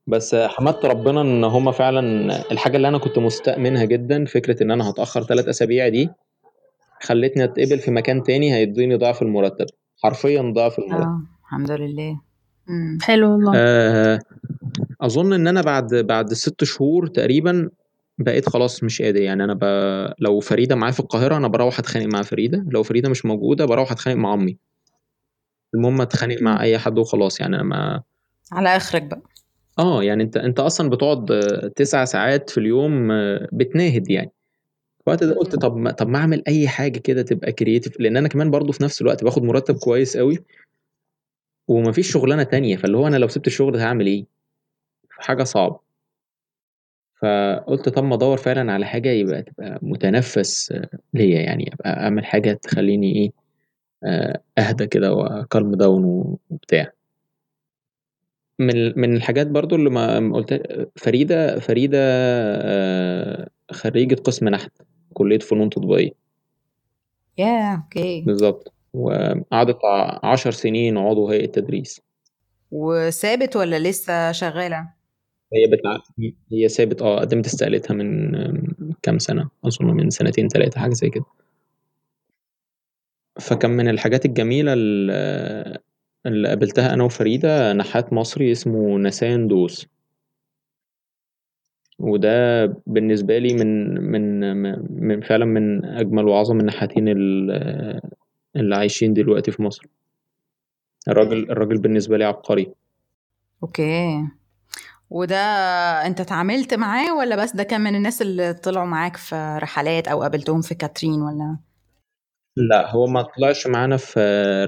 بس 0.08 0.36
حمدت 0.36 0.86
ربنا 0.86 1.22
إن 1.22 1.44
هما 1.44 1.72
فعلا 1.72 2.02
الحاجة 2.52 2.78
اللي 2.78 2.88
أنا 2.88 2.98
كنت 2.98 3.20
مستأمنها 3.20 3.86
جدا 3.86 4.26
فكرة 4.26 4.64
إن 4.64 4.72
أنا 4.72 4.90
هتأخر 4.90 5.24
ثلاث 5.24 5.48
أسابيع 5.48 5.88
دي 5.88 6.10
خلتني 7.02 7.44
أتقبل 7.44 7.80
في 7.80 7.92
مكان 7.92 8.24
تاني 8.24 8.54
هيديني 8.56 8.96
ضعف 8.96 9.22
المرتب. 9.22 9.66
حرفيا 10.04 10.52
ضعف 10.56 10.80
المرتب. 10.80 11.02
آه 11.04 11.22
الحمد 11.46 11.72
لله. 11.72 12.20
مم. 12.68 12.98
حلو 13.02 13.32
والله. 13.32 13.52
آه، 13.56 14.20
أظن 15.02 15.34
إن 15.34 15.48
أنا 15.48 15.62
بعد 15.62 15.96
بعد 15.96 16.34
ست 16.34 16.64
شهور 16.64 17.08
تقريبا 17.08 17.70
بقيت 18.18 18.50
خلاص 18.50 18.84
مش 18.84 19.02
قادر. 19.02 19.22
يعني 19.22 19.44
أنا 19.44 19.54
ب... 19.54 19.64
لو 20.20 20.40
فريدة 20.40 20.76
معايا 20.76 20.94
في 20.94 21.00
القاهرة 21.00 21.38
أنا 21.38 21.48
بروح 21.48 21.80
أتخانق 21.80 22.06
مع 22.14 22.22
فريدة 22.22 22.66
لو 22.70 22.84
فريدة 22.84 23.10
مش 23.10 23.26
موجودة 23.26 23.66
بروح 23.66 23.92
أتخانق 23.92 24.18
مع 24.18 24.34
أمي. 24.34 24.58
المهم 25.76 26.02
اتخانق 26.02 26.42
مع 26.42 26.62
أي 26.62 26.78
حد 26.78 26.98
وخلاص 27.00 27.40
يعني 27.40 27.56
أنا 27.56 27.64
ما 27.64 28.04
على 28.52 28.76
آخرك 28.76 29.04
بقى. 29.04 29.22
آه 29.80 30.04
يعني 30.04 30.24
أنت 30.24 30.38
أنت 30.38 30.60
أصلا 30.60 30.90
بتقعد 30.90 31.26
تسع 31.76 32.06
ساعات 32.06 32.50
في 32.50 32.58
اليوم 32.60 33.08
بتناهد 33.52 34.10
يعني. 34.10 34.32
الوقت 35.08 35.24
ده 35.24 35.34
قلت 35.36 35.56
طب 35.56 35.76
ما 35.78 35.92
طب 35.92 36.08
ما 36.08 36.18
أعمل 36.18 36.44
أي 36.48 36.68
حاجة 36.68 37.00
كده 37.00 37.22
تبقى 37.22 37.52
كرييتيف 37.52 38.00
لأن 38.00 38.18
أنا 38.18 38.28
كمان 38.28 38.52
برضو 38.52 38.72
في 38.72 38.84
نفس 38.84 39.02
الوقت 39.02 39.24
باخد 39.24 39.44
مرتب 39.44 39.76
كويس 39.78 40.18
قوي 40.18 40.38
ومفيش 41.68 42.12
شغلانة 42.12 42.44
تانية 42.44 42.78
فاللي 42.78 42.98
هو 42.98 43.08
أنا 43.08 43.16
لو 43.18 43.28
سبت 43.28 43.48
الشغل 43.48 43.78
هعمل 43.78 44.08
إيه؟ 44.08 44.26
حاجة 45.10 45.44
صعبة. 45.44 45.80
فقلت 47.22 47.90
طب 47.90 48.04
ما 48.04 48.16
أدور 48.16 48.38
فعلا 48.38 48.72
على 48.74 48.86
حاجة 48.86 49.10
يبقى 49.10 49.44
تبقى 49.44 49.80
متنفس 49.82 50.74
ليا 51.14 51.42
يعني 51.42 51.74
أبقى 51.74 51.90
أعمل 52.04 52.26
حاجة 52.26 52.54
تخليني 52.54 53.16
إيه؟ 53.16 53.32
أهدى 54.58 54.88
كده 54.88 55.14
و 55.14 55.26
calm 55.26 55.76
down 55.76 56.04
وبتاع. 56.50 56.92
من 58.60 59.00
من 59.00 59.16
الحاجات 59.16 59.48
برضو 59.48 59.76
اللي 59.76 59.90
ما 59.90 60.34
قلت 60.34 60.64
فريدة 60.96 61.60
فريدة 61.60 61.98
آه، 62.02 63.50
خريجة 63.72 64.16
قسم 64.16 64.50
نحت 64.50 64.72
كلية 65.14 65.40
فنون 65.40 65.70
تطبيقية. 65.70 66.12
yeah 67.38 67.76
okay. 67.76 68.22
بالظبط. 68.22 68.74
وقعدت 68.94 69.78
عشر 70.24 70.52
سنين 70.52 70.98
عضو 70.98 71.30
هيئة 71.30 71.46
تدريس 71.46 72.02
وثابت 72.72 73.56
ولا 73.56 73.80
لسه 73.80 74.32
شغالة؟ 74.32 74.90
هي 75.54 75.68
بتاع 75.68 75.98
هي 76.52 76.70
ثابت 76.70 77.02
آه 77.02 77.20
قدمت 77.20 77.46
استقالتها 77.46 77.94
من 77.94 78.32
كام 79.02 79.20
سنة 79.20 79.50
أظن 79.66 79.86
من 79.86 80.10
سنتين 80.10 80.48
ثلاثة 80.48 80.82
حاجة 80.82 80.94
زي 80.94 81.10
كده. 81.10 81.26
فكان 83.40 83.72
من 83.72 83.88
الحاجات 83.88 84.26
الجميلة 84.26 84.74
اللي 86.26 86.48
قابلتها 86.48 86.94
أنا 86.94 87.04
وفريدة 87.04 87.74
نحات 87.74 88.14
مصري 88.14 88.52
اسمه 88.52 88.98
نسان 88.98 89.48
دوس. 89.48 89.88
وده 92.00 92.66
بالنسبة 92.88 93.38
لي 93.38 93.54
من 93.54 94.02
من 94.12 94.40
من 95.08 95.22
فعلا 95.22 95.46
من 95.46 95.86
أجمل 95.86 96.26
وأعظم 96.26 96.60
النحاتين 96.60 97.08
اللي 98.56 98.76
عايشين 98.76 99.14
دلوقتي 99.14 99.52
في 99.52 99.64
مصر. 99.64 99.88
الراجل 101.08 101.52
الراجل 101.52 101.78
بالنسبة 101.78 102.18
لي 102.18 102.24
عبقري. 102.26 102.74
Okay. 103.64 104.28
وده 105.10 105.38
أنت 106.08 106.22
اتعاملت 106.22 106.74
معاه 106.74 107.18
ولا 107.18 107.36
بس 107.36 107.56
ده 107.56 107.64
كان 107.64 107.82
من 107.82 107.96
الناس 107.96 108.22
اللي 108.22 108.54
طلعوا 108.54 108.86
معاك 108.86 109.18
في 109.18 109.60
رحلات 109.62 110.08
أو 110.08 110.22
قابلتهم 110.22 110.62
في 110.62 110.76
كاترين 110.76 111.22
ولا؟ 111.22 111.58
لا 112.60 112.92
هو 112.92 113.08
ما 113.08 113.22
طلعش 113.22 113.68
معانا 113.68 113.98
في 113.98 114.20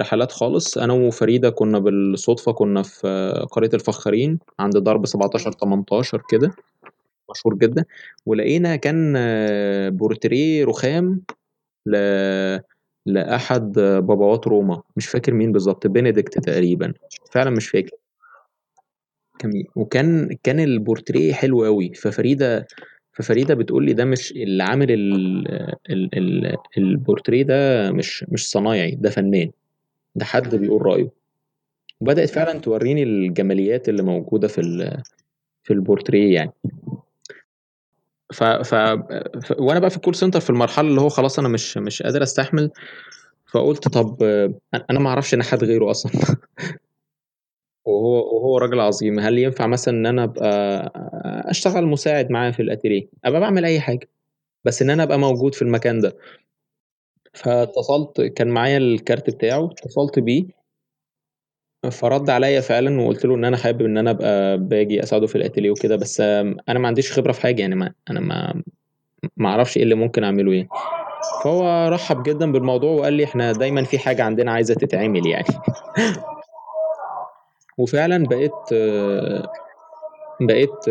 رحلات 0.01 0.31
خالص. 0.31 0.77
أنا 0.77 0.93
وفريدة 0.93 1.49
كنا 1.49 1.79
بالصدفة 1.79 2.51
كنا 2.51 2.83
في 2.83 3.33
قرية 3.51 3.69
الفخارين 3.73 4.39
عند 4.59 4.77
درب 4.77 5.05
17 5.05 5.51
18 5.51 6.21
كده 6.29 6.51
مشهور 7.31 7.55
جدا. 7.55 7.85
ولقينا 8.25 8.75
كان 8.75 9.13
بورتريه 9.97 10.65
رخام 10.65 11.21
ل... 11.85 11.95
لأحد 13.05 13.71
بابوات 13.79 14.47
روما 14.47 14.81
مش 14.95 15.07
فاكر 15.07 15.33
مين 15.33 15.51
بالظبط 15.51 15.87
بنديكت 15.87 16.39
تقريبا. 16.39 16.93
فعلا 17.31 17.49
مش 17.49 17.69
فاكر. 17.69 17.97
كان 19.39 19.63
وكان 19.75 20.37
كان 20.43 20.59
البورتريه 20.59 21.33
حلو 21.33 21.63
قوي 21.65 21.93
ففريدة 21.93 22.67
ففريدة 23.19 23.53
بتقول 23.53 23.85
لي 23.85 23.93
ده 23.93 24.05
مش 24.05 24.31
اللي 24.31 24.63
عامل 24.63 24.91
ال 24.91 25.47
ال 25.89 26.09
ال 26.17 26.57
البورتريه 26.77 27.43
ده 27.43 27.91
مش 27.91 28.25
مش 28.27 28.49
صنايعي 28.49 28.91
ده 28.91 29.09
فنان. 29.09 29.51
ده 30.15 30.25
حد 30.25 30.55
بيقول 30.55 30.81
رأيه. 30.81 31.09
وبدأت 32.01 32.29
فعلا 32.29 32.59
توريني 32.59 33.03
الجماليات 33.03 33.89
اللي 33.89 34.03
موجودة 34.03 34.47
في 34.47 34.61
في 35.63 35.73
البورتريه 35.73 36.35
يعني. 36.35 36.51
ف... 38.33 38.43
ف... 38.43 38.75
ف... 38.75 39.53
وأنا 39.59 39.79
بقى 39.79 39.89
في 39.89 39.95
ال 39.97 40.01
call 40.01 40.15
center 40.15 40.39
في 40.39 40.49
المرحلة 40.49 40.87
اللي 40.87 41.01
هو 41.01 41.09
خلاص 41.09 41.39
أنا 41.39 41.47
مش 41.47 41.77
مش 41.77 42.01
قادر 42.03 42.23
أستحمل 42.23 42.71
فقلت 43.51 43.87
طب 43.87 44.23
أنا 44.89 44.99
ما 44.99 45.09
أعرفش 45.09 45.35
نحات 45.35 45.63
غيره 45.63 45.91
أصلا. 45.91 46.11
وهو 47.89 48.35
وهو 48.37 48.57
راجل 48.57 48.79
عظيم 48.79 49.19
هل 49.19 49.37
ينفع 49.37 49.67
مثلا 49.67 49.93
إن 49.93 50.05
أنا 50.05 50.23
أبقى 50.23 50.91
أشتغل 51.45 51.85
مساعد 51.85 52.31
معاه 52.31 52.51
في 52.51 52.61
الاتيليه 52.61 53.07
أبقى 53.25 53.41
بعمل 53.41 53.65
أي 53.65 53.79
حاجة 53.79 54.09
بس 54.65 54.81
إن 54.81 54.89
أنا 54.89 55.03
أبقى 55.03 55.19
موجود 55.19 55.55
في 55.55 55.61
المكان 55.61 55.99
ده. 55.99 56.17
فاتصلت 57.33 58.21
كان 58.21 58.47
معايا 58.47 58.77
الكارت 58.77 59.29
بتاعه 59.29 59.65
اتصلت 59.65 60.19
بيه. 60.19 60.59
فرد 61.91 62.29
عليا 62.29 62.61
فعلا 62.61 63.01
وقلت 63.01 63.25
له 63.25 63.35
إن 63.35 63.45
أنا 63.45 63.57
حابب 63.57 63.81
إن 63.85 63.97
أنا 63.97 64.11
أبقى 64.11 64.57
باجي 64.57 65.03
أساعده 65.03 65.27
في 65.27 65.35
الاتيليه 65.35 65.71
وكده 65.71 65.95
بس 65.95 66.21
أنا 66.21 66.79
ما 66.79 66.87
عنديش 66.87 67.11
خبرة 67.13 67.31
في 67.31 67.41
حاجة 67.41 67.61
يعني 67.61 67.75
ما 67.75 67.93
أنا 68.09 68.19
ما 68.19 68.63
ما 69.37 69.49
أعرفش 69.49 69.77
إيه 69.77 69.83
اللي 69.83 69.95
ممكن 69.95 70.23
أعمله 70.23 70.53
يعني. 70.53 70.69
فهو 71.43 71.89
رحب 71.93 72.23
جدا 72.23 72.51
بالموضوع 72.51 72.91
وقال 72.91 73.13
لي 73.13 73.23
إحنا 73.23 73.51
دايما 73.51 73.83
في 73.83 73.99
حاجة 73.99 74.23
عندنا 74.23 74.51
عايزة 74.51 74.73
تتعمل 74.73 75.27
يعني. 75.27 75.45
وفعلا 77.79 78.23
بقيت 78.27 78.73
بقيت 80.41 80.89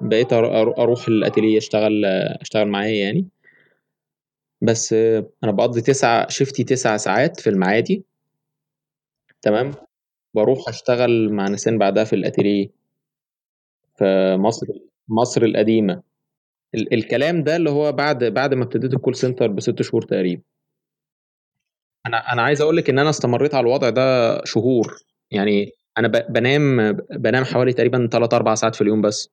بقيت 0.00 0.32
أروح 0.32 1.08
الأتيليه 1.08 1.58
أشتغل 1.58 2.04
أشتغل 2.40 2.68
معاه 2.68 2.86
يعني. 2.86 3.28
بس 4.62 4.92
أنا 5.44 5.52
بقضي 5.52 5.80
تسعة 5.80 6.28
شفتي 6.28 6.64
تسع 6.64 6.96
ساعات 6.96 7.40
في 7.40 7.50
المعادي. 7.50 8.04
تمام؟ 9.42 9.74
بروح 10.34 10.68
أشتغل 10.68 11.32
مع 11.32 11.48
نسان 11.48 11.78
بعدها 11.78 12.04
في 12.04 12.12
الأتيليه 12.16 12.70
في 13.98 14.36
مصر 14.36 14.66
مصر 15.08 15.42
القديمة. 15.42 16.02
ال- 16.74 16.94
الكلام 16.94 17.42
ده 17.42 17.56
اللي 17.56 17.70
هو 17.70 17.92
بعد 17.92 18.24
بعد 18.24 18.54
ما 18.54 18.64
ابتديت 18.64 18.94
الكول 18.94 19.14
سنتر 19.14 19.46
بست 19.46 19.82
شهور 19.82 20.02
تقريبا. 20.02 20.42
أنا 22.08 22.32
أنا 22.32 22.42
عايز 22.42 22.60
أقول 22.60 22.76
لك 22.76 22.90
إن 22.90 22.98
أنا 22.98 23.10
استمريت 23.10 23.54
على 23.54 23.62
الوضع 23.66 23.90
ده 23.90 24.40
شهور. 24.44 24.94
يعني 25.30 25.72
أنا 25.98 26.08
بنام 26.08 26.92
بنام 27.10 27.44
حوالي 27.44 27.72
تقريبا 27.72 28.08
3 28.12 28.36
4 28.36 28.54
ساعات 28.54 28.74
في 28.74 28.80
اليوم 28.82 29.00
بس 29.02 29.30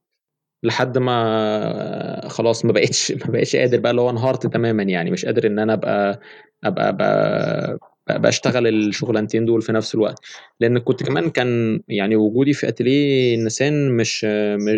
لحد 0.64 0.98
ما 0.98 2.28
خلاص 2.30 2.66
ما 2.66 2.72
بقتش 2.74 3.12
ما 3.26 3.32
بقتش 3.32 3.56
قادر 3.56 3.80
بقى 3.80 3.92
اللي 3.92 4.02
هو 4.02 4.10
انهارت 4.10 4.48
تماما 4.48 4.84
يعني. 4.84 5.12
مش 5.12 5.26
قادر 5.26 5.48
إن 5.48 5.60
أنا 5.60 5.74
أبقى 5.74 6.20
أبقى, 6.66 6.90
أبقى 6.90 7.80
بشتغل 8.10 8.68
الشغلانتين 8.68 9.46
دول 9.46 9.62
في 9.62 9.72
نفس 9.72 9.96
الوقت. 9.96 10.20
لأن 10.60 10.80
كنت 10.80 11.04
كمان 11.04 11.30
كان 11.30 11.82
يعني 11.88 12.16
وجودي 12.16 12.54
في 12.54 12.68
اتيليه 12.70 13.36
النسان 13.36 13.92
مش 13.92 14.26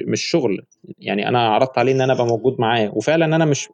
مش 0.07 0.21
شغل. 0.23 0.65
يعني 0.99 1.27
أنا 1.29 1.39
عرضت 1.49 1.77
عليه 1.77 1.91
إن 1.93 2.01
أنا 2.01 2.13
أبقى 2.13 2.25
موجود 2.27 2.55
معاه. 2.61 2.91
وفعلا 2.95 3.25
أنا 3.25 3.45
مش 3.45 3.69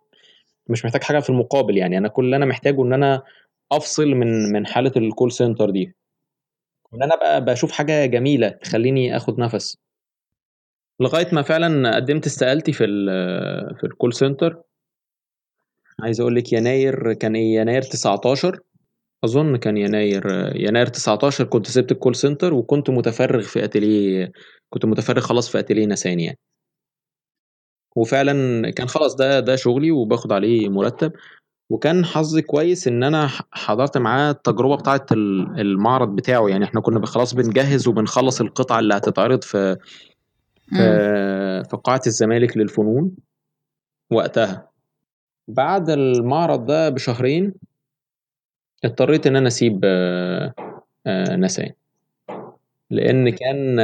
مش 0.69 0.85
محتاج 0.85 1.03
حاجة 1.03 1.19
في 1.19 1.29
المقابل 1.29 1.77
يعني. 1.77 1.97
أنا 1.97 2.07
كل 2.07 2.25
اللي 2.25 2.35
أنا 2.35 2.45
محتاجه 2.45 2.83
إن 2.83 2.93
أنا 2.93 3.23
أفصل 3.77 4.07
من 4.07 4.51
من 4.51 4.65
حالة 4.67 4.91
ال 4.97 5.04
call 5.04 5.31
center 5.31 5.69
دي. 5.69 5.95
وإن 6.91 7.03
أنا 7.03 7.15
بقى 7.15 7.45
بشوف 7.45 7.71
حاجة 7.71 8.05
جميلة 8.05 8.49
تخليني 8.49 9.17
آخد 9.17 9.39
نفس. 9.39 9.77
لغاية 10.99 11.27
ما 11.31 11.41
فعلا 11.41 11.95
قدمت 11.95 12.25
استقالتي 12.25 12.73
في 12.73 12.85
في 13.79 13.83
ال 13.83 13.89
call 13.89 14.13
center 14.13 14.61
عايز 15.99 16.21
أقول 16.21 16.35
لك 16.35 16.53
يناير 16.53 17.13
كان 17.13 17.35
إيه 17.35 17.55
يناير 17.55 17.81
19 17.81 18.59
أظن 19.23 19.55
كان 19.57 19.77
يناير 19.77 20.23
يناير 20.55 20.87
19 20.87 21.43
كنت 21.43 21.67
سبت 21.67 21.91
الكول 21.91 22.15
سنتر 22.15 22.53
وكنت 22.53 22.89
متفرغ 22.89 23.41
في 23.41 23.63
اتيليه 23.63 24.31
كنت 24.69 24.85
متفرغ 24.85 25.21
خلاص 25.21 25.49
في 25.49 25.59
اتيليه 25.59 25.85
نسان 25.85 26.19
يعني. 26.19 26.39
وفعلا 27.95 28.69
كان 28.71 28.87
خلاص 28.87 29.15
ده 29.15 29.39
ده 29.39 29.55
شغلي 29.55 29.91
وباخد 29.91 30.31
عليه 30.31 30.69
مرتب. 30.69 31.11
وكان 31.73 32.05
حظي 32.05 32.41
كويس 32.41 32.87
إن 32.87 33.03
أنا 33.03 33.29
حضرت 33.51 33.97
معاه 33.97 34.31
التجربة 34.31 34.75
بتاعه 34.75 35.05
المعرض 35.11 36.15
بتاعه. 36.15 36.47
يعني 36.49 36.65
إحنا 36.65 36.81
كنا 36.81 37.05
خلاص 37.05 37.33
بنجهز 37.33 37.87
وبنخلص 37.87 38.41
القطع 38.41 38.79
اللي 38.79 38.93
هتتعرض 38.93 39.43
في 39.43 39.77
في, 40.69 41.63
في 41.69 41.77
قاعة 41.83 42.01
الزمالك 42.07 42.57
للفنون 42.57 43.11
وقتها. 44.11 44.69
بعد 45.47 45.89
المعرض 45.89 46.65
ده 46.65 46.89
بشهرين 46.89 47.53
اضطريت 48.83 49.27
إن 49.27 49.35
أنا 49.35 49.47
أسيب 49.47 49.85
نسان 51.37 51.71
لأن 52.89 53.29
كان 53.29 53.75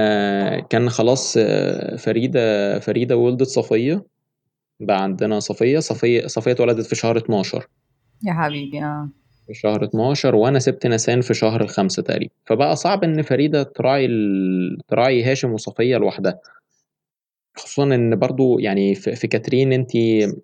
كان 0.59 0.89
خلاص 0.89 1.37
فريدة 1.97 2.79
فريدة 2.79 3.17
ولدت 3.17 3.47
صفية. 3.47 4.05
بقى 4.81 5.03
عندنا 5.03 5.39
صفية 5.39 5.79
صفية 5.79 6.27
صفية 6.27 6.51
اتولدت 6.51 6.85
في 6.85 6.95
شهر 6.95 7.17
12 7.17 7.67
يا 8.23 8.33
حبيبي 8.33 8.83
آه. 8.83 9.09
في 9.47 9.53
شهر 9.53 9.83
12 9.85 10.35
وأنا 10.35 10.59
سبت 10.59 10.87
نسان 10.87 11.21
في 11.21 11.33
شهر 11.33 11.67
خمسة 11.67 12.03
تقريبا. 12.03 12.33
فبقى 12.45 12.75
صعب 12.75 13.03
إن 13.03 13.21
فريدة 13.21 13.63
تراعي 13.63 14.05
ال... 14.05 14.77
تراعي 14.87 15.23
هاشم 15.23 15.51
وصفية 15.53 15.97
لوحدها. 15.97 16.39
خصوصا 17.57 17.83
إن 17.83 18.15
برضو 18.15 18.59
يعني 18.59 18.95
في, 18.95 19.15
في 19.15 19.27
كاترين 19.27 19.73
انت 19.73 19.91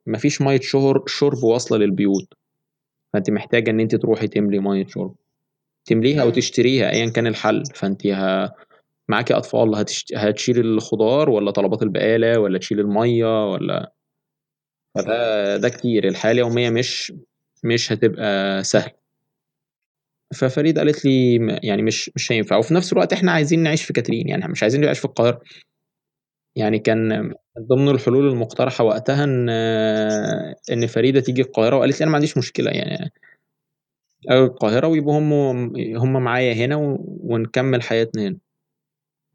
مفيش 0.08 0.42
مية 0.42 0.60
شهر 0.60 1.04
شرب 1.08 1.44
واصله 1.44 1.78
للبيوت. 1.78 2.34
فانت 3.14 3.30
محتاجة 3.30 3.70
إن 3.72 3.80
انت 3.80 3.96
تروحي 3.96 4.28
تملي 4.28 4.60
مية 4.60 4.88
شرب. 4.88 5.16
تمليها 5.86 6.22
أو 6.22 6.30
تشتريها 6.30 6.92
ايا 6.92 7.10
كان 7.10 7.28
الحل. 7.28 7.64
فانت 7.76 8.08
ه... 8.08 8.52
معاكي 9.10 9.34
أطفال 9.34 9.76
هتشت... 9.76 10.14
هتشيل 10.16 10.60
الخضار 10.60 11.30
ولا 11.30 11.52
طلبات 11.52 11.84
البقالة 11.84 12.40
ولا 12.40 12.58
تشيل 12.58 12.80
المية 12.80 13.52
ولا؟ 13.52 13.94
فده 14.96 15.58
ده 15.58 15.70
كتير. 15.70 16.08
الحياة 16.08 16.32
اليومية 16.32 16.70
مش 16.70 17.14
مش 17.66 17.92
هتبقى 17.92 18.64
سهل. 18.64 18.92
ففريد 20.36 20.80
قالت 20.80 21.06
لي 21.06 21.36
يعني 21.64 21.82
مش 21.82 22.12
مش 22.16 22.32
هينفع. 22.32 22.58
وفي 22.58 22.74
نفس 22.74 22.94
الوقت 22.94 23.14
إحنا 23.14 23.32
عايزين 23.32 23.64
نعيش 23.64 23.84
في 23.84 23.94
كاترين 23.94 24.30
يعني 24.30 24.48
مش 24.48 24.64
عايزين 24.64 24.82
نعيش 24.82 25.00
في 25.00 25.06
القاهرة. 25.06 25.42
يعني 26.56 26.80
كان 26.80 27.22
من 27.58 27.66
ضمن 27.68 27.90
الحلول 27.90 28.28
المقترحة 28.28 28.84
وقتها 28.84 29.24
إن 29.24 29.50
إن 30.72 30.88
فريدة 30.88 31.20
تيجي 31.20 31.42
القاهرة 31.42 31.76
وقالت 31.78 32.00
لي 32.00 32.04
أنا 32.04 32.12
ما 32.12 32.16
عنديش 32.16 32.38
مشكلة 32.38 32.72
يعني 32.72 33.12
القاهرة 34.32 34.88
ويبقوا 34.88 35.20
هم 35.20 35.34
هم 35.98 36.14
معايا 36.24 36.54
هنا 36.54 36.76
ونكمل 37.00 37.82
حياتنا 37.82 38.28
هنا. 38.28 38.38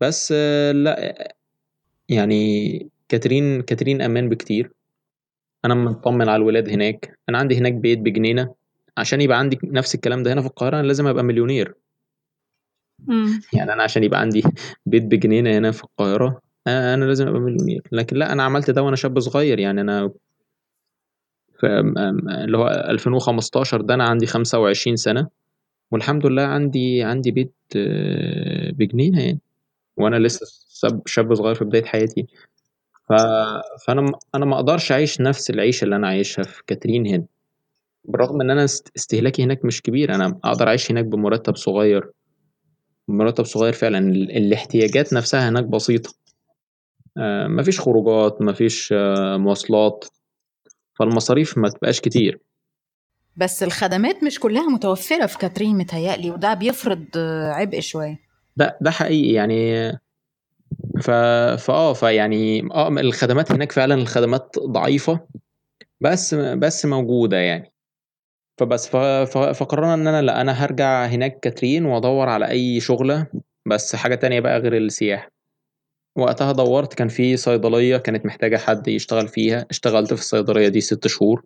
بس 0.00 0.32
لا 0.72 1.14
يعني 2.08 2.90
كاترين 3.08 3.62
كاترين 3.62 4.02
أمان 4.02 4.28
بكتير. 4.28 4.72
أنا 5.64 5.74
مطمن 5.74 6.28
على 6.28 6.36
الولاد 6.36 6.68
هناك. 6.68 7.18
أنا 7.28 7.38
عندي 7.38 7.58
هناك 7.58 7.72
بيت 7.72 7.98
بجنينة. 7.98 8.54
عشان 8.98 9.20
يبقى 9.20 9.38
عندي 9.38 9.58
نفس 9.64 9.94
الكلام 9.94 10.22
ده 10.22 10.32
هنا 10.32 10.40
في 10.40 10.46
القاهرة 10.46 10.80
أنا 10.80 10.86
لازم 10.86 11.06
أبقى 11.06 11.24
مليونير. 11.24 11.74
يعني 13.52 13.72
أنا 13.72 13.82
عشان 13.82 14.04
يبقى 14.04 14.20
عندي 14.20 14.42
بيت 14.86 15.02
بجنينة 15.02 15.58
هنا 15.58 15.70
في 15.70 15.84
القاهرة 15.84 16.40
أنا 16.66 17.04
لازم 17.04 17.28
أبقى 17.28 17.40
مليونير. 17.40 17.82
لكن 17.92 18.16
لا 18.16 18.32
أنا 18.32 18.42
عملت 18.42 18.70
ده 18.70 18.82
وأنا 18.82 18.96
شاب 18.96 19.20
صغير. 19.20 19.58
يعني 19.58 19.80
أنا 19.80 20.10
في 21.60 21.66
اللي 22.44 22.58
هو 22.58 22.68
2015 22.68 23.80
ده 23.80 23.94
أنا 23.94 24.04
عندي 24.04 24.26
25 24.26 24.96
سنة. 24.96 25.28
والحمد 25.90 26.26
لله 26.26 26.42
عندي 26.42 27.02
عندي 27.02 27.30
بيت 27.30 27.54
آه، 27.76 28.70
بجنينة 28.70 29.20
يعني. 29.22 29.40
وأنا 29.96 30.16
لسه 30.16 30.46
شاب 30.68 31.02
شاب 31.06 31.34
صغير 31.34 31.54
في 31.54 31.64
بداية 31.64 31.84
حياتي. 31.84 32.26
ف... 33.10 33.12
فأنا 33.86 34.12
أنا 34.34 34.44
ما 34.44 34.56
أقدرش 34.56 34.92
أعيش 34.92 35.20
نفس 35.20 35.50
العيشة 35.50 35.84
اللي 35.84 35.96
أنا 35.96 36.08
عايشها 36.08 36.42
في 36.42 36.62
كاترين 36.66 37.06
هنا. 37.06 37.24
بالرغم 38.04 38.40
إن 38.40 38.50
أنا 38.50 38.64
استهلاكي 38.64 39.44
هناك 39.44 39.64
مش 39.64 39.82
كبير 39.82 40.14
أنا 40.14 40.38
أقدر 40.44 40.68
أعيش 40.68 40.90
هناك 40.90 41.04
بمرتب 41.04 41.56
صغير. 41.56 42.10
مرتب 43.08 43.44
صغير 43.44 43.72
فعلا 43.72 43.98
الاحتياجات 44.12 45.12
نفسها 45.12 45.48
هناك 45.48 45.64
بسيطة. 45.64 46.14
آه، 47.18 47.46
مفيش 47.46 47.80
خروجات 47.80 48.42
مفيش 48.42 48.92
آه، 48.96 49.36
مواصلات. 49.36 50.04
فالمصاريف 50.98 51.58
ما 51.58 51.68
تبقاش 51.68 52.00
كتير. 52.00 52.40
بس 53.36 53.62
الخدمات 53.62 54.24
مش 54.24 54.40
كلها 54.40 54.68
متوفرة 54.68 55.26
في 55.26 55.38
كاترين 55.38 55.78
متهيألي 55.78 56.30
وده 56.30 56.54
بيفرض 56.54 57.04
عبء 57.50 57.80
شوية. 57.80 58.18
ده 58.56 58.78
ده 58.80 58.90
حقيقي 58.90 59.32
يعني 59.32 59.92
ف 61.02 61.10
فاه 61.60 61.92
فيعني 61.92 62.68
آه 62.72 62.88
الخدمات 62.88 63.52
هناك 63.52 63.72
فعلا 63.72 63.94
الخدمات 63.94 64.56
ضعيفة 64.58 65.20
بس 66.00 66.34
بس 66.34 66.86
موجودة 66.86 67.36
يعني. 67.36 67.72
فبس 68.58 68.88
فقررنا 69.54 69.94
إن 69.94 70.06
أنا 70.06 70.22
لأ 70.22 70.40
أنا 70.40 70.52
هرجع 70.52 71.06
هناك 71.06 71.40
كاترين 71.40 71.84
وأدور 71.84 72.28
على 72.28 72.48
أي 72.48 72.80
شغلة 72.80 73.26
بس 73.66 73.96
حاجة 73.96 74.14
تانية 74.14 74.40
بقى 74.40 74.58
غير 74.58 74.76
السياحة. 74.76 75.30
وقتها 76.16 76.52
دورت 76.52 76.94
كان 76.94 77.08
في 77.08 77.36
صيدلية 77.36 77.96
كانت 77.96 78.26
محتاجة 78.26 78.56
حد 78.56 78.88
يشتغل 78.88 79.28
فيها 79.28 79.66
اشتغلت 79.70 80.14
في 80.14 80.20
الصيدلية 80.20 80.68
دي 80.68 80.80
ست 80.80 81.06
شهور. 81.06 81.42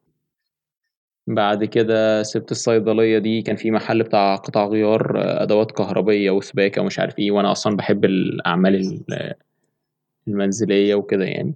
بعد 1.26 1.64
كده 1.64 2.22
سِبت 2.22 2.50
الصيدلية 2.50 3.18
دي، 3.18 3.42
كان 3.42 3.56
في 3.56 3.70
محل 3.70 4.02
بتاع 4.02 4.36
قطع 4.36 4.66
غيار 4.66 5.12
أدوات 5.42 5.72
كهربية 5.72 6.30
وسباكة 6.30 6.82
ومش 6.82 6.98
عارف 6.98 7.18
إيه، 7.18 7.30
وأنا 7.30 7.52
أصلًا 7.52 7.76
بحب 7.76 8.04
الأعمال 8.04 9.00
المنزلية 10.28 10.94
وكده 10.94 11.24
يعني، 11.24 11.54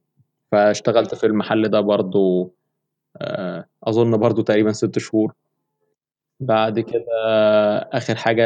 فاشتغلت 0.52 1.14
في 1.14 1.26
المحل 1.26 1.68
ده 1.68 1.80
برضه 1.80 2.50
آه، 3.16 3.66
أظن 3.84 4.16
برضه 4.16 4.42
تقريبًا 4.42 4.72
ست 4.72 4.98
شهور. 4.98 5.32
بعد 6.40 6.80
كده 6.80 7.04
آخر 7.92 8.16
حاجة 8.16 8.44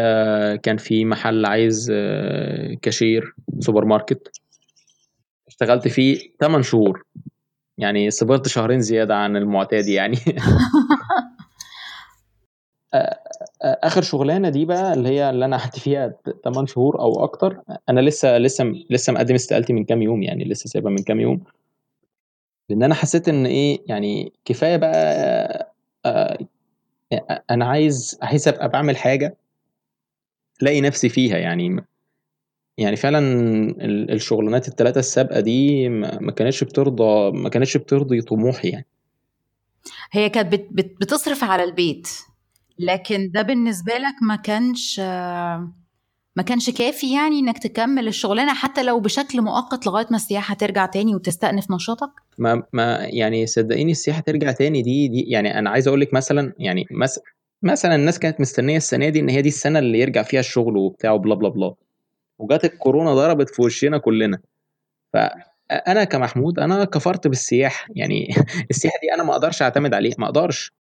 كان 0.57 0.77
في 0.77 1.05
محل 1.05 1.47
عايز 1.47 1.93
آه، 1.95 2.75
كاشير 2.83 3.35
سوبر 3.61 3.85
ماركت، 3.85 4.33
اشتغلت 5.49 5.89
فيه 5.89 6.19
8 6.41 6.63
شهور. 6.63 7.05
يعني 7.83 8.11
صبرت 8.11 8.49
شهرين 8.49 8.81
زيادة 8.81 9.15
عن 9.17 9.37
المعتاد 9.37 9.89
يعني. 9.89 10.19
آخر 13.63 14.03
شغلانة 14.03 14.49
دي 14.49 14.65
بقى 14.65 14.95
اللي 14.95 15.09
هي 15.09 15.31
اللي 15.31 15.45
أنا 15.45 15.57
قعدت 15.57 15.79
فيها 15.79 16.15
8 16.45 16.67
شهور 16.67 17.01
أو 17.01 17.25
أكتر 17.25 17.61
أنا 17.89 18.01
لسه 18.01 18.39
لسه 18.39 18.65
لسه 18.91 19.13
مقدم 19.13 19.35
استقالتي 19.35 19.73
من 19.73 19.85
كام 19.85 20.03
يوم 20.03 20.23
يعني 20.23 20.45
لسه 20.45 20.69
سايبها 20.69 20.91
من 20.91 20.99
كام 20.99 21.21
يوم. 21.21 21.45
لأن 22.69 22.83
أنا 22.83 22.95
حسيت 22.95 23.29
إن 23.29 23.47
إيه 23.47 23.79
يعني 23.87 24.33
كفاية 24.45 24.77
بقى 24.77 25.73
أنا 27.51 27.65
عايز 27.65 28.19
عايز 28.23 28.49
أبقى 28.49 28.69
بعمل 28.69 28.97
حاجة 28.97 29.37
ألاقي 30.63 30.81
نفسي 30.81 31.09
فيها 31.09 31.39
يعني. 31.39 31.85
يعني 32.83 32.97
فعلا 32.97 33.19
الشغلانات 34.13 34.69
الثلاثه 34.69 34.99
السابقة 35.01 35.41
دي 35.41 35.89
ما 35.89 36.33
كانتش 36.33 36.65
بترضى 36.65 37.31
ما 37.33 37.49
كانتش 37.49 37.77
بترضي 37.77 38.21
طموحي 38.21 38.69
يعني 38.69 38.87
هي 40.13 40.29
كانت 40.29 40.55
بتصرف 40.73 41.45
على 41.45 41.65
البيت 41.65 42.09
لكن 42.79 43.31
ده 43.31 43.43
بالنسبة 43.43 43.93
لك 43.93 44.15
ما 44.23 44.37
كانش 44.37 45.01
ما 46.37 46.43
كانش 46.47 46.71
كافي 46.71 47.15
يعني 47.15 47.39
إنك 47.39 47.59
تكمل 47.59 48.09
الشغلانة 48.09 48.55
حتى 48.55 48.83
لو 48.83 49.01
بشكل 49.01 49.41
مؤقت 49.43 49.87
لغاية 49.87 50.07
ما 50.11 50.17
السياحة 50.17 50.55
ترجع 50.55 50.87
تاني 50.87 51.15
وتستأنف 51.15 51.71
نشاطك؟ 51.71 52.11
ما 52.39 52.63
ما 52.73 52.99
يعني 52.99 53.47
صدقيني 53.47 53.93
السياحة 53.93 54.21
ترجع 54.21 54.53
تاني 54.53 54.83
دي 54.83 55.09
دي 55.09 55.21
يعني 55.21 55.59
أنا 55.59 55.71
عايز 55.71 55.89
أقول 55.89 56.01
لك 56.01 56.15
مثلا 56.15 56.53
يعني 56.59 56.87
مثلا 56.91 57.25
مثلا 57.63 57.95
الناس 57.95 58.19
كانت 58.19 58.41
مستنية 58.41 58.77
السنة 58.77 59.09
دي 59.09 59.21
إن 59.21 59.29
هي 59.29 59.43
دي 59.43 59.49
السنة 59.49 59.79
اللي 59.79 60.01
يرجع 60.01 60.23
فيها 60.23 60.41
الشغل 60.41 60.77
وبتاع 60.77 61.13
وبلا 61.13 61.35
بلا 61.35 61.49
بلا 61.49 61.75
وجات 62.43 62.65
الكورونا 62.65 63.15
ضربت 63.15 63.51
في 63.51 63.63
وشنا 63.63 63.99
كلنا. 63.99 64.39
فانا 65.13 66.05
كمحمود 66.05 66.59
أنا 66.59 66.85
كفرت 66.85 67.27
بالسياحة. 67.29 67.89
يعني 67.97 68.29
السياحة 68.71 68.99
دي 69.03 69.15
أنا 69.15 69.23
ما 69.25 69.33
أقدرش 69.33 69.63
أعتمد 69.63 69.95
عليها 69.95 70.15
ما 70.19 70.27
أقدرش. 70.27 70.73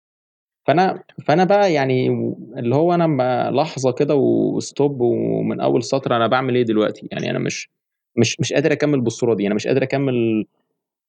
فأنا 0.67 1.03
فانا 1.27 1.45
بقى 1.45 1.73
يعني 1.73 2.09
اللي 2.57 2.75
هو 2.75 2.95
أنا 2.95 3.51
لحظة 3.51 3.93
كده 3.93 4.15
وستوب 4.15 5.01
ومن 5.01 5.61
أول 5.61 5.85
سطر 5.85 6.17
أنا 6.17 6.27
بعمل 6.27 6.55
إيه 6.57 6.63
دلوقتي؟ 6.63 7.09
يعني 7.13 7.31
أنا 7.31 7.39
مش 7.39 7.69
مش 8.17 8.41
مش 8.41 8.53
قادر 8.53 8.73
أكمل 8.73 9.01
بالصورة 9.01 9.35
دي. 9.35 9.47
أنا 9.47 9.55
مش 9.55 9.67
قادر 9.67 9.83
أكمل 9.83 10.47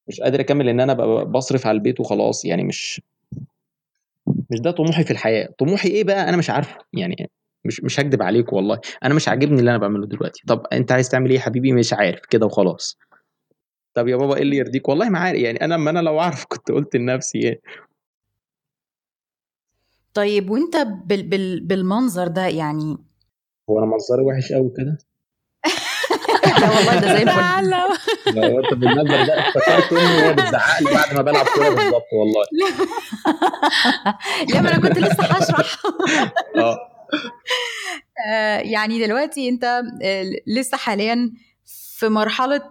مش 0.08 0.20
قادر 0.20 0.40
أكمل 0.40 0.68
إن 0.68 0.80
أنا 0.80 0.92
ابقى 0.92 1.26
بصرف 1.26 1.66
على 1.66 1.76
البيت 1.76 2.00
وخلاص. 2.00 2.44
يعني 2.44 2.64
مش 2.64 3.02
مش 4.50 4.60
ده 4.60 4.70
طموحي 4.70 5.04
في 5.04 5.10
الحياة. 5.10 5.48
طموحي 5.58 5.88
إيه 5.88 6.04
بقى؟ 6.04 6.28
أنا 6.28 6.36
مش 6.36 6.50
عارفه. 6.50 6.78
يعني 6.92 7.30
مش 7.64 7.80
مش 7.84 8.00
هكدب 8.00 8.22
عليك 8.22 8.52
والله. 8.52 8.80
أنا 9.04 9.14
مش 9.14 9.28
عاجبني 9.28 9.60
اللي 9.60 9.70
أنا 9.70 9.78
بعمله 9.78 10.06
دلوقتي. 10.06 10.42
طب 10.46 10.62
أنت 10.72 10.92
عايز 10.92 11.08
تعمل 11.08 11.30
إيه 11.30 11.36
يا 11.36 11.42
حبيبي؟ 11.42 11.72
مش 11.72 11.92
عارف. 11.92 12.20
كده 12.30 12.46
وخلاص. 12.46 12.98
طب 13.94 14.08
يا 14.08 14.16
بابا 14.16 14.36
إيه 14.36 14.42
اللي 14.42 14.56
يرضيك؟ 14.56 14.88
والله 14.88 15.08
ما 15.08 15.18
عارف. 15.18 15.38
يعني 15.38 15.64
أنا 15.64 15.76
ما 15.76 15.90
أنا 15.90 15.98
لو 16.00 16.20
أعرف 16.20 16.44
كنت 16.48 16.70
قلت 16.70 16.96
لنفسي 16.96 17.38
إيه. 17.38 17.60
طيب 20.14 20.50
وأنت 20.50 20.76
بال 21.06 21.22
بال 21.22 21.60
بالمنظر 21.60 22.28
ده 22.28 22.46
يعني 22.46 22.96
هو 23.70 23.78
أنا 23.78 23.86
منظري 23.86 24.22
وحش 24.22 24.52
قوي 24.52 24.72
كده؟ 24.76 24.98
لا 26.60 26.70
والله 26.76 27.00
ده 27.00 27.16
زي 27.16 27.22
الفل. 27.22 27.70
لو 28.40 28.60
أنت 28.60 28.74
بالمنظر 28.74 29.26
ده 29.26 29.40
افتكرت 29.40 29.92
اني 29.92 30.22
هي 30.22 30.32
بتزعق 30.32 30.82
لي 30.82 30.90
بعد 30.94 31.14
ما 31.14 31.22
بلعب 31.22 31.46
كورة 31.54 31.68
بالظبط 31.68 32.06
والله. 32.12 32.44
لا 34.54 34.60
ما 34.60 34.74
أنا 34.74 34.80
كنت 34.88 34.98
لسه 34.98 35.22
هشرح. 35.24 35.76
آه, 36.56 36.60
آه، 36.60 36.91
يعني 38.74 39.06
دلوقتي 39.06 39.48
انت 39.48 39.64
آه، 40.02 40.24
لسه 40.46 40.76
حاليا 40.76 41.32
في 41.64 42.08
مرحلة 42.08 42.62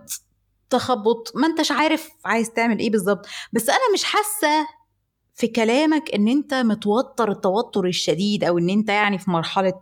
تخبط 0.70 1.32
ما 1.36 1.48
انتش 1.48 1.72
عارف 1.72 2.10
عايز 2.26 2.50
تعمل 2.50 2.80
إيه 2.80 2.92
بالظبط. 2.92 3.26
بس 3.54 3.70
أنا 3.70 3.94
مش 3.94 4.04
حاسة 4.04 4.68
في 5.36 5.48
كلامك 5.48 6.16
ان 6.16 6.28
انت 6.28 6.54
متوتر 6.54 7.32
التوتر 7.32 7.86
الشديد 7.86 8.44
أو 8.44 8.58
ان 8.58 8.70
انت 8.70 8.89
يعني 8.89 9.18
في 9.18 9.32
مرحلة 9.32 9.74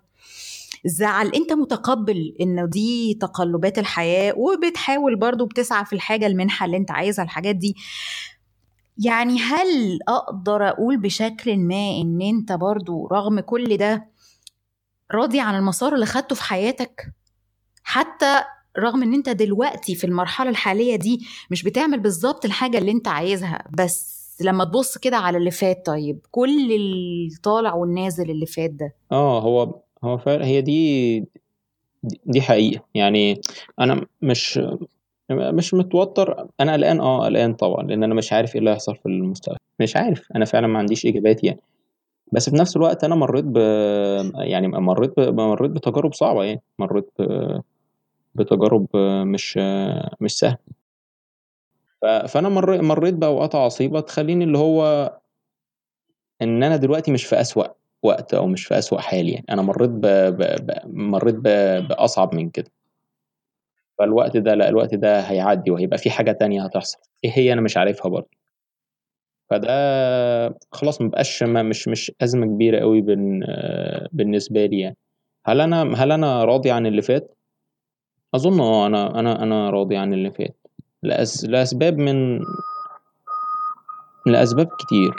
زعل. 0.86 1.28
انت 1.36 1.54
متقبل 1.54 2.36
انه 2.42 2.66
دي 2.66 3.18
تقلبات 3.22 3.80
الحياة 3.80 4.34
وبتحاول 4.38 5.16
برضو 5.16 5.46
بتسعى 5.46 5.86
في 5.86 5.94
الحاجة 5.94 6.28
المنحة 6.28 6.66
اللي 6.66 6.78
انت 6.78 6.92
عايزها 6.92 7.26
الحاجات 7.26 7.56
دي. 7.56 7.76
يعني 8.98 9.40
هل 9.40 10.00
أقدر 10.08 10.70
أقول 10.70 10.98
بشكل 10.98 11.58
ما 11.58 11.92
ان 12.02 12.22
انت 12.22 12.52
برضو 12.52 13.08
رغم 13.08 13.40
كل 13.40 13.78
ده 13.78 14.10
راضي 15.12 15.40
عن 15.40 15.56
المسار 15.56 15.96
اللي 15.96 16.06
خدته 16.06 16.36
في 16.36 16.44
حياتك؟ 16.44 17.14
حتى 17.84 18.44
رغم 18.80 19.04
إن 19.04 19.14
أنت 19.14 19.30
دلوقتي 19.30 19.96
في 19.96 20.04
المرحلة 20.04 20.50
الحالية 20.50 20.96
دي 20.96 21.26
مش 21.52 21.64
بتعمل 21.64 22.00
بالظبط 22.00 22.46
الحاجة 22.46 22.78
اللي 22.78 22.92
أنت 22.92 23.08
عايزها 23.08 23.64
بس 23.78 24.20
لما 24.42 24.64
تبص 24.66 24.98
كده 24.98 25.18
على 25.18 25.38
اللي 25.38 25.52
فات 25.52 25.86
طيب 25.86 26.20
كل 26.32 26.72
الطالع 27.32 27.74
والنازل 27.74 28.32
اللي 28.32 28.46
فات 28.46 28.70
ده. 28.70 28.94
آه 29.12 29.40
هو 29.42 29.76
هو 30.04 30.18
فعلا 30.18 30.46
هي 30.46 30.62
دي 30.62 31.20
دي 32.26 32.42
حقيقة. 32.42 32.84
يعني 32.96 33.42
أنا 33.80 34.06
مش 34.22 34.60
مش 35.32 35.74
متوتر. 35.74 36.48
أنا 36.60 36.74
قلقان 36.74 37.00
آه 37.00 37.26
قلقان 37.26 37.54
طبعا 37.54 37.84
لأن 37.84 38.04
أنا 38.04 38.14
مش 38.16 38.34
عارف 38.34 38.56
إيه 38.56 38.60
اللي 38.60 38.70
هيحصل 38.72 38.96
في 38.96 39.06
المستقبل. 39.06 39.58
مش 39.80 39.96
عارف 39.96 40.28
أنا 40.36 40.46
فعلا 40.46 40.68
ما 40.68 40.80
عنديش 40.80 41.06
إجابات 41.06 41.44
يعني. 41.44 41.60
بس 42.32 42.50
في 42.50 42.56
نفس 42.56 42.76
الوقت 42.78 43.04
أنا 43.04 43.16
مريت 43.16 43.46
ب 43.46 43.58
يعني 44.38 44.68
مريت 44.68 45.20
ب... 45.20 45.40
مريت 45.40 45.72
بتجارب 45.72 46.14
صعبة 46.14 46.44
يعني 46.44 46.62
مريت 46.80 47.10
ب... 47.20 47.62
بتجارب 48.36 48.88
مش 49.26 49.60
مش 50.22 50.40
سهلة 50.40 50.58
فأنا 52.28 52.50
مر 52.50 52.82
مرّيت 52.82 53.14
بأوقات 53.14 53.56
عصيبة 53.56 54.00
تخلّيني 54.00 54.44
اللي 54.44 54.58
هو 54.58 55.10
إن 56.42 56.64
أنا 56.64 56.76
دلوقتي 56.76 57.12
مش 57.12 57.26
في 57.26 57.42
أسوأ 57.42 57.66
وقت 58.04 58.34
أو 58.34 58.48
مش 58.48 58.66
في 58.66 58.78
أسوأ 58.78 59.00
حال 59.02 59.30
يعني، 59.30 59.46
أنا 59.50 59.62
مرّيت 59.62 59.90
ب 59.90 60.02
ب 60.06 60.38
ب 60.66 60.72
مرّيت 60.86 61.36
ب 61.36 61.44
بأصعب 61.88 62.36
من 62.36 62.50
كده. 62.50 62.72
فالوقت 64.00 64.38
ده 64.38 64.56
لأ، 64.56 64.70
الوقت 64.70 64.96
ده 64.96 65.20
هيعدّي 65.22 65.72
وهيبقى 65.72 65.98
في 65.98 66.10
حاجة 66.10 66.32
تانية 66.32 66.66
هتحصل، 66.66 66.98
إيه 67.24 67.32
هي 67.34 67.54
أنا 67.54 67.62
مش 67.62 67.78
عارفها 67.78 68.10
برضه. 68.10 68.39
فده 69.50 70.58
خلاص 70.72 71.02
ما 71.02 71.08
بقاش 71.08 71.44
مش 71.44 71.88
مش 71.88 72.12
أزمة 72.22 72.46
كبيرة 72.46 72.82
أوي 72.82 73.02
بالنسبة 74.12 74.66
لي 74.66 74.80
يعني. 74.80 74.98
هل 75.46 75.62
أنا 75.62 76.04
هل 76.04 76.12
أنا 76.12 76.44
راضي 76.46 76.72
عن 76.72 76.86
اللي 76.86 77.02
فات؟ 77.02 77.36
أظن 78.36 78.60
آه 78.60 78.88
أنا 78.88 79.20
أنا 79.20 79.44
أنا 79.44 79.70
راضي 79.70 79.98
عن 79.98 80.14
اللي 80.14 80.32
فات. 80.32 80.58
لأس... 81.04 81.46
لأسباب 81.46 81.98
من 81.98 82.40
لأسباب 84.28 84.68
كتير. 84.80 85.16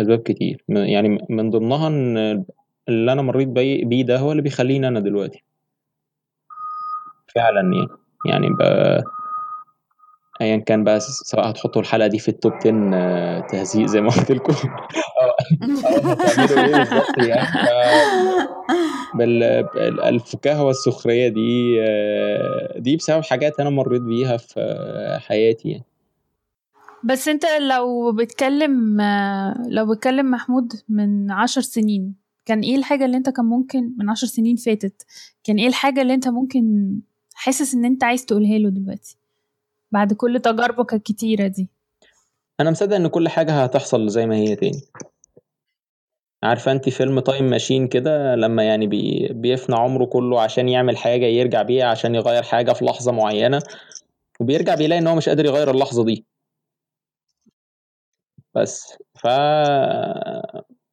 اسباب 0.00 0.18
كتير. 0.18 0.64
يعني 0.68 1.26
من 1.30 1.50
ضمنها 1.50 1.88
إن 1.88 2.44
اللي 2.88 3.12
أنا 3.12 3.22
مريت 3.22 3.48
بيه 3.48 4.04
ده 4.04 4.18
هو 4.18 4.30
اللي 4.32 4.42
بيخليني 4.42 4.88
أنا 4.88 5.00
دلوقتي. 5.00 5.44
فعلا 7.34 7.60
يعني. 7.60 7.88
يعني. 8.26 8.48
ايا 10.40 10.56
كان 10.56 10.84
بقى 10.84 11.00
سواء 11.00 11.50
هتحطوا 11.50 11.82
الحلقة 11.82 12.06
دي 12.06 12.18
في 12.18 12.28
التوب 12.28 12.52
10 12.52 12.90
آه، 12.94 13.40
تهزيق 13.40 13.86
زي 13.86 14.00
ما 14.00 14.10
قلت 14.10 14.32
لكم. 14.32 14.52
هتعملوا 15.62 16.66
إيه 16.66 16.76
بالظبط 16.76 17.18
يعني؟ 17.18 17.48
الفكاهة 20.08 20.64
والسخرية 20.64 21.28
دي 21.28 21.82
آه، 21.82 22.78
دي 22.78 22.96
بسبب 22.96 23.22
حاجات 23.24 23.60
أنا 23.60 23.70
مريت 23.70 24.02
بيها 24.02 24.36
في 24.36 25.18
حياتي 25.20 25.68
يعني. 25.68 25.84
بس 27.04 27.28
أنت 27.28 27.44
لو 27.70 28.12
بتكلم 28.12 29.00
لو 29.68 29.94
بتكلم 29.94 30.30
محمود 30.30 30.72
من 30.88 31.30
عشر 31.30 31.60
سنين 31.60 32.14
كان 32.46 32.60
إيه 32.60 32.76
الحاجة 32.76 33.04
اللي 33.04 33.16
أنت 33.16 33.30
كان 33.30 33.44
ممكن 33.44 33.94
من 33.98 34.10
عشر 34.10 34.26
سنين 34.26 34.56
فاتت 34.56 35.06
كان 35.44 35.56
إيه 35.56 35.66
الحاجة 35.66 36.02
اللي 36.02 36.14
أنت 36.14 36.28
ممكن 36.28 36.94
حاسس 37.34 37.74
إن 37.74 37.84
أنت 37.84 38.04
عايز 38.04 38.24
تقولها 38.24 38.58
له 38.58 38.68
دلوقتي؟ 38.70 39.16
بعد 39.94 40.12
كل 40.12 40.40
تجاربك 40.40 40.94
الكتيرة 40.94 41.46
دي. 41.46 41.68
أنا 42.60 42.70
مصدق 42.70 42.96
إن 42.96 43.06
كل 43.08 43.28
حاجة 43.28 43.62
هتحصل 43.62 44.08
زي 44.08 44.26
ما 44.26 44.36
هي 44.36 44.56
تاني. 44.56 44.80
عارفة 46.42 46.72
انت 46.72 46.88
فيلم 46.88 47.20
Time 47.20 47.44
Machine 47.50 47.88
كده 47.88 48.34
لما 48.34 48.62
يعني 48.64 48.86
بي 48.86 49.28
بيفنى 49.30 49.76
عمره 49.76 50.04
كله 50.04 50.40
عشان 50.40 50.68
يعمل 50.68 50.96
حاجة 50.96 51.24
يرجع 51.26 51.62
بيها 51.62 51.86
عشان 51.86 52.14
يغير 52.14 52.42
حاجة 52.42 52.72
في 52.72 52.84
لحظة 52.84 53.12
معينة 53.12 53.58
وبيرجع 54.40 54.74
بيلاقي 54.74 54.98
إن 54.98 55.06
هو 55.06 55.14
مش 55.14 55.28
قادر 55.28 55.44
يغير 55.44 55.70
اللحظة 55.70 56.04
دي. 56.04 56.26
بس 58.54 58.98
ف 59.14 59.26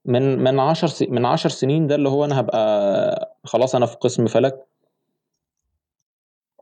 من 0.05 0.39
من 0.39 0.59
10 0.59 0.87
س... 0.87 1.01
من 1.01 1.25
10 1.25 1.49
سنين 1.49 1.87
ده 1.87 1.95
اللي 1.95 2.09
هو 2.09 2.25
أنا 2.25 2.39
هبقى 2.39 3.37
خلاص 3.43 3.75
أنا 3.75 3.85
في 3.85 3.95
قسم 3.95 4.27
فلك. 4.27 4.70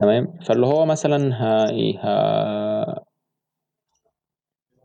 تمام؟ 0.00 0.38
فاللي 0.46 0.66
هو 0.66 0.86
مثلا 0.86 1.34
ها 1.34 1.70
إيه 1.70 1.98
ها 2.00 3.04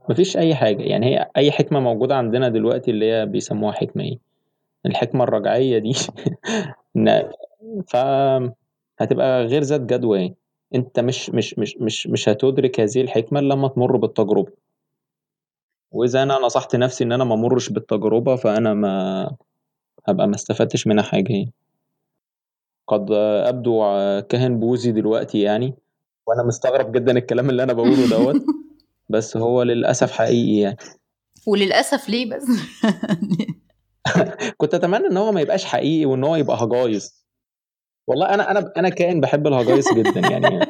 مفيش 0.10 0.38
أي 0.38 0.56
حاجة. 0.56 0.82
يعني 0.84 1.06
هي 1.06 1.30
أي 1.38 1.52
حكمة 1.52 1.80
موجودة 1.80 2.16
عندنا 2.16 2.50
دلوقتي 2.50 2.92
اللي 2.92 3.12
هي 3.12 3.26
بيسموها 3.26 3.74
حكمة 3.74 4.04
إيه؟ 4.04 4.18
الحكمة 4.86 5.24
الرجعية 5.24 5.78
دي. 5.80 5.94
ف 7.92 7.96
هتبقى 9.00 9.44
غير 9.46 9.62
ذات 9.62 9.82
جدوى 9.82 10.20
يعني. 10.20 10.36
أنت 10.76 11.00
مش 11.00 11.30
مش 11.30 11.60
مش 11.60 11.78
مش 11.82 12.08
مش 12.08 12.30
هتدرك 12.30 12.80
هذه 12.80 13.02
الحكمة 13.02 13.40
إلا 13.40 13.54
لما 13.54 13.68
تمر 13.68 13.98
بالتجربة. 13.98 14.52
وإذا 15.92 16.24
أنا 16.24 16.40
نصحت 16.40 16.76
نفسي 16.76 17.04
إن 17.04 17.12
أنا 17.12 17.24
ما 17.24 17.34
أمرش 17.36 17.70
بالتجربة 17.70 18.36
فأنا 18.36 18.74
ما 18.74 19.26
هبقى 20.08 20.28
ما 20.28 20.36
استفدتش 20.36 20.88
منها 20.88 21.04
حاجة 21.04 21.34
يعني. 21.34 21.52
قد 22.88 23.12
أبدو 23.12 23.80
كاهن 24.30 24.60
بوذي 24.60 24.92
دلوقتي 24.92 25.42
يعني. 25.42 25.74
وأنا 26.28 26.44
مستغرب 26.44 26.92
جدا 26.92 27.18
الكلام 27.18 27.50
اللي 27.50 27.64
أنا 27.64 27.74
بقوله 27.74 28.10
دوت. 28.10 28.36
بس 29.10 29.38
هو 29.38 29.64
للأسف 29.64 30.12
حقيقي 30.12 30.60
يعني. 30.60 30.78
وللأسف 31.48 32.10
ليه 32.10 32.30
بس؟ 32.36 32.44
كنت 34.58 34.74
أتمنى 34.74 35.08
إن 35.08 35.18
هو 35.18 35.32
ما 35.32 35.42
يبقاش 35.42 35.66
حقيقي 35.66 36.06
وإن 36.06 36.24
هو 36.24 36.36
يبقى 36.36 36.58
هجايز 36.64 37.26
والله 38.08 38.34
أنا 38.34 38.52
أنا 38.52 38.72
أنا 38.78 38.90
كائن 38.90 39.22
بحب 39.22 39.48
الهجايز 39.48 39.94
جدا 39.94 40.20
يعني. 40.20 40.60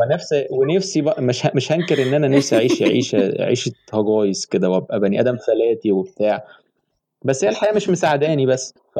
ونفسي 0.00 0.46
ونفسي 0.50 1.00
بقى 1.00 1.22
مش 1.22 1.46
مش 1.54 1.72
هنكر 1.72 2.02
إن 2.02 2.14
أنا 2.14 2.28
نفسي 2.28 2.56
أعيش 2.56 2.82
عيشه 2.82 3.34
عيشه 3.42 3.72
هجايز 3.92 4.46
كده 4.46 4.70
وأبقى 4.70 5.00
بني 5.00 5.20
آدم 5.20 5.36
فلاتي 5.36 5.92
وبتاع. 5.92 6.44
بس 7.24 7.44
هي 7.44 7.50
الحياة 7.50 7.72
مش 7.72 7.88
مساعداني 7.88 8.46
بس. 8.46 8.74
ف... 8.94 8.98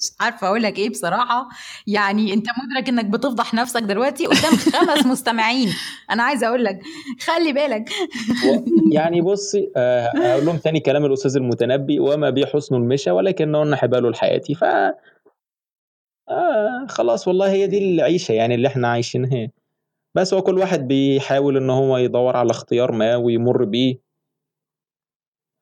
مش 0.00 0.10
عارفة 0.20 0.46
أقول 0.46 0.62
لك 0.62 0.78
إيه 0.78 0.90
بصراحة. 0.90 1.48
يعني 1.86 2.32
أنت 2.34 2.46
مدرك 2.64 2.88
إنك 2.88 3.04
بتفضح 3.04 3.54
نفسك 3.54 3.82
دلوقتي 3.82 4.26
قدام 4.26 4.56
خمس 4.56 5.06
مستمعين. 5.12 5.68
أنا 6.10 6.22
عايزة 6.22 6.48
أقول 6.48 6.64
لك 6.64 6.80
خلي 7.20 7.52
بالك. 7.52 7.90
يعني 8.92 9.20
بصي 9.20 9.70
آه، 9.76 10.10
أقول 10.16 10.46
لهم 10.46 10.56
تاني 10.58 10.80
كلام 10.80 11.04
الأستاذ 11.04 11.36
المتنبي 11.36 12.00
وما 12.00 12.30
بي 12.30 12.46
حسن 12.46 12.74
المشى 12.74 13.10
ولكنهن 13.10 13.76
حبال 13.76 14.06
الحياة. 14.06 14.40
ف 14.60 14.64
آه 16.28 16.86
خلاص 16.88 17.28
والله 17.28 17.50
هي 17.52 17.66
دي 17.66 17.94
العيشة 17.94 18.32
يعني 18.32 18.54
اللي 18.54 18.68
إحنا 18.68 18.88
عايشينها. 18.88 19.48
بس 20.14 20.34
هو 20.34 20.42
كل 20.42 20.58
واحد 20.58 20.88
بيحاول 20.88 21.56
إن 21.56 21.70
هو 21.70 21.96
يدور 21.96 22.36
على 22.36 22.50
اختيار 22.50 22.92
ما 22.92 23.16
ويمر 23.16 23.64
بيه. 23.64 23.98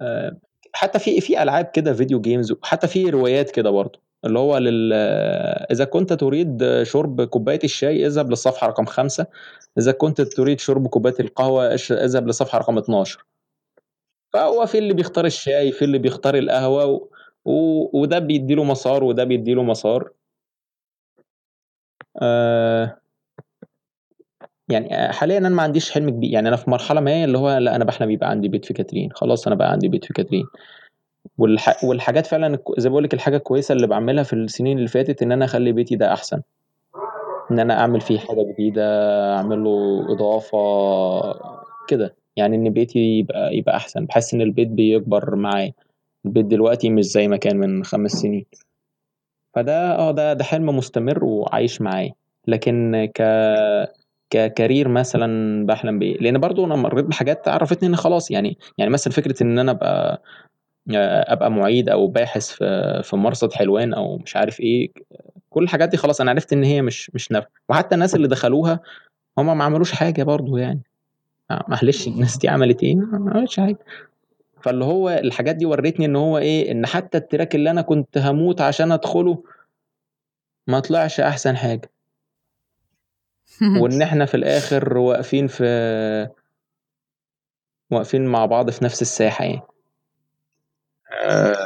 آه 0.00 0.40
حتى 0.74 0.98
في 0.98 1.20
في 1.20 1.42
ألعاب 1.42 1.64
كده 1.74 1.92
video 1.94 2.20
games 2.20 2.54
حتى 2.62 2.86
في 2.88 3.10
روايات 3.10 3.50
كده 3.50 3.70
برضه 3.70 4.00
اللي 4.24 4.38
هو 4.38 4.58
لل 4.58 4.92
إذا 5.72 5.84
كنت 5.84 6.12
تريد 6.12 6.82
شرب 6.82 7.22
كوباية 7.24 7.58
الشاي 7.64 8.06
اذهب 8.06 8.30
للصفحة 8.30 8.66
رقم 8.66 8.84
خمسة. 8.84 9.26
إذا 9.78 9.92
كنت 9.92 10.20
تريد 10.20 10.60
شرب 10.60 10.88
كوباية 10.88 11.14
القهوة 11.20 11.74
اذهب 11.90 12.26
للصفحة 12.26 12.58
رقم 12.58 12.78
12 12.78 13.24
فهو 14.32 14.66
في 14.66 14.78
اللي 14.78 14.94
بيختار 14.94 15.24
الشاي 15.26 15.72
في 15.72 15.84
اللي 15.84 15.98
بيختار 15.98 16.34
القهوة 16.38 16.86
و... 16.86 17.08
و... 17.44 18.00
وده 18.00 18.18
بيديله 18.18 18.64
مسار 18.64 19.04
وده 19.04 19.24
بيديله 19.24 19.62
مسار. 19.62 20.10
آه 22.22 22.99
يعني 24.70 25.12
حاليا 25.12 25.38
أنا 25.38 25.48
ما 25.48 25.62
عنديش 25.62 25.90
حلم 25.90 26.10
كبير 26.10 26.30
يعني 26.30 26.48
أنا 26.48 26.56
في 26.56 26.70
مرحلة 26.70 27.00
ما 27.00 27.24
اللي 27.24 27.38
هو 27.38 27.56
لا 27.58 27.76
أنا 27.76 27.84
بحلم 27.84 28.10
يبقى 28.10 28.30
عندي 28.30 28.48
بيت 28.48 28.64
في 28.64 28.74
كاترين 28.74 29.12
خلاص 29.12 29.46
أنا 29.46 29.56
بقى 29.56 29.70
عندي 29.70 29.88
بيت 29.88 30.04
في 30.04 30.12
كاترين. 30.12 30.44
والح... 31.38 31.84
والحاجات 31.84 32.26
فعلا 32.26 32.58
زي 32.78 32.88
بقول 32.88 33.04
لك 33.04 33.14
الحاجة 33.14 33.36
الكويسة 33.36 33.72
اللي 33.72 33.86
بعملها 33.86 34.22
في 34.24 34.32
السنين 34.32 34.78
اللي 34.78 34.88
فاتت 34.88 35.22
إن 35.22 35.32
أنا 35.32 35.44
أخلي 35.44 35.72
بيتي 35.72 35.96
ده 35.96 36.12
أحسن. 36.12 36.42
إن 37.50 37.58
أنا 37.58 37.80
أعمل 37.80 38.00
فيه 38.00 38.18
حاجة 38.18 38.42
جديدة 38.52 38.82
أعمل 39.36 39.64
له 39.64 40.06
إضافة 40.12 40.58
كده. 41.88 42.14
يعني 42.36 42.56
إن 42.56 42.70
بيتي 42.70 42.98
يبقى 42.98 43.56
يبقى 43.56 43.76
أحسن. 43.76 44.04
بحس 44.06 44.34
إن 44.34 44.40
البيت 44.40 44.68
بيكبر 44.68 45.36
معايا. 45.36 45.72
البيت 46.24 46.46
دلوقتي 46.46 46.90
مش 46.90 47.04
زي 47.04 47.28
ما 47.28 47.36
كان 47.36 47.56
من 47.56 47.84
خمس 47.84 48.10
سنين. 48.10 48.46
فده 49.54 49.94
آه 49.94 50.10
ده 50.10 50.32
ده 50.32 50.44
حلم 50.44 50.76
مستمر 50.76 51.24
وعايش 51.24 51.80
معايا. 51.80 52.12
لكن 52.46 53.08
ك 53.14 53.22
ككارير 54.30 54.88
مثلا 54.88 55.66
بحلم 55.66 55.98
بإيه. 55.98 56.18
لأن 56.18 56.38
برضو 56.38 56.64
أنا 56.66 56.76
مريت 56.76 57.04
بحاجات 57.04 57.48
عرفتني 57.48 57.88
إن 57.88 57.96
خلاص 57.96 58.30
يعني 58.30 58.58
يعني 58.78 58.90
مثلا 58.90 59.12
فكرة 59.12 59.42
إن 59.42 59.58
أنا 59.58 59.70
أبقى 59.70 60.22
أبقى 61.32 61.50
معيد 61.50 61.88
أو 61.88 62.06
باحث 62.06 62.50
في 62.50 63.00
في 63.04 63.16
مرصد 63.16 63.52
حلوان 63.52 63.94
أو 63.94 64.16
مش 64.16 64.36
عارف 64.36 64.60
إيه 64.60 64.92
كل 65.50 65.62
الحاجات 65.62 65.88
دي 65.88 65.96
خلاص 65.96 66.20
أنا 66.20 66.30
عرفت 66.30 66.52
إن 66.52 66.64
هي 66.64 66.82
مش 66.82 67.10
مش 67.14 67.32
نافعة. 67.32 67.50
وحتى 67.68 67.94
الناس 67.94 68.14
اللي 68.14 68.28
دخلوها 68.28 68.80
هم 69.38 69.58
ما 69.58 69.64
عملوش 69.64 69.92
حاجة 69.92 70.22
برضو 70.22 70.56
يعني. 70.56 70.82
معلش 71.68 72.08
الناس 72.08 72.36
دي 72.36 72.48
عملت 72.48 72.82
إيه؟ 72.82 72.94
ما 72.96 73.30
عملتش 73.34 73.60
حاجة. 73.60 73.78
فاللي 74.62 74.84
هو 74.84 75.10
الحاجات 75.10 75.56
دي 75.56 75.66
ورتني 75.66 76.06
إن 76.06 76.16
هو 76.16 76.38
إيه 76.38 76.72
إن 76.72 76.86
حتى 76.86 77.18
التراك 77.18 77.54
اللي 77.54 77.70
أنا 77.70 77.82
كنت 77.82 78.18
هموت 78.18 78.60
عشان 78.60 78.92
أدخله 78.92 79.42
ما 80.66 80.80
طلعش 80.80 81.20
أحسن 81.20 81.56
حاجة. 81.56 81.90
وإن 83.62 84.02
إحنا 84.02 84.24
في 84.26 84.34
الآخر 84.36 84.98
واقفين 84.98 85.46
في 85.46 85.64
واقفين 87.90 88.26
مع 88.26 88.46
بعض 88.46 88.70
في 88.70 88.84
نفس 88.84 89.02
الساحة 89.02 89.44
يعني. 89.44 89.60
آه 91.24 91.56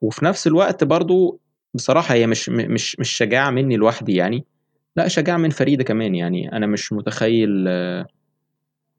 وفي 0.00 0.24
نفس 0.24 0.46
الوقت 0.46 0.84
برضو 0.84 1.40
بصراحة 1.74 2.14
هي 2.14 2.26
مش 2.26 2.48
مش 2.48 2.98
مش 3.00 3.10
شجاعة 3.16 3.50
مني 3.50 3.76
لوحدي 3.76 4.14
يعني. 4.14 4.44
لا 4.96 5.08
شجاعة 5.08 5.36
من 5.36 5.50
فريدة 5.50 5.84
كمان 5.84 6.14
يعني. 6.14 6.52
أنا 6.52 6.66
مش 6.66 6.92
متخيل 6.92 7.64
آه 7.68 8.06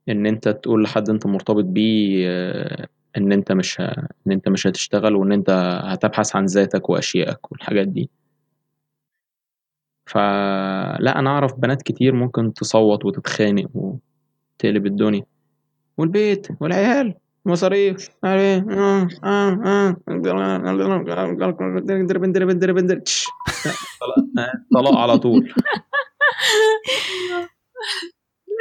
إن 0.09 0.25
أنت 0.25 0.49
تقول 0.49 0.83
لحد 0.83 1.09
أنت 1.09 1.25
مرتبط 1.25 1.63
بيه 1.63 2.25
آه 2.29 2.87
إن 3.17 3.31
أنت 3.31 3.51
مش 3.51 3.79
إن 3.79 4.31
أنت 4.31 4.49
مش 4.49 4.67
هتشتغل 4.67 5.15
وإن 5.15 5.31
أنت 5.31 5.49
هتبحث 5.85 6.35
عن 6.35 6.45
ذاتك 6.45 6.89
وأشيائك 6.89 7.51
والحاجات 7.51 7.87
دي. 7.87 8.09
فلا 10.05 11.19
أنا 11.19 11.29
أعرف 11.29 11.53
بنات 11.59 11.81
كتير 11.81 12.13
ممكن 12.15 12.53
تصوت 12.53 13.05
وتتخانق 13.05 13.69
وتقلب 13.73 14.85
الدنيا. 14.85 15.25
والبيت 15.97 16.47
والعيال 16.61 17.15
مصاريف 17.45 18.09
طلاق 24.73 24.95
على 24.97 25.17
طول 25.17 25.53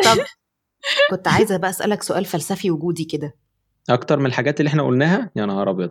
طب 0.04 0.16
كنت 1.10 1.28
عايزة 1.28 1.56
بقى 1.56 1.70
أسألك 1.70 2.02
سؤال 2.02 2.24
فلسفي 2.24 2.70
وجودي 2.70 3.04
كده. 3.04 3.34
أكتر 3.90 4.18
من 4.18 4.26
الحاجات 4.26 4.60
اللي 4.60 4.68
إحنا 4.68 4.82
قلناها؟ 4.82 5.30
يا 5.36 5.46
نهار 5.46 5.70
أبيض. 5.70 5.90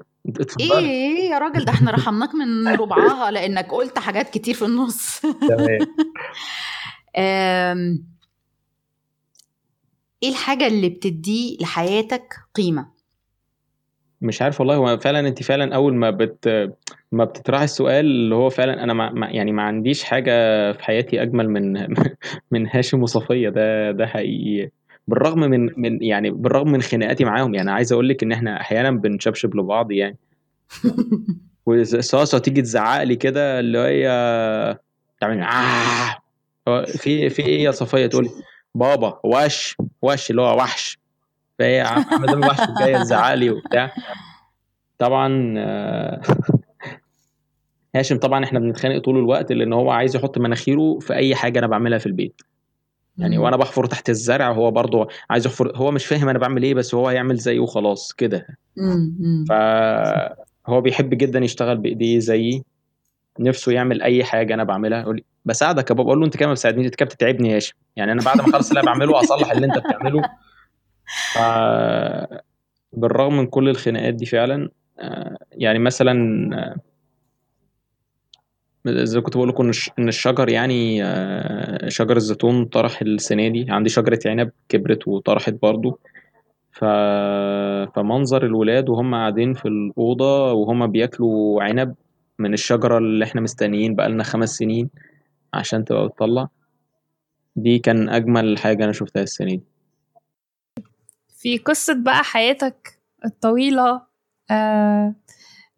إيه 0.60 0.78
إيه 0.78 1.30
يا 1.30 1.38
راجل 1.39 1.66
ده 1.66 1.72
إحنا 1.72 1.91
رحمناك 1.91 2.30
من 2.36 2.68
ربعها 2.82 3.32
لأنك 3.32 3.72
قلت 3.72 4.00
حاجات 4.00 4.30
كتير 4.30 4.54
في 4.56 4.66
النص. 4.66 5.22
تمام. 5.22 5.80
إيه 10.24 10.30
الحاجة 10.30 10.68
اللي 10.68 10.89
بتدي 10.89 11.58
لحياتك 11.62 12.36
قيمة؟ 12.56 12.88
مش 14.22 14.41
عارف 14.41 14.60
والله 14.60 14.76
هو 14.76 14.98
فعلا 14.98 15.20
أنت 15.20 15.44
فعلا 15.44 15.76
أول 15.76 15.96
ما 15.96 16.10
بت 16.12 16.72
ما 17.12 17.26
بتطرحي 17.26 17.64
السؤال 17.64 18.06
اللي 18.06 18.36
هو 18.36 18.50
فعلا 18.50 18.84
أنا 18.84 18.94
ما 18.94 19.30
يعني 19.30 19.52
ما 19.52 19.64
عنديش 19.64 20.04
حاجة 20.04 20.32
في 20.72 20.84
حياتي 20.84 21.22
أجمل 21.22 21.50
من 21.50 21.88
من 22.52 22.68
هاشم 22.68 23.04
وصفية 23.04 23.50
ده 23.50 23.91
ده 23.91 24.08
حقيقي. 24.08 24.72
بالرغم 25.08 25.39
من 25.39 25.70
من 25.82 26.04
يعني 26.04 26.30
بالرغم 26.30 26.72
من 26.72 26.82
خناقاتي 26.82 27.26
معاهم 27.26 27.56
يعني 27.56 27.72
عايز 27.72 27.93
أقول 27.93 28.10
لك 28.10 28.24
إن 28.24 28.32
إحنا 28.32 28.62
أحيانا 28.62 28.91
بنشبشب 28.91 29.56
لبعض 29.56 29.91
يعني. 29.91 30.18
وصاصه 31.66 32.38
تيجي 32.38 32.62
تزعق 32.62 33.04
لي 33.04 33.16
كده 33.16 33.60
اللي 33.60 33.80
هي 33.80 34.08
تعمل 35.22 35.43
آه. 36.68 36.86
في 36.86 37.30
في 37.30 37.41
إيه 37.41 37.64
يا 37.64 37.72
صفية؟ 37.72 38.08
تقول 38.08 38.30
بابا 38.76 39.20
وش 39.24 39.76
وش 40.01 40.32
اللي 40.32 40.41
هو 40.41 40.58
وحش. 40.58 40.99
فهي 41.60 41.82
عامله 41.82 42.34
الوحش 42.34 42.68
جاية 42.80 42.97
تزعق 42.97 43.34
لي 43.34 43.49
وبتاع. 43.49 43.91
طبعا 44.97 45.54
هاشم 47.95 48.18
طبعا 48.18 48.43
إحنا 48.43 48.60
بنتخانق 48.60 48.97
طول 48.97 49.18
الوقت 49.18 49.51
لأن 49.51 49.74
هو 49.74 49.91
عايز 49.91 50.16
يحط 50.16 50.38
مناخيره 50.38 50.99
في 50.99 51.14
أي 51.14 51.36
حاجة 51.36 51.60
أنا 51.60 51.68
بعملها 51.68 51.97
في 51.97 52.06
البيت. 52.06 52.41
يعني 53.18 53.38
وأنا 53.38 53.57
بحفر 53.57 53.86
تحت 53.86 54.09
الزرع 54.09 54.51
هو 54.51 54.72
برضه 54.72 55.07
عايز 55.30 55.45
يحفر 55.45 55.72
هو 55.76 55.91
مش 55.91 56.05
فاهم 56.05 56.30
أنا 56.30 56.39
بعمل 56.39 56.64
إيه 56.64 56.74
بس 56.74 56.95
هو 56.95 57.07
هيعمل 57.07 57.36
زيه 57.36 57.59
وخلاص 57.59 58.14
كده. 58.14 58.47
فهو 59.49 60.82
بيحب 60.82 61.09
جدا 61.09 61.39
يشتغل 61.39 61.78
بإيديه 61.78 62.20
زيي 62.20 62.64
نفسه 63.39 63.72
يعمل 63.72 64.01
أي 64.01 64.24
حاجة 64.24 64.53
أنا 64.53 64.64
بعملها. 64.64 65.01
يقول 65.01 65.16
لي 65.16 65.24
بساعدك 65.45 65.89
يا 65.89 65.95
بابا 65.95 66.09
أقول 66.09 66.20
له 66.20 66.26
أنت 66.26 66.38
كده 66.38 66.47
ما 66.47 66.53
بتساعدنيش 66.53 66.86
أنت 66.86 66.95
كده 66.95 67.05
بتتعبني 67.05 67.49
يا 67.49 67.55
هاشم. 67.55 67.76
يعني 67.95 68.11
أنا 68.11 68.22
بعد 68.22 68.38
ما 68.41 68.49
أخلص 68.49 68.68
اللي 68.70 68.80
أنا 68.82 68.91
بعمله 68.91 69.20
اصلح 69.20 69.51
اللي 69.51 69.66
أنت 69.66 69.78
بتعمله. 69.78 70.22
ف 71.34 71.38
بالرغم 72.93 73.38
من 73.38 73.47
كل 73.47 73.70
الخناقات 73.70 74.14
دي 74.14 74.26
فعلا 74.26 74.70
آه، 74.99 75.38
يعني 75.51 75.80
مثلا 75.80 76.49
آه، 76.57 76.76
زي 78.88 79.22
كنت 79.22 79.38
بقول 79.38 79.50
لكم 79.50 79.72
إن 80.00 80.08
الشجر 80.08 80.50
يعني 80.50 81.04
آه، 81.04 81.90
شجر 81.90 82.18
الزيتون 82.18 82.66
طرح 82.66 83.02
السنة 83.02 83.48
دي. 83.48 83.66
عندي 83.70 83.90
شجرة 83.90 84.20
عنب 84.26 84.52
كبرت 84.70 85.08
وطرحت 85.08 85.54
برضو. 85.62 86.00
ف... 86.72 86.86
فمنظر 87.96 88.46
الولاد 88.46 88.90
وهم 88.90 89.16
قاعدين 89.16 89.54
في 89.54 89.68
الأوضة 89.68 90.52
وهم 90.54 90.88
بياكلوا 90.88 91.64
عنب 91.64 91.96
من 92.40 92.54
الشجرة 92.54 92.98
اللي 92.98 93.26
إحنا 93.26 93.42
مستنيين 93.42 93.96
بقالنا 93.96 94.24
خمس 94.24 94.50
سنين 94.50 94.90
عشان 95.54 95.86
تبقى 95.86 96.08
بتطلع. 96.08 96.48
دي 97.56 97.80
كان 97.80 98.10
أجمل 98.10 98.58
حاجة 98.58 98.84
أنا 98.84 98.92
شفتها 98.92 99.24
السنة 99.24 99.48
دي. 99.50 99.62
في 101.38 101.58
قصة 101.58 101.94
بقى 102.04 102.24
حياتك 102.24 103.00
الطويلة 103.26 104.02
آه 104.52 105.16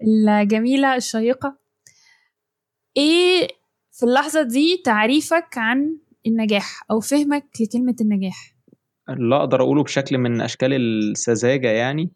الجميلة 0.01 0.95
الشيقة. 0.95 1.64
إيه 2.97 3.47
في 3.91 4.03
اللحظة 4.03 4.41
دي 4.43 4.81
تعريفك 4.85 5.57
عن 5.57 5.97
النجاح 6.27 6.83
أو 6.91 6.99
فهمك 6.99 7.45
لكلمة 7.61 7.95
النجاح؟ 8.01 8.55
لا 9.07 9.37
أقدر 9.37 9.61
أقوله 9.61 9.83
بشكل 9.83 10.17
من 10.17 10.41
أشكال 10.41 10.73
السذاجة 10.73 11.67
يعني. 11.67 12.09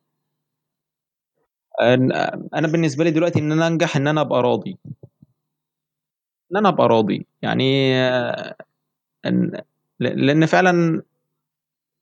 أنا 2.56 2.68
بالنسبة 2.68 3.04
لي 3.04 3.12
دلوقتي 3.12 3.40
إن 3.40 3.52
أنا 3.52 3.68
أنجح 3.68 3.96
إن 3.96 4.08
أنا 4.08 4.22
أبقى 4.22 4.42
راضي. 4.42 4.78
إن 6.52 6.58
أنا 6.58 6.70
أبقى 6.70 6.88
راضي 6.88 7.26
يعني 7.42 7.94
لأن 10.00 10.46
فعلا 10.46 11.02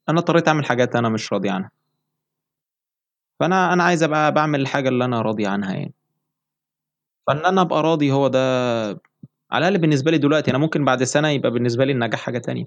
أنا 0.10 0.20
اضطريت 0.20 0.48
أعمل 0.48 0.66
حاجات 0.66 0.96
أنا 0.96 1.10
مش 1.10 1.34
راضي 1.34 1.50
عنها. 1.50 1.72
فأنا 3.40 3.74
أنا 3.74 3.84
عايز 3.84 4.04
أبقى 4.04 4.34
بعمل 4.34 4.62
الحاجة 4.62 4.90
اللي 4.90 5.06
أنا 5.06 5.22
راضي 5.22 5.48
عنها 5.48 5.74
يعني. 5.74 5.94
فان 7.28 7.46
أنا 7.46 7.62
ابقى 7.62 7.84
راضي 7.84 8.12
هو 8.12 8.28
ده. 8.28 8.90
على 9.52 9.68
الأقل 9.68 9.78
بالنسبة 9.82 10.12
لي 10.12 10.18
دلوقتي 10.18 10.52
أنا 10.52 10.58
ممكن 10.58 10.86
بعد 10.86 11.04
سنة 11.04 11.30
يبقى 11.30 11.52
بالنسبة 11.52 11.86
لي 11.86 11.92
النجاح 11.92 12.20
حاجة 12.20 12.38
تانية. 12.38 12.66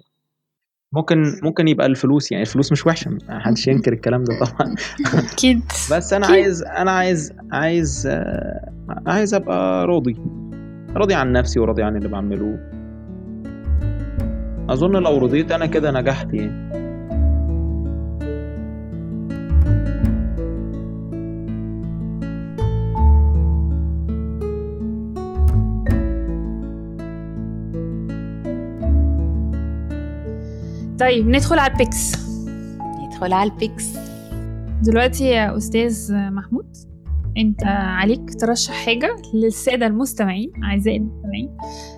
ممكن 0.93 1.41
ممكن 1.43 1.69
يبقى 1.69 1.87
الفلوس 1.87 2.33
يعني 2.33 2.43
الفلوس 2.43 2.73
مش 2.73 2.87
وحشة 2.87 3.11
ما 3.11 3.41
حدش 3.41 3.69
ينكر 3.69 3.93
الكلام 3.93 4.25
ده 4.25 4.39
طبعا. 4.39 4.75
أكيد. 5.33 5.61
بس 5.93 6.13
أنا 6.13 6.27
عايز 6.27 6.63
أنا 6.63 6.91
عايز 6.91 7.33
عايز 7.53 8.09
عايز 9.07 9.35
أبقى 9.35 9.87
راضي. 9.87 10.17
راضي 10.97 11.15
عن 11.15 11.33
نفسي 11.33 11.61
وراضي 11.61 11.83
عن 11.83 11.97
اللي 11.97 12.09
بعمله. 12.09 12.59
أظن 14.71 15.03
لو 15.03 15.19
رضيت 15.19 15.53
أنا 15.53 15.67
كده 15.67 15.91
نجحت 15.91 16.35
يعني. 16.35 16.80
طيب 31.01 31.29
ندخل 31.29 31.59
على 31.59 31.73
ال 31.73 31.79
picks 31.79 32.13
ندخل 33.07 33.33
على 33.33 33.51
ال 33.51 33.56
picks 33.56 33.85
دلوقتي 34.83 35.25
يا 35.25 35.57
أستاذ 35.57 36.15
محمود 36.15 36.77
أنت 37.37 37.65
عليك 37.65 38.35
ترشح 38.41 38.87
حاجة 38.87 39.17
للسادة 39.35 39.87
المستمعين 39.87 40.53
أعزائي 40.65 40.97
المستمعين. 40.97 41.57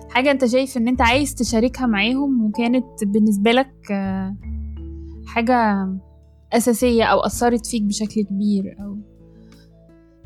حاجة 0.09 0.31
أنت 0.31 0.45
شايف 0.45 0.77
إن 0.77 0.87
أنت 0.87 1.01
عايز 1.01 1.35
تشاركها 1.35 1.85
معاهم 1.85 2.45
وكانت 2.45 3.03
بالنسبة 3.03 3.51
لك 3.51 3.73
حاجة 5.25 5.87
أساسية 6.53 7.03
أو 7.03 7.19
أثرت 7.19 7.65
فيك 7.65 7.83
بشكل 7.83 8.21
كبير 8.21 8.75
أو 8.79 8.97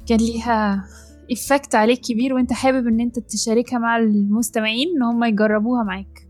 كان 0.07 0.17
ليها 0.17 0.85
effect 1.31 1.75
عليك 1.75 1.99
كبير 1.99 2.33
وأنت 2.33 2.53
حابب 2.53 2.87
إن 2.87 2.99
أنت 2.99 3.19
تشاركها 3.19 3.79
مع 3.79 3.97
المستمعين 3.97 4.87
إن 4.95 5.03
هم 5.03 5.23
يجربوها 5.23 5.83
معاك؟ 5.83 6.27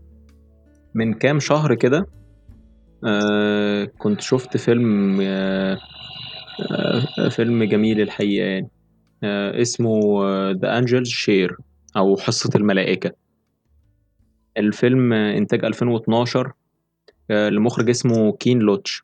من 0.94 1.14
كام 1.14 1.40
شهر 1.40 1.74
كده 1.74 2.17
آه 3.04 3.84
كنت 3.98 4.20
شفت 4.20 4.56
فيلم 4.56 5.20
آه 5.20 5.78
آه 7.18 7.28
فيلم 7.28 7.64
جميل 7.64 8.00
الحقيقة 8.00 8.46
يعني. 8.46 8.68
اسمه 9.62 10.22
The 10.50 10.78
Angels' 10.78 11.08
Share 11.08 11.56
أو 11.96 12.16
حصة 12.16 12.50
الملائكة. 12.56 13.10
الفيلم 14.56 15.12
إنتاج 15.12 15.64
2012 15.64 16.52
آه 17.30 17.48
لمخرج 17.48 17.90
اسمه 17.90 18.32
كين 18.32 18.58
لوتش. 18.58 19.02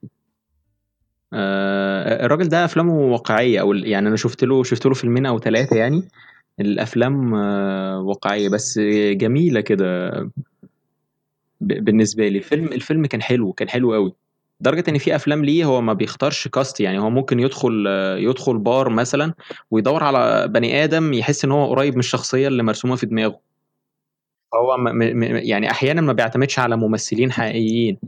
الراجل 2.24 2.48
ده 2.48 2.64
أفلامه 2.64 2.94
واقعية 2.94 3.60
أو 3.60 3.72
يعني 3.72 4.08
أنا 4.08 4.16
شفت 4.16 4.44
له 4.44 4.62
شفت 4.64 4.86
له 4.86 4.94
فيلمين 4.94 5.26
أو 5.26 5.38
ثلاثة 5.38 5.76
يعني. 5.76 6.02
الأفلام 6.60 7.32
واقعية 8.06 8.48
بس 8.48 8.78
جميلة 9.12 9.60
كده. 9.60 10.10
بالنسبة 11.66 12.28
لي. 12.28 12.38
الفيلم 12.38 12.64
الفيلم 12.66 13.06
كان 13.06 13.22
حلو 13.22 13.52
كان 13.52 13.68
حلو 13.68 13.94
قوي 13.94 14.14
لدرجة 14.60 14.84
إن 14.88 14.98
في 14.98 15.14
أفلام 15.16 15.44
ليه 15.44 15.64
هو 15.64 15.80
ما 15.80 15.92
بيختارش 15.92 16.48
كاست 16.48 16.80
يعني 16.80 16.98
هو 16.98 17.10
ممكن 17.10 17.40
يدخل 17.40 17.86
يدخل 18.18 18.58
بار 18.58 18.88
مثلا 18.88 19.34
ويدور 19.70 20.04
على 20.04 20.48
بني 20.48 20.84
آدم 20.84 21.12
يحس 21.12 21.44
إن 21.44 21.50
هو 21.52 21.66
قريب 21.66 21.94
من 21.94 22.00
الشخصية 22.00 22.48
اللي 22.48 22.62
مرسومة 22.62 22.96
في 22.96 23.06
دماغه. 23.06 23.40
هو 24.54 24.76
م 24.76 24.82
م 24.98 25.22
يعني 25.22 25.70
أحيانا 25.70 26.00
ما 26.00 26.12
بيعتمدش 26.12 26.58
على 26.58 26.76
ممثلين 26.76 27.32
حقيقيين. 27.32 27.98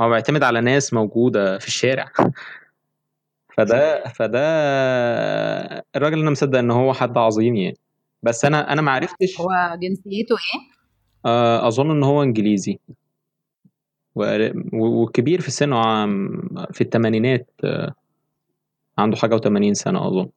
هو 0.00 0.08
بيعتمد 0.08 0.42
على 0.42 0.60
ناس 0.60 0.94
موجودة 0.94 1.58
في 1.58 1.66
الشارع. 1.68 2.12
فده 3.56 4.04
فده 4.08 4.38
الراجل 5.96 6.20
أنا 6.20 6.30
مصدق 6.30 6.58
إن 6.58 6.70
هو 6.70 6.92
حد 6.92 7.18
عظيم 7.18 7.56
يعني. 7.56 7.76
بس 8.22 8.44
أنا 8.44 8.72
أنا 8.72 8.82
ما 8.82 8.92
عرفتش 8.92 9.40
هو 9.40 9.48
جنسيته 9.82 10.34
إيه؟ 10.34 10.71
آه، 11.26 11.68
أظن 11.68 11.90
إن 11.90 12.02
هو 12.04 12.22
إنجليزي. 12.22 12.78
وكبير 14.72 15.40
في 15.40 15.48
السن 15.48 15.70
في 16.72 16.80
الثمانينات 16.80 17.50
آه، 17.64 17.94
عنده 18.98 19.16
حاجة 19.16 19.34
وثمانين 19.34 19.74
سنة 19.74 20.06
أظن. 20.08 20.28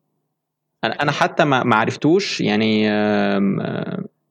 أنا 0.83 1.11
حتى 1.11 1.45
ما 1.45 1.75
عرفتوش 1.75 2.41
يعني 2.41 2.89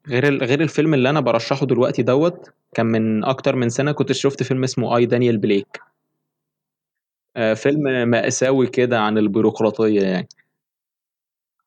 غير 0.08 0.44
غير 0.44 0.60
الفيلم 0.60 0.94
اللي 0.94 1.10
أنا 1.10 1.20
برشحه 1.20 1.66
دلوقتي 1.66 2.02
دوت 2.02 2.50
كان 2.74 2.86
من 2.86 3.24
أكتر 3.24 3.56
من 3.56 3.68
سنة 3.68 3.92
كنت 3.92 4.12
شفت 4.12 4.42
فيلم 4.42 4.64
اسمه 4.64 4.96
أي 4.96 5.06
دانيال 5.06 5.38
بليك 5.38 5.80
آه، 7.36 7.54
فيلم 7.54 8.08
مأساوي 8.08 8.66
كده 8.66 9.00
عن 9.00 9.18
البيروقراطية 9.18 10.02
يعني. 10.02 10.28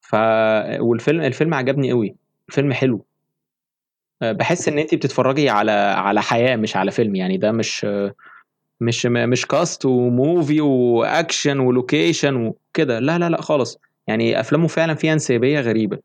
ف 0.01 0.15
والفيلم 0.79 1.21
الفيلم 1.21 1.53
عجبني 1.53 1.91
قوي 1.91 2.15
الفيلم 2.49 2.73
حلو. 2.73 3.05
بحس 4.22 4.68
إن 4.68 4.80
انت 4.80 4.95
بتتفرجي 4.95 5.49
على 5.49 5.72
على 5.72 6.22
حياة 6.22 6.55
مش 6.55 6.76
على 6.76 6.91
فيلم 6.91 7.15
يعني 7.15 7.38
ده 7.38 7.51
مش 7.51 7.88
مش 8.82 9.05
مش 9.05 9.45
cast 9.45 9.86
و 9.86 9.98
movie 9.98 10.61
و 10.61 10.76
action 10.76 11.59
و 11.59 11.68
location 11.68 12.36
وكده. 12.36 12.99
لا 12.99 13.18
لا 13.18 13.30
لا 13.30 13.41
خالص. 13.41 13.80
يعني 14.07 14.39
أفلامه 14.39 14.68
فعلا 14.68 14.95
فيها 14.95 15.13
انسيابية 15.13 15.59
غريبة. 15.59 15.99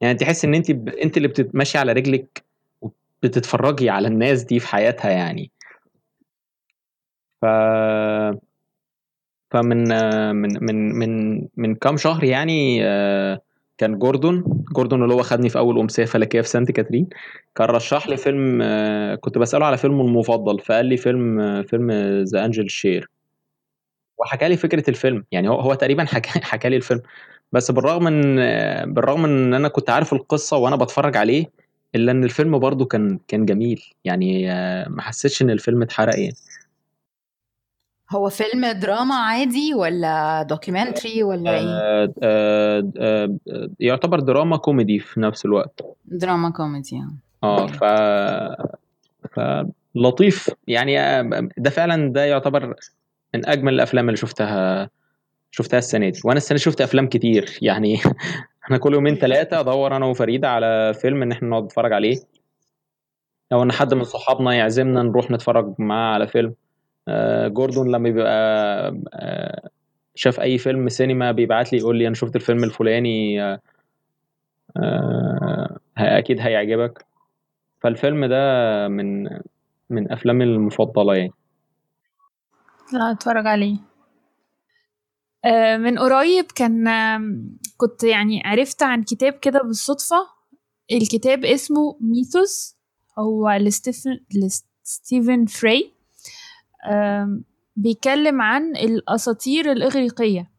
يعني 0.00 0.18
تحس 0.18 0.44
إن 0.44 0.54
انت 0.54 0.70
ب... 0.70 0.88
انت 0.88 1.16
اللي 1.16 1.28
بتتمشي 1.28 1.78
على 1.78 1.92
رجلك 1.92 2.44
وبتتفرجي 2.82 3.90
على 3.90 4.08
الناس 4.08 4.42
دي 4.42 4.60
في 4.60 4.68
حياتها 4.68 5.10
يعني. 5.10 5.50
ف 7.42 7.46
فمن 9.50 9.88
من 10.36 10.64
من 10.64 10.94
من 10.98 11.42
من 11.56 11.74
كام 11.74 11.96
شهر 11.96 12.24
يعني 12.24 12.84
آه، 12.84 13.40
كان 13.78 13.98
جوردون 13.98 14.44
جوردون 14.72 15.02
اللي 15.02 15.14
هو 15.14 15.22
خدني 15.22 15.48
في 15.48 15.58
أول 15.58 15.78
أمسية 15.78 16.04
فلكية 16.04 16.40
في 16.40 16.48
سانت 16.48 16.70
كاترين 16.70 17.08
كان 17.54 17.66
رشح 17.66 18.08
لي 18.08 18.16
فيلم 18.16 18.60
آه، 18.62 19.14
كنت 19.14 19.38
بسأله 19.38 19.66
على 19.66 19.76
فيلمه 19.78 20.04
المفضل 20.04 20.58
فقال 20.58 20.86
لي 20.86 20.96
فيلم 20.96 21.40
آه، 21.40 21.62
فيلم 21.62 21.90
The 22.22 22.44
Angels' 22.44 22.70
Share 22.70 23.10
وحكى 24.18 24.48
لي 24.48 24.56
فكرة 24.56 24.90
الفيلم 24.90 25.24
يعني 25.32 25.48
هو 25.48 25.60
هو 25.60 25.74
تقريبا 25.74 26.04
حكى 26.04 26.40
حكى 26.52 26.68
لي 26.68 26.76
الفيلم. 26.76 27.02
بس 27.52 27.70
بالرغم 27.70 28.06
إن 28.06 28.36
بالرغم 28.94 29.24
إن 29.24 29.54
أنا 29.54 29.68
كنت 29.68 29.90
عارف 29.90 30.12
القصة 30.12 30.56
وأنا 30.56 30.76
بتفرج 30.76 31.16
عليه 31.16 31.46
إلا 31.94 32.12
إن 32.12 32.24
الفيلم 32.24 32.58
برضه 32.58 32.84
كان 32.84 33.18
كان 33.28 33.46
جميل. 33.46 33.82
يعني 34.04 34.46
ما 34.88 35.02
حسيتش 35.02 35.42
إن 35.42 35.50
الفيلم 35.50 35.82
اتحرق 35.82 36.18
يعني. 36.18 36.34
هو 38.14 38.28
فيلم 38.28 38.66
دراما 38.66 39.14
عادي 39.14 39.74
ولا 39.74 40.42
documentary 40.42 41.22
ولا 41.22 41.50
إيه؟ 41.50 41.66
آه 41.66 42.14
آه 42.22 42.92
آه 42.98 43.36
يعتبر 43.80 44.20
دراما 44.20 44.56
كوميدي 44.56 44.98
في 44.98 45.20
نفس 45.20 45.44
الوقت. 45.44 45.80
دراما 46.04 46.50
كوميدي 46.50 47.02
آه. 47.44 47.66
ف 47.66 47.84
ف 49.34 49.40
لطيف. 49.94 50.50
يعني 50.66 51.22
ده 51.58 51.70
فعلا 51.70 52.12
ده 52.12 52.24
يعتبر 52.24 52.74
من 53.34 53.48
أجمل 53.48 53.74
الأفلام 53.74 54.08
اللي 54.08 54.16
شفتها 54.16 54.90
شفتها 55.50 55.78
السنة 55.78 56.08
دي. 56.08 56.20
وأنا 56.24 56.36
السنة 56.36 56.58
شفت 56.58 56.80
أفلام 56.80 57.06
كتير. 57.06 57.58
يعني 57.62 57.98
إحنا 58.64 58.78
كل 58.78 58.94
يومين 58.94 59.14
ثلاثة 59.14 59.60
أدور 59.60 59.96
أنا 59.96 60.06
وفريدة 60.06 60.48
على 60.48 60.94
فيلم 60.94 61.22
إن 61.22 61.32
إحنا 61.32 61.48
نقعد 61.48 61.64
نتفرج 61.64 61.92
عليه. 61.92 62.16
أو 63.52 63.62
إن 63.62 63.72
حد 63.72 63.94
من 63.94 64.04
صحابنا 64.04 64.54
يعزمنا 64.54 65.02
نروح 65.02 65.30
نتفرج 65.30 65.74
معاه 65.78 66.14
على 66.14 66.26
فيلم. 66.26 66.48
آه، 66.48 66.63
جوردون 67.48 67.92
لما 67.92 68.10
بيبقى 68.10 68.94
آه، 69.14 69.70
شاف 70.14 70.40
أي 70.40 70.58
فيلم 70.58 70.88
سينما 70.88 71.32
بيبعت 71.32 71.72
لي 71.72 71.78
يقول 71.78 71.96
لي 71.98 72.06
أنا 72.06 72.14
شفت 72.14 72.36
الفيلم 72.36 72.64
الفلاني 72.64 73.42
آه، 74.76 75.78
أكيد 75.98 76.40
هيعجبك. 76.40 77.06
فالفيلم 77.80 78.24
ده 78.24 78.38
من 78.88 79.28
من 79.90 80.12
أفلامي 80.12 80.44
المفضلة 80.44 81.14
يعني. 81.14 81.32
لا 82.92 83.10
أتفرج 83.10 83.46
عليه. 83.46 83.76
من 85.78 85.98
قريب 85.98 86.44
كان 86.54 86.84
كنت 87.76 88.04
يعني 88.04 88.42
عرفت 88.44 88.82
عن 88.82 89.02
كتاب 89.02 89.32
كده 89.32 89.60
بالصدفة. 89.62 90.16
الكتاب 90.92 91.44
اسمه 91.44 91.96
Mythos 92.00 92.76
هو 93.18 93.50
لستيفن 93.50 94.20
لستيفن 94.34 95.46
فراي. 95.46 95.93
بيتكلم 97.76 98.42
عن 98.42 98.76
الأساطير 98.76 99.72
الإغريقية. 99.72 100.50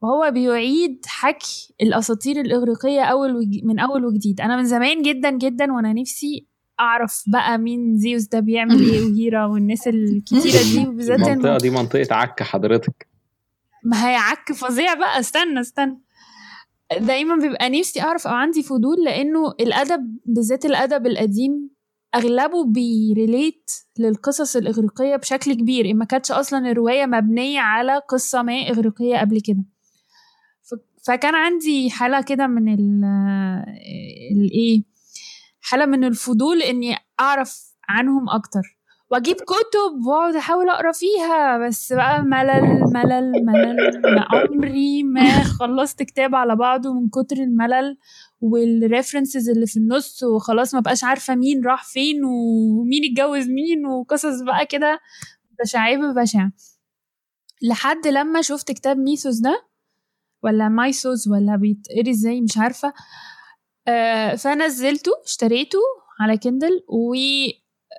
وهو 0.00 0.30
بيعيد 0.30 1.00
حكي 1.06 1.74
الأساطير 1.82 2.40
الإغريقية 2.40 3.02
أول 3.02 3.60
من 3.64 3.78
أول 3.78 4.04
وجديد. 4.04 4.40
أنا 4.40 4.56
من 4.56 4.64
زمان 4.64 5.02
جدا 5.02 5.30
جدا 5.30 5.72
وأنا 5.72 5.92
نفسي 5.92 6.46
أعرف 6.80 7.22
بقى 7.26 7.58
مين 7.58 7.98
زيوس 7.98 8.22
ده 8.22 8.40
بيعمل 8.40 8.80
إيه 8.80 9.02
وهيرا 9.06 9.46
والناس 9.46 9.88
الكتيرة 9.88 10.62
دي 10.72 10.88
وبالذات 10.88 11.20
المنطقة 11.20 11.58
دي 11.58 11.70
منطقة 11.70 12.14
عك 12.14 12.42
حضرتك. 12.42 13.08
ما 13.84 14.08
هي 14.08 14.14
عك 14.14 14.52
فظيع 14.52 14.94
بقى. 14.94 15.20
استنى 15.20 15.60
استنى. 15.60 16.00
دايما 17.00 17.36
بيبقى 17.36 17.70
نفسي 17.70 18.02
أعرف 18.02 18.26
أو 18.26 18.34
عندي 18.34 18.62
فضول 18.62 19.04
لأنه 19.04 19.54
الأدب 19.60 20.18
بالذات 20.26 20.64
الأدب 20.64 21.06
القديم 21.06 21.70
أغلبه 22.14 22.64
بيريليت 22.64 23.70
للقصص 23.98 24.56
الإغريقية 24.56 25.16
بشكل 25.16 25.54
كبير 25.54 25.94
ما 25.94 26.04
كانتش 26.04 26.32
أصلا 26.32 26.70
الرواية 26.70 27.06
مبنية 27.06 27.60
على 27.60 27.98
قصة 28.08 28.42
ما 28.42 28.52
إغريقية 28.70 29.18
قبل 29.18 29.40
كده. 29.40 29.64
فكان 31.06 31.34
عندي 31.34 31.90
حالة 31.90 32.20
كده 32.22 32.46
من 32.46 32.68
الايه 34.32 34.82
حالة 35.60 35.86
من 35.86 36.04
الفضول 36.04 36.62
إني 36.62 36.96
أعرف 37.20 37.74
عنهم 37.88 38.28
أكتر. 38.30 38.78
وأجيب 39.10 39.36
كتب 39.36 40.06
وأقعد 40.06 40.34
أحاول 40.34 40.68
أقرأ 40.68 40.92
فيها 40.92 41.58
بس 41.66 41.92
بقى 41.92 42.22
ملل 42.22 42.82
ملل 42.94 43.32
ملل 43.46 43.76
عمري 44.30 45.02
ما 45.02 45.42
خلصت 45.44 46.02
كتاب 46.02 46.34
على 46.34 46.56
بعضه 46.56 46.94
من 47.00 47.08
كتر 47.08 47.36
الملل. 47.36 47.96
وال 48.40 48.58
references 48.58 49.48
اللي 49.48 49.66
في 49.66 49.76
النص 49.76 50.22
وخلاص 50.22 50.74
ما 50.74 50.80
بقاش 50.80 51.04
عارفة 51.04 51.34
مين 51.34 51.64
راح 51.66 51.84
فين 51.84 52.24
ومين 52.24 53.00
اتجوز 53.12 53.48
مين 53.48 53.86
وقصص 53.86 54.42
بقى 54.42 54.66
كده. 54.66 55.00
بشع 55.64 56.12
بشع 56.22 56.48
لحد 57.62 58.06
لما 58.06 58.42
شفت 58.42 58.72
كتاب 58.72 58.98
Mythos 58.98 59.38
ده 59.38 59.68
ولا 60.42 60.68
مايثوس 60.68 61.28
ولا 61.28 61.56
بيتقري 61.56 62.10
إزاي 62.10 62.40
مش 62.40 62.58
عارفة. 62.58 62.92
آه 63.88 64.34
فنزلته 64.34 65.10
اشتريته 65.24 65.78
على 66.20 66.38
Kindle 66.38 66.80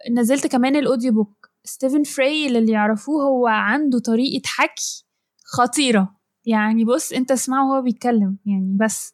ونزلت 0.10 0.48
كمان 0.48 0.76
ال 0.76 0.82
audio 0.82 1.14
book 1.14 1.50
ستيفن 1.64 2.04
فراي 2.04 2.48
اللي 2.48 2.72
يعرفوه 2.72 3.24
هو 3.24 3.48
عنده 3.48 4.00
طريقة 4.00 4.42
حكي 4.46 5.06
خطيرة. 5.46 6.16
يعني 6.46 6.86
بص 6.86 7.14
انت 7.14 7.32
اسمعه 7.32 7.72
وهو 7.72 7.82
بيتكلم. 7.82 8.38
يعني 8.46 8.78
بس. 8.80 9.14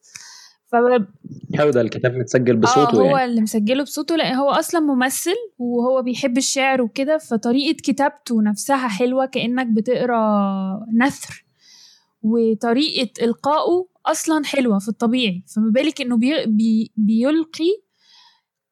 ف 1.57 1.61
ده 1.61 1.82
الكتاب 1.82 2.15
متسجل 2.15 2.57
بصوته 2.57 2.97
آه 2.99 3.01
هو 3.01 3.17
يعني. 3.17 3.26
اللي 3.32 3.41
مسجله 3.41 3.84
بصوته 3.84 4.15
لأن 4.15 4.36
هو 4.36 4.49
أصلا 4.49 4.82
ممثل 4.82 5.36
وهو 5.57 6.01
بيحب 6.01 6.38
الشعر 6.38 6.82
وكده 6.82 7.17
فطريقة 7.17 7.78
كتابته 7.84 8.41
نفسها 8.41 8.88
حلوة 8.88 9.26
كأنك 9.26 9.67
بتقرأ 9.67 10.86
نثر. 10.93 11.45
وطريقة 12.23 13.26
إلقائه 13.26 13.88
أصلا 14.05 14.45
حلوة 14.45 14.80
في 14.80 14.88
الطبيعي 14.88 15.43
فما 15.55 15.69
بالك 15.71 16.01
إنه 16.01 16.17
بي 16.17 16.45
بي 16.45 16.91
بيلقي 16.97 17.82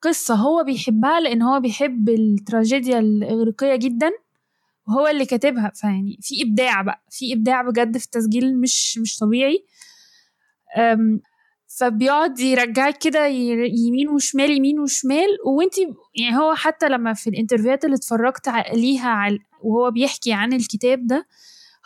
قصة 0.01 0.35
هو 0.35 0.63
بيحبها 0.63 1.19
لأن 1.19 1.41
هو 1.41 1.59
بيحب 1.59 2.09
التراجيديا 2.09 2.99
الإغريقية 2.99 3.75
جدا 3.75 4.11
وهو 4.87 5.07
اللي 5.07 5.25
كاتبها. 5.25 5.71
فيعني 5.75 6.17
في 6.21 6.43
إبداع 6.43 6.81
بقى 6.81 7.03
في 7.09 7.33
إبداع 7.33 7.61
بجد 7.61 7.97
في 7.97 8.05
التسجيل 8.05 8.59
مش 8.61 8.97
مش 8.97 9.17
طبيعي. 9.19 9.65
فبيقعد 11.79 12.39
يرجعك 12.39 12.97
كده 12.97 13.25
يمين 13.87 14.09
وشمال 14.09 14.51
يمين 14.51 14.79
وشمال 14.79 15.27
وانت 15.45 15.73
يعني 16.15 16.37
هو 16.37 16.55
حتى 16.55 16.89
لما 16.89 17.13
في 17.13 17.29
الانترفيوهات 17.29 17.85
اللي 17.85 17.95
اتفرجت 17.95 18.49
ليها 18.73 19.29
وهو 19.61 19.91
بيحكي 19.91 20.33
عن 20.33 20.53
الكتاب 20.53 21.07
ده 21.07 21.27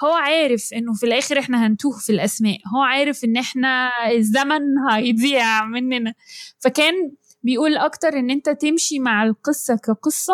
هو 0.04 0.12
عارف 0.14 0.74
انه 0.74 0.94
في 0.94 1.06
الآخر 1.06 1.40
إحنا 1.40 1.68
هنتوه 1.68 1.98
في 1.98 2.12
الاسماء. 2.12 2.58
هو 2.76 2.82
عارف 2.82 3.24
ان 3.24 3.38
إحنا 3.38 3.90
الزمن 4.12 4.62
هيضيع 4.92 5.66
مننا. 5.66 6.14
فكان 6.60 6.94
بيقول 7.44 7.78
أكتر 7.78 8.08
إن 8.08 8.30
أنت 8.30 8.50
تمشي 8.50 9.00
مع 9.00 9.24
القصة 9.24 9.76
كقصة 9.76 10.34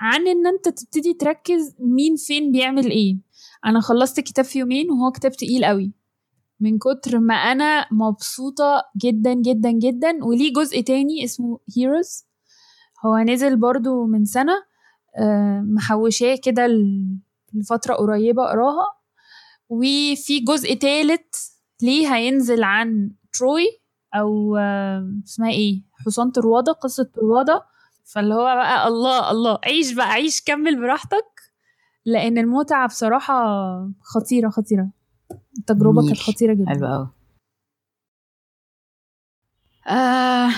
عن 0.00 0.28
إن 0.28 0.46
أنت 0.46 0.68
تبتدي 0.68 1.14
تركز 1.14 1.76
مين 1.78 2.16
فين 2.16 2.52
بيعمل 2.52 2.90
إيه. 2.90 3.16
أنا 3.66 3.80
خلصت 3.80 4.20
كتاب 4.20 4.44
في 4.44 4.58
يومين 4.58 4.90
وهو 4.90 5.10
كتاب 5.10 5.32
تقيل 5.32 5.64
قوي 5.64 5.92
من 6.60 6.78
كتر 6.78 7.18
ما 7.18 7.34
أنا 7.34 7.86
مبسوطة 7.92 8.82
جدا 9.02 9.34
جدا 9.34 9.70
جدا. 9.70 10.24
وليه 10.24 10.52
جزء 10.52 10.80
تاني 10.80 11.24
اسمه 11.24 11.58
هيروز 11.76 12.24
هو 13.06 13.18
نزل 13.18 13.56
برضو 13.56 14.06
من 14.06 14.24
سنة 14.24 14.52
آه، 15.18 15.60
محوشاه 15.66 16.36
كده 16.44 16.68
لفترة 17.54 17.94
قريبة 17.94 18.44
أقراها. 18.44 18.84
وفي 19.68 20.40
جزء 20.48 20.74
تالت 20.74 21.36
ليه 21.82 22.14
هينزل 22.14 22.62
عن 22.62 23.10
تروي 23.32 23.66
أو 24.14 24.56
آه، 24.56 25.12
اسمها 25.26 25.50
إيه؟ 25.50 25.82
حصان 26.06 26.30
طروادة 26.30 26.72
قصة 26.72 27.04
طروادة. 27.14 27.62
فاللي 28.14 28.34
هو 28.34 28.44
بقى 28.44 28.88
الله 28.88 29.30
الله. 29.30 29.58
عيش 29.64 29.92
بقى 29.92 30.10
عيش 30.12 30.42
كمل 30.42 30.80
براحتك. 30.80 31.24
لأن 32.04 32.38
المتعة 32.38 32.86
بصراحة 32.88 33.34
خطيرة 34.00 34.48
خطيرة. 34.48 34.90
التجربه 35.58 36.06
كانت 36.06 36.18
خطيرة 36.18 36.54
جدا. 36.54 36.68
حلوة 36.68 36.94
قوي 36.96 37.08
آه 39.86 40.50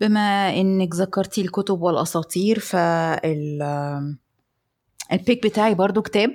بما 0.00 0.60
إنك 0.60 0.94
ذكرتي 0.94 1.40
الكتب 1.40 1.82
والأساطير 1.82 2.58
فال 2.58 3.62
البيك 5.12 5.46
بتاعي 5.46 5.74
برضو 5.74 6.02
كتاب 6.02 6.34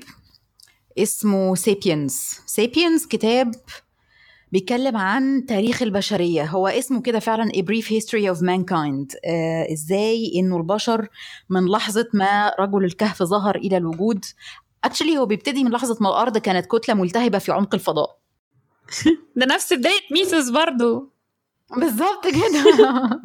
اسمه 0.98 1.56
سيبينز 1.56 2.40
سيبينز 2.46 3.06
كتاب 3.06 3.52
بيتكلم 4.52 4.98
عن 4.98 5.46
تاريخ 5.46 5.82
البشرية. 5.82 6.46
هو 6.46 6.68
اسمه 6.68 7.02
كده 7.02 7.20
فعلا 7.20 7.52
A 7.52 7.62
Brief 7.62 7.86
History 7.86 8.36
of 8.36 8.42
Mankind. 8.42 9.18
آه 9.26 9.74
إزاي 9.74 10.32
إنه 10.36 10.58
البشر 10.58 11.08
من 11.50 11.66
لحظة 11.66 12.08
ما 12.14 12.52
رجل 12.60 12.86
الكهف 12.86 13.24
ظهر 13.24 13.56
إلى 13.56 13.78
الوجود 13.78 14.26
اكشلي 14.84 15.18
هو 15.18 15.26
بيبتدي 15.26 15.64
من 15.64 15.72
لحظة 15.72 15.98
ما 16.02 16.10
الأرض 16.10 16.38
كانت 16.38 16.66
كتلة 16.66 16.96
ملتهبة 16.96 17.38
في 17.38 17.52
عمق 17.52 17.74
الفضاء. 17.74 18.20
ده 19.36 19.46
نفس 19.46 19.74
بداية 19.74 20.02
ميسوس 20.12 20.50
برضو. 20.50 21.10
بالظبط 21.78 22.28
كده. 22.28 23.20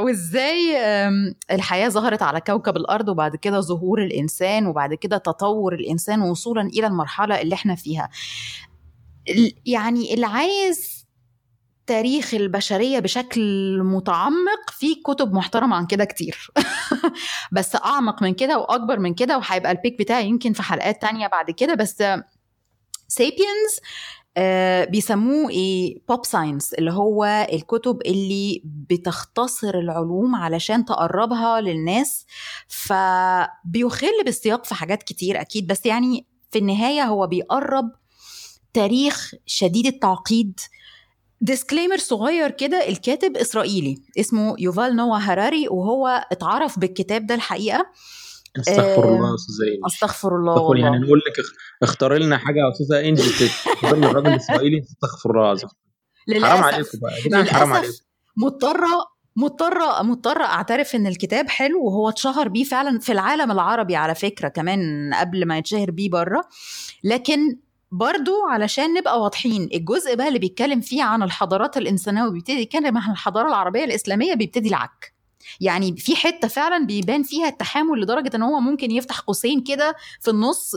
وإزاي 0.00 0.76
الحياة 1.50 1.88
ظهرت 1.88 2.22
على 2.22 2.40
كوكب 2.40 2.76
الأرض 2.76 3.08
وبعد 3.08 3.36
كده 3.36 3.60
ظهور 3.60 4.02
الإنسان 4.02 4.66
وبعد 4.66 4.94
كده 4.94 5.16
تطور 5.16 5.74
الإنسان 5.74 6.22
وصولا 6.22 6.62
إلى 6.62 6.86
المرحلة 6.86 7.40
اللي 7.40 7.54
إحنا 7.54 7.74
فيها. 7.74 8.08
يعني 9.66 10.14
اللي 10.14 10.26
عايز 10.26 11.01
تاريخ 11.86 12.34
البشرية 12.34 12.98
بشكل 12.98 13.40
متعمق 13.82 14.70
في 14.70 14.94
كتب 14.94 15.32
محترمة 15.32 15.76
عن 15.76 15.86
كده 15.86 16.04
كتير. 16.04 16.50
بس 17.52 17.76
أعمق 17.76 18.22
من 18.22 18.34
كده 18.34 18.58
وأكبر 18.58 18.98
من 18.98 19.14
كده 19.14 19.38
وهيبقى 19.38 19.72
ال 19.72 19.77
pick 19.77 19.98
بتاعي 19.98 20.26
يمكن 20.26 20.52
في 20.52 20.62
حلقات 20.62 21.02
تانية 21.02 21.26
بعد 21.26 21.50
كده. 21.50 21.74
بس 21.74 22.02
Sapiens 23.08 23.80
آه 24.36 24.84
بيسموه 24.84 25.50
إيه؟ 25.50 26.02
pop 26.08 26.26
science 26.26 26.74
اللي 26.74 26.92
هو 26.92 27.46
الكتب 27.52 27.98
اللي 28.06 28.62
بتختصر 28.64 29.74
العلوم 29.74 30.34
علشان 30.34 30.84
تقربها 30.84 31.60
للناس. 31.60 32.26
فبيخل 32.68 34.12
بالسياق 34.24 34.64
في 34.64 34.74
حاجات 34.74 35.02
كتير 35.02 35.40
أكيد. 35.40 35.66
بس 35.66 35.86
يعني 35.86 36.26
في 36.50 36.58
النهاية 36.58 37.02
هو 37.02 37.26
بيقرب 37.26 37.90
تاريخ 38.72 39.34
شديد 39.46 39.86
التعقيد 39.86 40.60
ديسكليمر 41.42 41.96
صغير 41.96 42.50
كده 42.50 42.88
الكاتب 42.88 43.36
إسرائيلي 43.36 44.02
اسمه 44.20 44.54
يوفال 44.58 44.96
نوا 44.96 45.16
هراري 45.16 45.68
وهو 45.68 46.26
اتعرف 46.32 46.78
بالكتاب 46.78 47.26
ده 47.26 47.34
الحقيقة. 47.34 47.86
أستغفر 48.60 49.08
الله 49.08 49.28
يا 49.30 49.34
أستاذة 49.34 49.68
انجي 49.68 49.80
أستغفر 49.86 50.36
الله 50.36 50.52
والله 50.62 50.84
يعني 50.84 50.98
نقول 50.98 51.18
لك 51.18 51.44
اختار 51.82 52.14
لنا 52.18 52.38
حاجة 52.38 52.56
يا 52.58 52.70
أستاذة 52.72 53.08
انجي 53.08 53.48
تقبل 53.82 54.04
الراجل 54.04 54.28
الإسرائيلي 54.28 54.82
أستغفر 54.82 55.30
الله 55.30 55.42
العظيم. 55.42 55.68
حرام 56.44 56.62
عليكم 56.64 56.98
بقى 57.30 57.44
حرام 57.46 57.72
عليكم. 57.72 57.92
مضطرة 58.36 59.12
مضطرة 59.36 60.02
مضطرة 60.02 60.44
أعترف 60.44 60.94
إن 60.94 61.06
الكتاب 61.06 61.48
حلو 61.48 61.84
وهو 61.86 62.08
اتشهر 62.08 62.48
بيه 62.48 62.64
فعلا 62.64 62.98
في 62.98 63.12
العالم 63.12 63.50
العربي 63.50 63.96
على 63.96 64.14
فكرة 64.14 64.48
كمان 64.48 65.10
قبل 65.14 65.46
ما 65.46 65.58
يتشهر 65.58 65.90
بيه 65.90 66.10
بره. 66.10 66.44
لكن 67.04 67.56
برضو 67.92 68.32
علشان 68.50 68.94
نبقى 68.94 69.20
واضحين 69.20 69.68
الجزء 69.74 70.14
بقى 70.16 70.28
اللي 70.28 70.38
بيتكلم 70.38 70.80
فيه 70.80 71.02
عن 71.02 71.22
الحضارات 71.22 71.76
الإنسانية 71.76 72.22
وبيبتدي 72.24 72.60
يتكلم 72.60 72.98
عن 72.98 73.12
الحضارة 73.12 73.48
العربية 73.48 73.84
الإسلامية 73.84 74.34
بيبتدي 74.34 74.68
العك. 74.68 75.12
يعني 75.60 75.96
في 75.96 76.16
حتة 76.16 76.48
فعلا 76.48 76.86
بيبان 76.86 77.22
فيها 77.22 77.48
التحامل 77.48 78.00
لدرجة 78.00 78.36
إن 78.36 78.42
هو 78.42 78.60
ممكن 78.60 78.90
يفتح 78.90 79.20
قوسين 79.20 79.60
كده 79.60 79.94
في 80.20 80.30
النص 80.30 80.72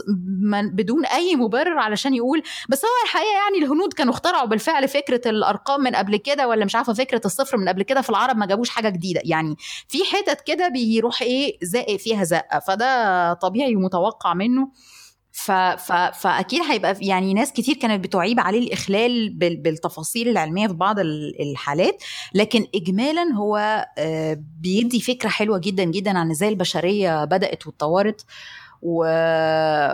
بدون 0.72 1.06
أي 1.06 1.36
مبرر 1.36 1.78
علشان 1.78 2.14
يقول 2.14 2.42
بس 2.68 2.84
هو 2.84 2.90
الحقيقة 3.04 3.32
يعني 3.44 3.64
الهنود 3.64 3.92
كانوا 3.92 4.12
اخترعوا 4.12 4.46
بالفعل 4.46 4.88
فكرة 4.88 5.30
الأرقام 5.30 5.80
من 5.80 5.94
قبل 5.94 6.16
كده 6.16 6.48
ولا 6.48 6.64
مش 6.64 6.74
عارفة 6.76 6.92
فكرة 6.92 7.20
الصفر 7.24 7.56
من 7.56 7.68
قبل 7.68 7.82
كده 7.82 8.00
في 8.00 8.10
العرب 8.10 8.36
ما 8.36 8.46
جابوش 8.46 8.70
حاجة 8.70 8.88
جديدة. 8.88 9.20
يعني 9.24 9.56
في 9.88 9.98
حتت 10.04 10.40
كده 10.40 10.68
بيروح 10.68 11.22
إيه 11.22 11.58
زائق 11.62 11.96
فيها 12.00 12.24
زقة 12.24 12.58
فده 12.58 13.32
طبيعي 13.32 13.76
ومتوقع 13.76 14.34
منه. 14.34 14.68
ف... 15.36 15.50
ف... 15.52 15.92
فأكيد 15.92 16.62
هيبقى 16.70 16.96
يعني 17.00 17.34
ناس 17.34 17.52
كتير 17.52 17.76
كانت 17.76 18.04
بتعيب 18.04 18.40
عليه 18.40 18.58
الإخلال 18.58 19.30
بالتفاصيل 19.34 20.28
العلمية 20.28 20.66
في 20.66 20.72
بعض 20.72 20.98
الحالات 21.40 22.02
لكن 22.34 22.66
اجمالا 22.74 23.32
هو 23.34 23.86
آه، 23.98 24.38
بيدي 24.60 25.00
فكرة 25.00 25.28
حلوة 25.28 25.58
جدا 25.58 25.84
جدا 25.84 26.18
عن 26.18 26.30
إزاي 26.30 26.48
البشرية 26.48 27.24
بدأت 27.24 27.66
واتطورت 27.66 28.24
و... 28.82 29.04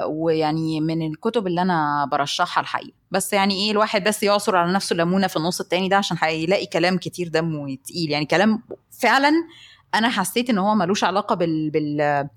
ويعني 0.06 0.80
من 0.80 1.02
الكتب 1.06 1.46
اللي 1.46 1.62
أنا 1.62 2.08
برشحها 2.12 2.60
الحقيقة. 2.60 2.94
بس 3.10 3.32
يعني 3.32 3.54
إيه 3.54 3.70
الواحد 3.70 4.04
بس 4.08 4.22
يعصر 4.22 4.56
على 4.56 4.72
نفسه 4.72 4.96
ليمونة 4.96 5.26
في 5.26 5.36
النص 5.36 5.60
التاني 5.60 5.88
ده 5.88 5.96
عشان 5.96 6.16
هيلاقي 6.20 6.66
كلام 6.66 6.98
كتير 6.98 7.28
دمه 7.28 7.76
تقيل. 7.84 8.10
يعني 8.10 8.26
كلام 8.26 8.62
فعلا 8.90 9.32
أنا 9.94 10.08
حسيت 10.08 10.50
إن 10.50 10.58
هو 10.58 10.74
ملوش 10.74 11.04
علاقة 11.04 11.34
بال, 11.34 11.70
بال... 11.70 12.28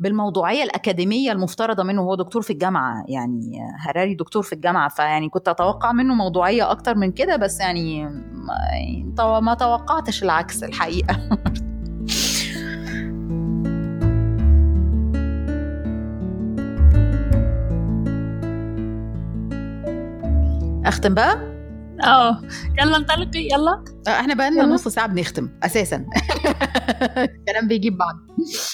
بالموضوعية 0.00 0.62
الأكاديمية 0.62 1.32
المفترضة 1.32 1.82
منه 1.82 2.02
هو 2.02 2.14
دكتور 2.14 2.42
في 2.42 2.52
الجامعة. 2.52 3.04
يعني 3.08 3.58
هراري 3.78 4.14
دكتور 4.14 4.42
في 4.42 4.52
الجامعة. 4.52 4.88
فيعني 4.88 5.28
كنت 5.28 5.48
أتوقع 5.48 5.92
منه 5.92 6.14
موضوعية 6.14 6.70
أكتر 6.70 6.94
من 6.94 7.12
كده 7.12 7.36
بس 7.36 7.60
يعني 7.60 8.04
ما 9.42 9.54
توقعتش 9.54 10.22
العكس 10.22 10.62
الحقيقة. 10.62 11.16
أختم 20.86 21.14
بقى. 21.14 21.55
آه 22.04 22.42
يلا 22.78 22.96
انطلقي 22.96 23.48
يلا. 23.52 23.84
آه، 24.08 24.20
إحنا 24.20 24.34
بقى 24.34 24.50
لنا 24.50 24.66
نص 24.66 24.88
ساعة 24.88 25.06
بنختم 25.06 25.48
أساسا. 25.62 25.96
الكلام 27.16 27.68
بيجيب 27.68 27.96
بعض. 27.98 28.14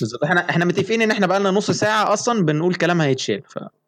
بالظبط. 0.00 0.24
إحنا 0.24 0.50
إحنا 0.50 0.64
متفقين 0.64 1.02
إن 1.02 1.10
إحنا 1.10 1.26
بقى 1.26 1.40
لنا 1.40 1.50
نص 1.50 1.70
ساعة 1.70 2.12
أصلا 2.12 2.44
بنقول 2.44 2.74
كلام 2.74 3.00
هيتشال 3.00 3.42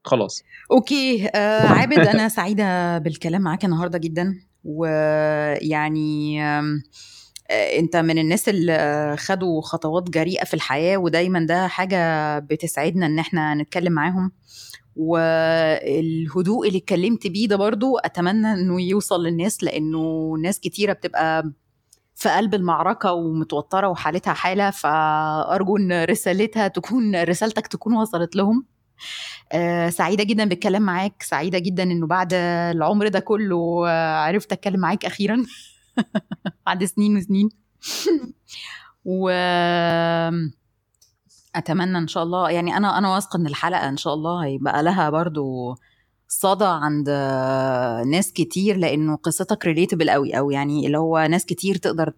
فخلاص. 0.04 0.42
أوكي 0.70 1.28
آه 1.34 1.66
عابد 1.66 1.98
أنا 1.98 2.28
سعيدة 2.28 2.98
بالكلام 2.98 3.40
معاك 3.42 3.64
النهارده 3.64 3.98
جدا 3.98 4.34
ويعني 4.64 6.42
آه 6.44 6.80
أنت 7.50 7.96
من 7.96 8.18
الناس 8.18 8.48
اللي 8.48 9.16
خدوا 9.18 9.60
خطوات 9.62 10.10
جريئة 10.10 10.44
في 10.44 10.54
الحياة 10.54 10.96
ودايما 10.96 11.46
ده 11.46 11.66
حاجة 11.66 12.38
بتسعدنا 12.38 13.06
إن 13.06 13.18
إحنا 13.18 13.54
نتكلم 13.54 13.92
معاهم. 13.92 14.32
والهدوء 14.96 16.68
اللي 16.68 16.78
اتكلمت 16.78 17.26
بيه 17.26 17.48
ده 17.48 17.56
برضو 17.56 17.98
أتمنى 17.98 18.52
إنه 18.52 18.80
يوصل 18.82 19.24
للناس 19.26 19.64
لأنه 19.64 20.34
ناس 20.42 20.60
كتيرة 20.60 20.92
بتبقى 20.92 21.52
في 22.14 22.28
قلب 22.28 22.54
المعركة 22.54 23.12
ومتوترة 23.12 23.88
وحالتها 23.88 24.32
حالة 24.32 24.70
فأرجو 24.70 25.76
إن 25.76 26.04
رسالتها 26.04 26.68
تكون 26.68 27.22
رسالتك 27.22 27.66
تكون 27.66 27.96
وصلت 27.96 28.36
لهم. 28.36 28.66
آه 29.52 29.88
سعيدة 29.90 30.24
جدا 30.24 30.44
بالكلام 30.44 30.82
معاك 30.82 31.22
سعيدة 31.22 31.58
جدا 31.58 31.82
إنه 31.82 32.06
بعد 32.06 32.34
العمر 32.74 33.08
ده 33.08 33.20
كله 33.20 33.88
عرفت 33.90 34.52
أتكلم 34.52 34.80
معاك 34.80 35.04
أخيرا 35.04 35.42
بعد 36.66 36.84
سنين 36.84 37.16
وسنين. 37.16 37.48
و 39.04 39.30
أتمنى 41.54 41.98
إن 41.98 42.08
شاء 42.08 42.22
الله. 42.22 42.50
يعني 42.50 42.76
أنا 42.76 42.98
أنا 42.98 43.14
واثقة 43.14 43.36
إن 43.36 43.46
الحلقة 43.46 43.88
إن 43.88 43.96
شاء 43.96 44.14
الله 44.14 44.44
هيبقى 44.44 44.82
لها 44.82 45.10
برضو 45.10 45.74
صدى 46.28 46.64
عند 46.64 47.08
ناس 48.10 48.32
كتير 48.32 48.76
لأنه 48.76 49.16
قصتك 49.16 49.64
ريليتبل 49.64 50.10
قوي 50.10 50.38
أو 50.38 50.50
يعني 50.50 50.86
اللي 50.86 50.98
هو 50.98 51.26
ناس 51.30 51.44
كتير 51.46 51.76
تقدر 51.76 52.12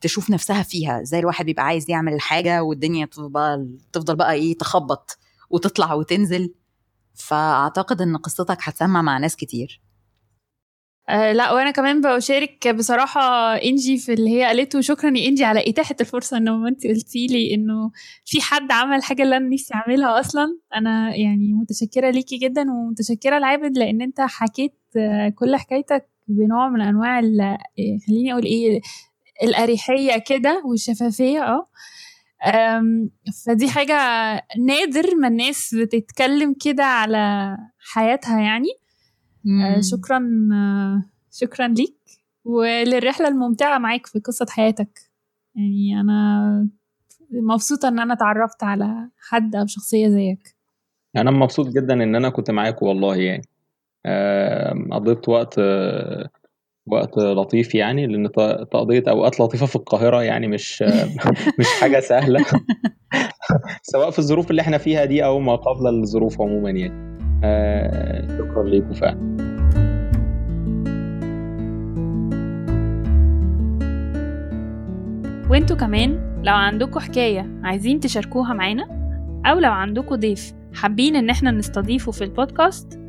تشوف 0.00 0.30
نفسها 0.30 0.62
فيها. 0.62 1.02
زي 1.02 1.18
الواحد 1.18 1.44
بيبقى 1.44 1.64
عايز 1.64 1.90
يعمل 1.90 2.12
الحاجة 2.14 2.62
والدنيا 2.62 3.06
تفضل 3.06 3.78
تفضل 3.92 4.16
بقى 4.16 4.32
إيه 4.32 4.58
تخبط 4.58 5.18
وتطلع 5.50 5.94
وتنزل. 5.94 6.54
فأعتقد 7.14 8.02
إن 8.02 8.16
قصتك 8.16 8.58
هتسمع 8.60 9.02
مع 9.02 9.18
ناس 9.18 9.36
كتير. 9.36 9.80
آه 11.08 11.32
لا 11.32 11.52
وأنا 11.52 11.70
كمان 11.70 12.00
بشارك 12.00 12.68
بصراحة 12.68 13.20
إنجي 13.56 13.98
في 13.98 14.12
اللي 14.12 14.30
هي 14.30 14.44
قالته 14.44 14.80
شكرا 14.80 15.10
يا 15.18 15.28
إنجي 15.28 15.44
على 15.44 15.70
إتاحة 15.70 15.96
الفرصة 16.00 16.36
إنه 16.36 16.68
أنت 16.68 16.86
قلتي 16.86 17.26
لي 17.26 17.54
إنه 17.54 17.90
في 18.24 18.40
حد 18.40 18.72
عمل 18.72 19.02
حاجة 19.02 19.22
اللي 19.22 19.36
أنا 19.36 19.48
نفسي 19.48 19.74
أعملها 19.74 20.20
أصلا. 20.20 20.58
أنا 20.76 21.16
يعني 21.16 21.52
متشكرة 21.54 22.10
ليكي 22.10 22.36
جدا 22.36 22.62
ومتشكرة 22.70 23.38
لعابد 23.38 23.78
لأن 23.78 24.02
أنت 24.02 24.20
حكيت 24.20 24.74
كل 25.34 25.56
حكايتك 25.56 26.08
بنوع 26.28 26.68
من 26.68 26.80
أنواع 26.80 27.20
خليني 28.06 28.32
أقول 28.32 28.44
إيه 28.44 28.80
الأريحية 29.42 30.18
كده 30.18 30.62
والشفافية 30.64 31.42
آه. 31.42 31.66
فدي 33.46 33.68
حاجة 33.68 33.94
نادر 34.58 35.14
ما 35.16 35.28
الناس 35.28 35.74
بتتكلم 35.74 36.54
كده 36.64 36.84
على 36.84 37.56
حياتها 37.92 38.40
يعني. 38.40 38.68
آه 39.46 39.80
شكرا 39.80 40.48
آه 40.52 41.02
شكرا 41.32 41.68
ليك 41.68 41.98
وللرحلة 42.44 43.28
الممتعة 43.28 43.78
معاك 43.78 44.06
في 44.06 44.18
قصة 44.18 44.46
حياتك. 44.50 44.98
يعني 45.54 46.00
أنا 46.00 46.68
مبسوطة 47.30 47.88
إن 47.88 47.98
أنا 47.98 48.14
اتعرفت 48.14 48.62
على 48.64 49.08
حد 49.28 49.56
أو 49.56 49.66
شخصية 49.66 50.08
زيك. 50.08 50.54
أنا 51.16 51.30
مبسوط 51.30 51.68
جدا 51.68 51.94
إن 51.94 52.14
أنا 52.14 52.28
كنت 52.28 52.50
معاك 52.50 52.82
والله 52.82 53.16
يعني. 53.16 53.42
قضيت 54.92 55.28
وقت 55.28 55.60
وقت 56.86 57.18
لطيف 57.18 57.74
يعني 57.74 58.06
لأن 58.06 58.32
تقضية 58.70 59.04
أوقات 59.08 59.40
لطيفة 59.40 59.66
في 59.66 59.76
القاهرة 59.76 60.22
يعني 60.22 60.48
مش 60.48 60.82
مش 61.58 61.66
حاجة 61.80 62.00
سهلة. 62.00 62.44
سواء 63.92 64.10
في 64.10 64.18
الظروف 64.18 64.50
اللي 64.50 64.62
إحنا 64.62 64.78
فيها 64.78 65.04
دي 65.04 65.24
أو 65.24 65.40
ما 65.40 65.56
قبل 65.56 65.86
الظروف 65.86 66.40
عموما 66.40 66.70
يعني. 66.70 67.17
شكرا 68.38 68.64
لكم 68.64 68.92
فعلا. 68.92 69.18
وانتوا 75.50 75.76
كمان 75.76 76.28
لو 76.44 76.54
عندكم 76.54 77.00
حكاية 77.00 77.60
عايزين 77.64 78.00
تشاركوها 78.00 78.54
معانا 78.54 78.86
أو 79.46 79.58
لو 79.58 79.72
عندكم 79.72 80.14
ضيف 80.14 80.52
حابين 80.74 81.16
إن 81.16 81.30
إحنا 81.30 81.50
نستضيفه 81.50 82.12
في 82.12 82.24
البودكاست 82.24 83.00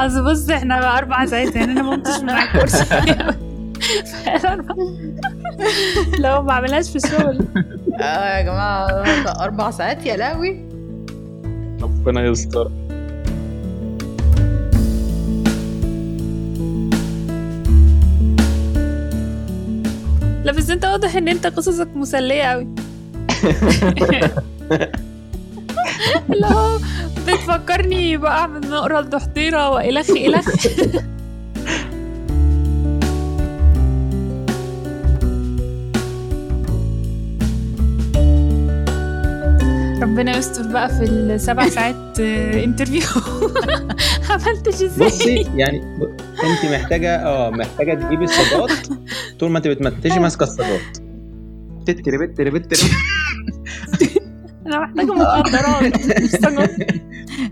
أصل 0.00 0.24
بص 0.24 0.50
إحنا 0.50 0.80
بقى 0.80 0.98
أربع 0.98 1.26
ساعات 1.26 1.56
يعني 1.56 1.72
أنا 1.72 1.82
ما 1.82 1.90
قمتش 1.90 2.20
من 2.20 2.30
على 2.30 2.44
الكرسي. 2.44 2.84
لو 6.22 6.30
ما 6.30 6.40
بعملهاش 6.40 6.90
في 6.90 6.96
الشغل. 6.96 7.38
آه 8.00 8.36
يا 8.38 8.42
جماعة 8.42 8.86
أربع 9.44 9.70
ساعات؟ 9.70 10.06
يا 10.06 10.16
لهوي. 10.16 10.68
ربنا 11.82 12.24
يستر. 12.24 12.70
لا 20.50 20.56
بس 20.56 20.70
انت 20.70 20.84
واضح 20.84 21.16
ان 21.16 21.28
انت 21.28 21.46
قصصك 21.46 21.88
مسليه 21.94 22.42
قوي 22.42 22.68
اللي 26.30 26.46
هو 26.46 26.78
بتفكرني 27.26 28.16
بقى 28.16 28.48
من 28.48 28.60
نقرا 28.60 29.00
الدحضيره 29.00 29.70
والخ 29.70 30.10
الخ 30.10 30.48
ربنا 40.20 40.36
يستر 40.38 40.72
بقى 40.72 40.88
في 40.88 41.02
السبع 41.04 41.68
ساعات 41.76 42.20
interview 42.20 43.00
عملتش 44.30 44.82
إزاي 44.82 45.06
بصي 45.08 45.34
يعني 45.56 45.82
انت 46.44 46.72
محتاجة 46.72 47.16
آه 47.26 47.50
محتاجة 47.50 47.94
تجيبي 47.94 48.24
الصاجات 48.24 48.86
طول 49.38 49.50
ما 49.50 49.58
انت 49.58 49.68
بتمنتجي 49.68 50.20
ماسكة 50.20 50.42
الصاجات 50.42 50.80
تتري 51.86 52.26
بتري 52.26 52.50
بتري 52.50 52.90
أنا 54.66 54.78
محتاجة 54.80 55.12
مخدرات 55.12 56.00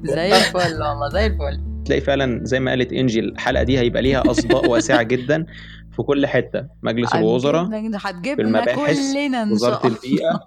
زي 0.05 0.37
الفل 0.37 0.83
والله 0.83 1.09
زي 1.13 1.27
الفل. 1.27 1.61
تلاقي 1.85 2.01
فعلا 2.01 2.45
زي 2.45 2.61
ما 2.61 2.71
قالت 2.71 2.93
انجي 2.93 3.21
الحلقة 3.21 3.63
دي 3.63 3.79
هيبقى 3.79 4.03
ليها 4.03 4.31
أصداء 4.31 4.69
واسعة 4.71 5.03
جدا 5.03 5.47
في 5.97 6.03
كل 6.03 6.27
حتة. 6.27 6.67
مجلس 6.83 7.15
الوزراء 7.15 7.65
في 8.23 8.43
المباحث 8.43 8.99
وزارة 9.53 9.87
البيئة 9.87 10.41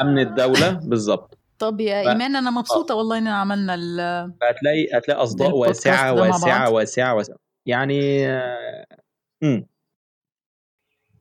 أمن 0.00 0.18
الدولة. 0.18 0.70
بالظبط. 0.70 1.37
طب 1.58 1.80
يا 1.80 2.04
ف... 2.04 2.08
إيمان 2.08 2.36
أنا 2.36 2.50
مبسوطة 2.50 2.94
والله 2.94 3.18
اننا 3.18 3.40
عملنا 3.40 3.74
ال 3.74 4.00
هتلاقي 4.42 4.88
هتلاقي 4.94 5.22
أصداء 5.22 5.50
واسعة 5.50 6.12
واسعة 6.12 6.70
واسعة 6.70 7.14
واسعة. 7.14 7.36
يعني 7.66 8.26
امم 9.42 9.66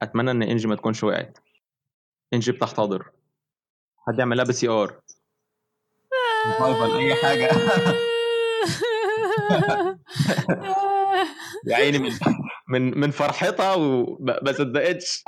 أتمنى 0.01 0.31
إن 0.31 0.43
إنجي 0.43 0.68
ما 0.68 0.76
تكونش 0.76 1.03
وقعت. 1.03 1.38
إنجي 2.34 2.51
بتحتضر. 2.51 3.11
حد 4.07 4.19
يعمل 4.19 4.38
لها 4.38 4.45
PCR. 4.45 5.01
أي 6.97 7.15
حاجة. 7.15 7.49
يا 11.68 11.76
عيني 11.76 11.99
من 11.99 12.11
من 12.68 12.99
من 12.99 13.11
فرحتها 13.11 13.73
وما 13.73 14.52
صدقتش. 14.52 15.23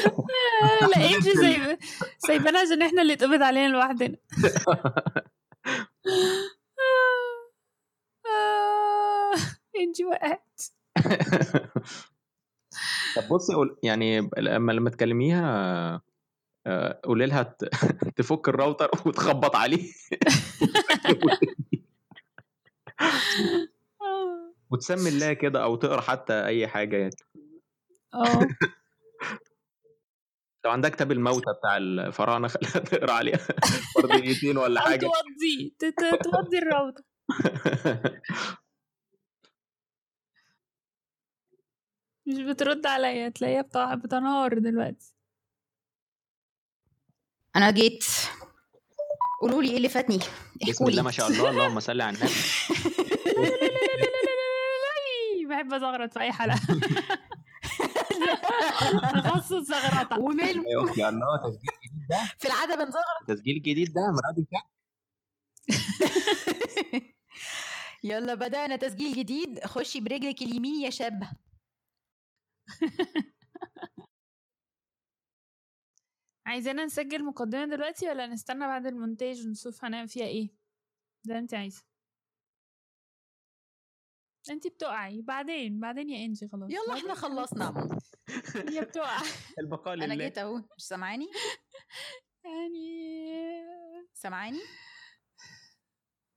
لا 0.96 0.96
انجي 0.96 1.32
زي 1.32 1.78
سايبانا 2.18 2.58
عشان 2.58 2.82
إحنا 2.82 3.02
اللي 3.02 3.12
اتقبض 3.12 3.42
علينا 3.42 3.68
لوحدنا. 3.68 4.16
انجي 9.80 10.04
وقعت 10.04 10.62
طب 13.16 13.28
بصي 13.30 13.52
يعني 13.82 14.30
لما 14.38 14.72
لما 14.72 14.90
تكلميها 14.90 16.02
قولي 17.04 17.26
لها 17.26 17.56
تفك 18.16 18.48
الراوتر 18.48 18.90
وتخبط 19.06 19.56
عليه. 19.56 19.92
وتسمي 24.70 25.08
الله 25.08 25.32
كده 25.32 25.62
أو 25.62 25.76
تقرأ 25.76 26.00
حتى 26.00 26.44
أي 26.46 26.68
حاجة 26.68 26.96
يعني. 26.96 27.16
آه. 28.14 28.48
لو 30.64 30.70
عندك 30.70 30.94
كتاب 30.94 31.12
الموتى 31.12 31.52
بتاع 31.58 31.76
الفراعنة 31.76 32.48
خليها 32.54 32.78
تقرا 32.78 33.12
عليها. 33.12 33.38
فرديتين 34.02 34.58
ولا 34.58 34.80
حاجة. 34.80 35.06
توضي 35.06 35.74
توضي 36.32 36.58
الراوتر 36.58 37.02
مش 42.26 42.38
بترد 42.42 42.86
عليا 42.86 43.28
تلاقيها 43.28 43.62
بتاع 43.62 43.94
بتنهار 43.94 44.58
دلوقتي. 44.58 45.14
أنا 47.56 47.70
جيت. 47.70 48.04
قولوا 49.40 49.62
لي 49.62 49.70
إيه 49.70 49.76
اللي 49.76 49.88
فاتني؟ 49.88 50.18
بسم 50.68 50.86
الله 50.86 51.02
ما 51.02 51.10
شاء 51.10 51.28
الله 51.28 51.50
اللهم 51.50 51.80
صل 51.80 52.00
على 52.00 52.16
النبي. 52.16 52.32
بحب 55.62 55.72
ازغرط 55.74 56.12
في 56.12 56.20
اي 56.20 56.32
حلقه 56.32 56.58
تخصص 59.14 59.54
زغرطه 59.62 60.18
وماله 60.20 60.64
يا 60.70 60.84
أختي 60.84 61.08
الله 61.08 61.36
تسجيل 61.36 61.60
جديد 61.84 62.06
ده. 62.10 62.16
في 62.38 62.48
العاده 62.48 62.74
بنزغرط 62.84 63.26
تسجيل 63.28 63.62
جديد 63.62 63.92
ده 63.92 64.00
مراد 64.00 64.46
يلا 68.04 68.34
بدأنا 68.34 68.76
تسجيل 68.76 69.12
جديد. 69.12 69.64
خشي 69.64 70.00
برجلك 70.00 70.42
اليمين 70.42 70.80
يا 70.84 70.90
شابة 70.90 71.30
عايزانا 76.46 76.84
نسجل 76.84 77.24
مقدمة 77.24 77.64
دلوقتي 77.76 78.08
ولا 78.08 78.26
نستنى 78.26 78.66
بعد 78.66 78.86
المونتاج 78.86 79.46
ونشوف 79.46 79.84
هنعمل 79.84 80.08
فيها 80.08 80.26
إيه؟ 80.26 80.48
ده 81.24 81.38
أنت 81.38 81.54
عايزة. 81.54 81.89
انت 84.50 84.66
بتقعي 84.66 85.22
بعدين 85.22 85.80
بعدين 85.80 86.10
يا 86.10 86.24
انجي 86.26 86.48
خلاص 86.48 86.70
يلا 86.70 86.98
إحنا 86.98 87.14
خلصنا. 87.24 87.98
هي 88.68 88.80
بتقع. 88.80 89.18
البقاء 89.58 89.94
لله. 89.94 90.04
أنا 90.04 90.14
جيت 90.14 90.38
أهو. 90.38 90.56
مش 90.56 90.86
سامعاني؟ 90.86 91.26
يعني 92.44 93.20
سامعاني؟ 94.14 94.60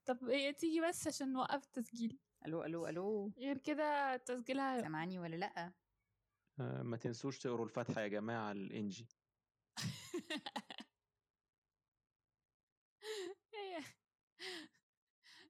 طب 0.06 0.28
إيه 0.28 0.50
تيجي 0.50 0.80
بس 0.80 1.06
عشان 1.08 1.32
نوقف 1.32 1.64
التسجيل. 1.64 2.18
ألو 2.46 2.64
ألو 2.64 2.86
ألو. 2.86 3.32
غير 3.38 3.58
كده 3.58 4.16
تسجيلها 4.16 4.80
سامعاني 4.80 5.18
ولا 5.18 5.36
لأ؟ 5.36 5.72
آه 6.60 6.82
ما 6.82 6.96
تنسوش 6.96 7.38
تقروا 7.38 7.64
الفاتحه 7.66 8.00
يا 8.00 8.08
جماعة 8.08 8.52
الإنجي. 8.52 9.08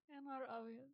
يا 0.09 0.20
نهار 0.20 0.59
أبيض. 0.60 0.93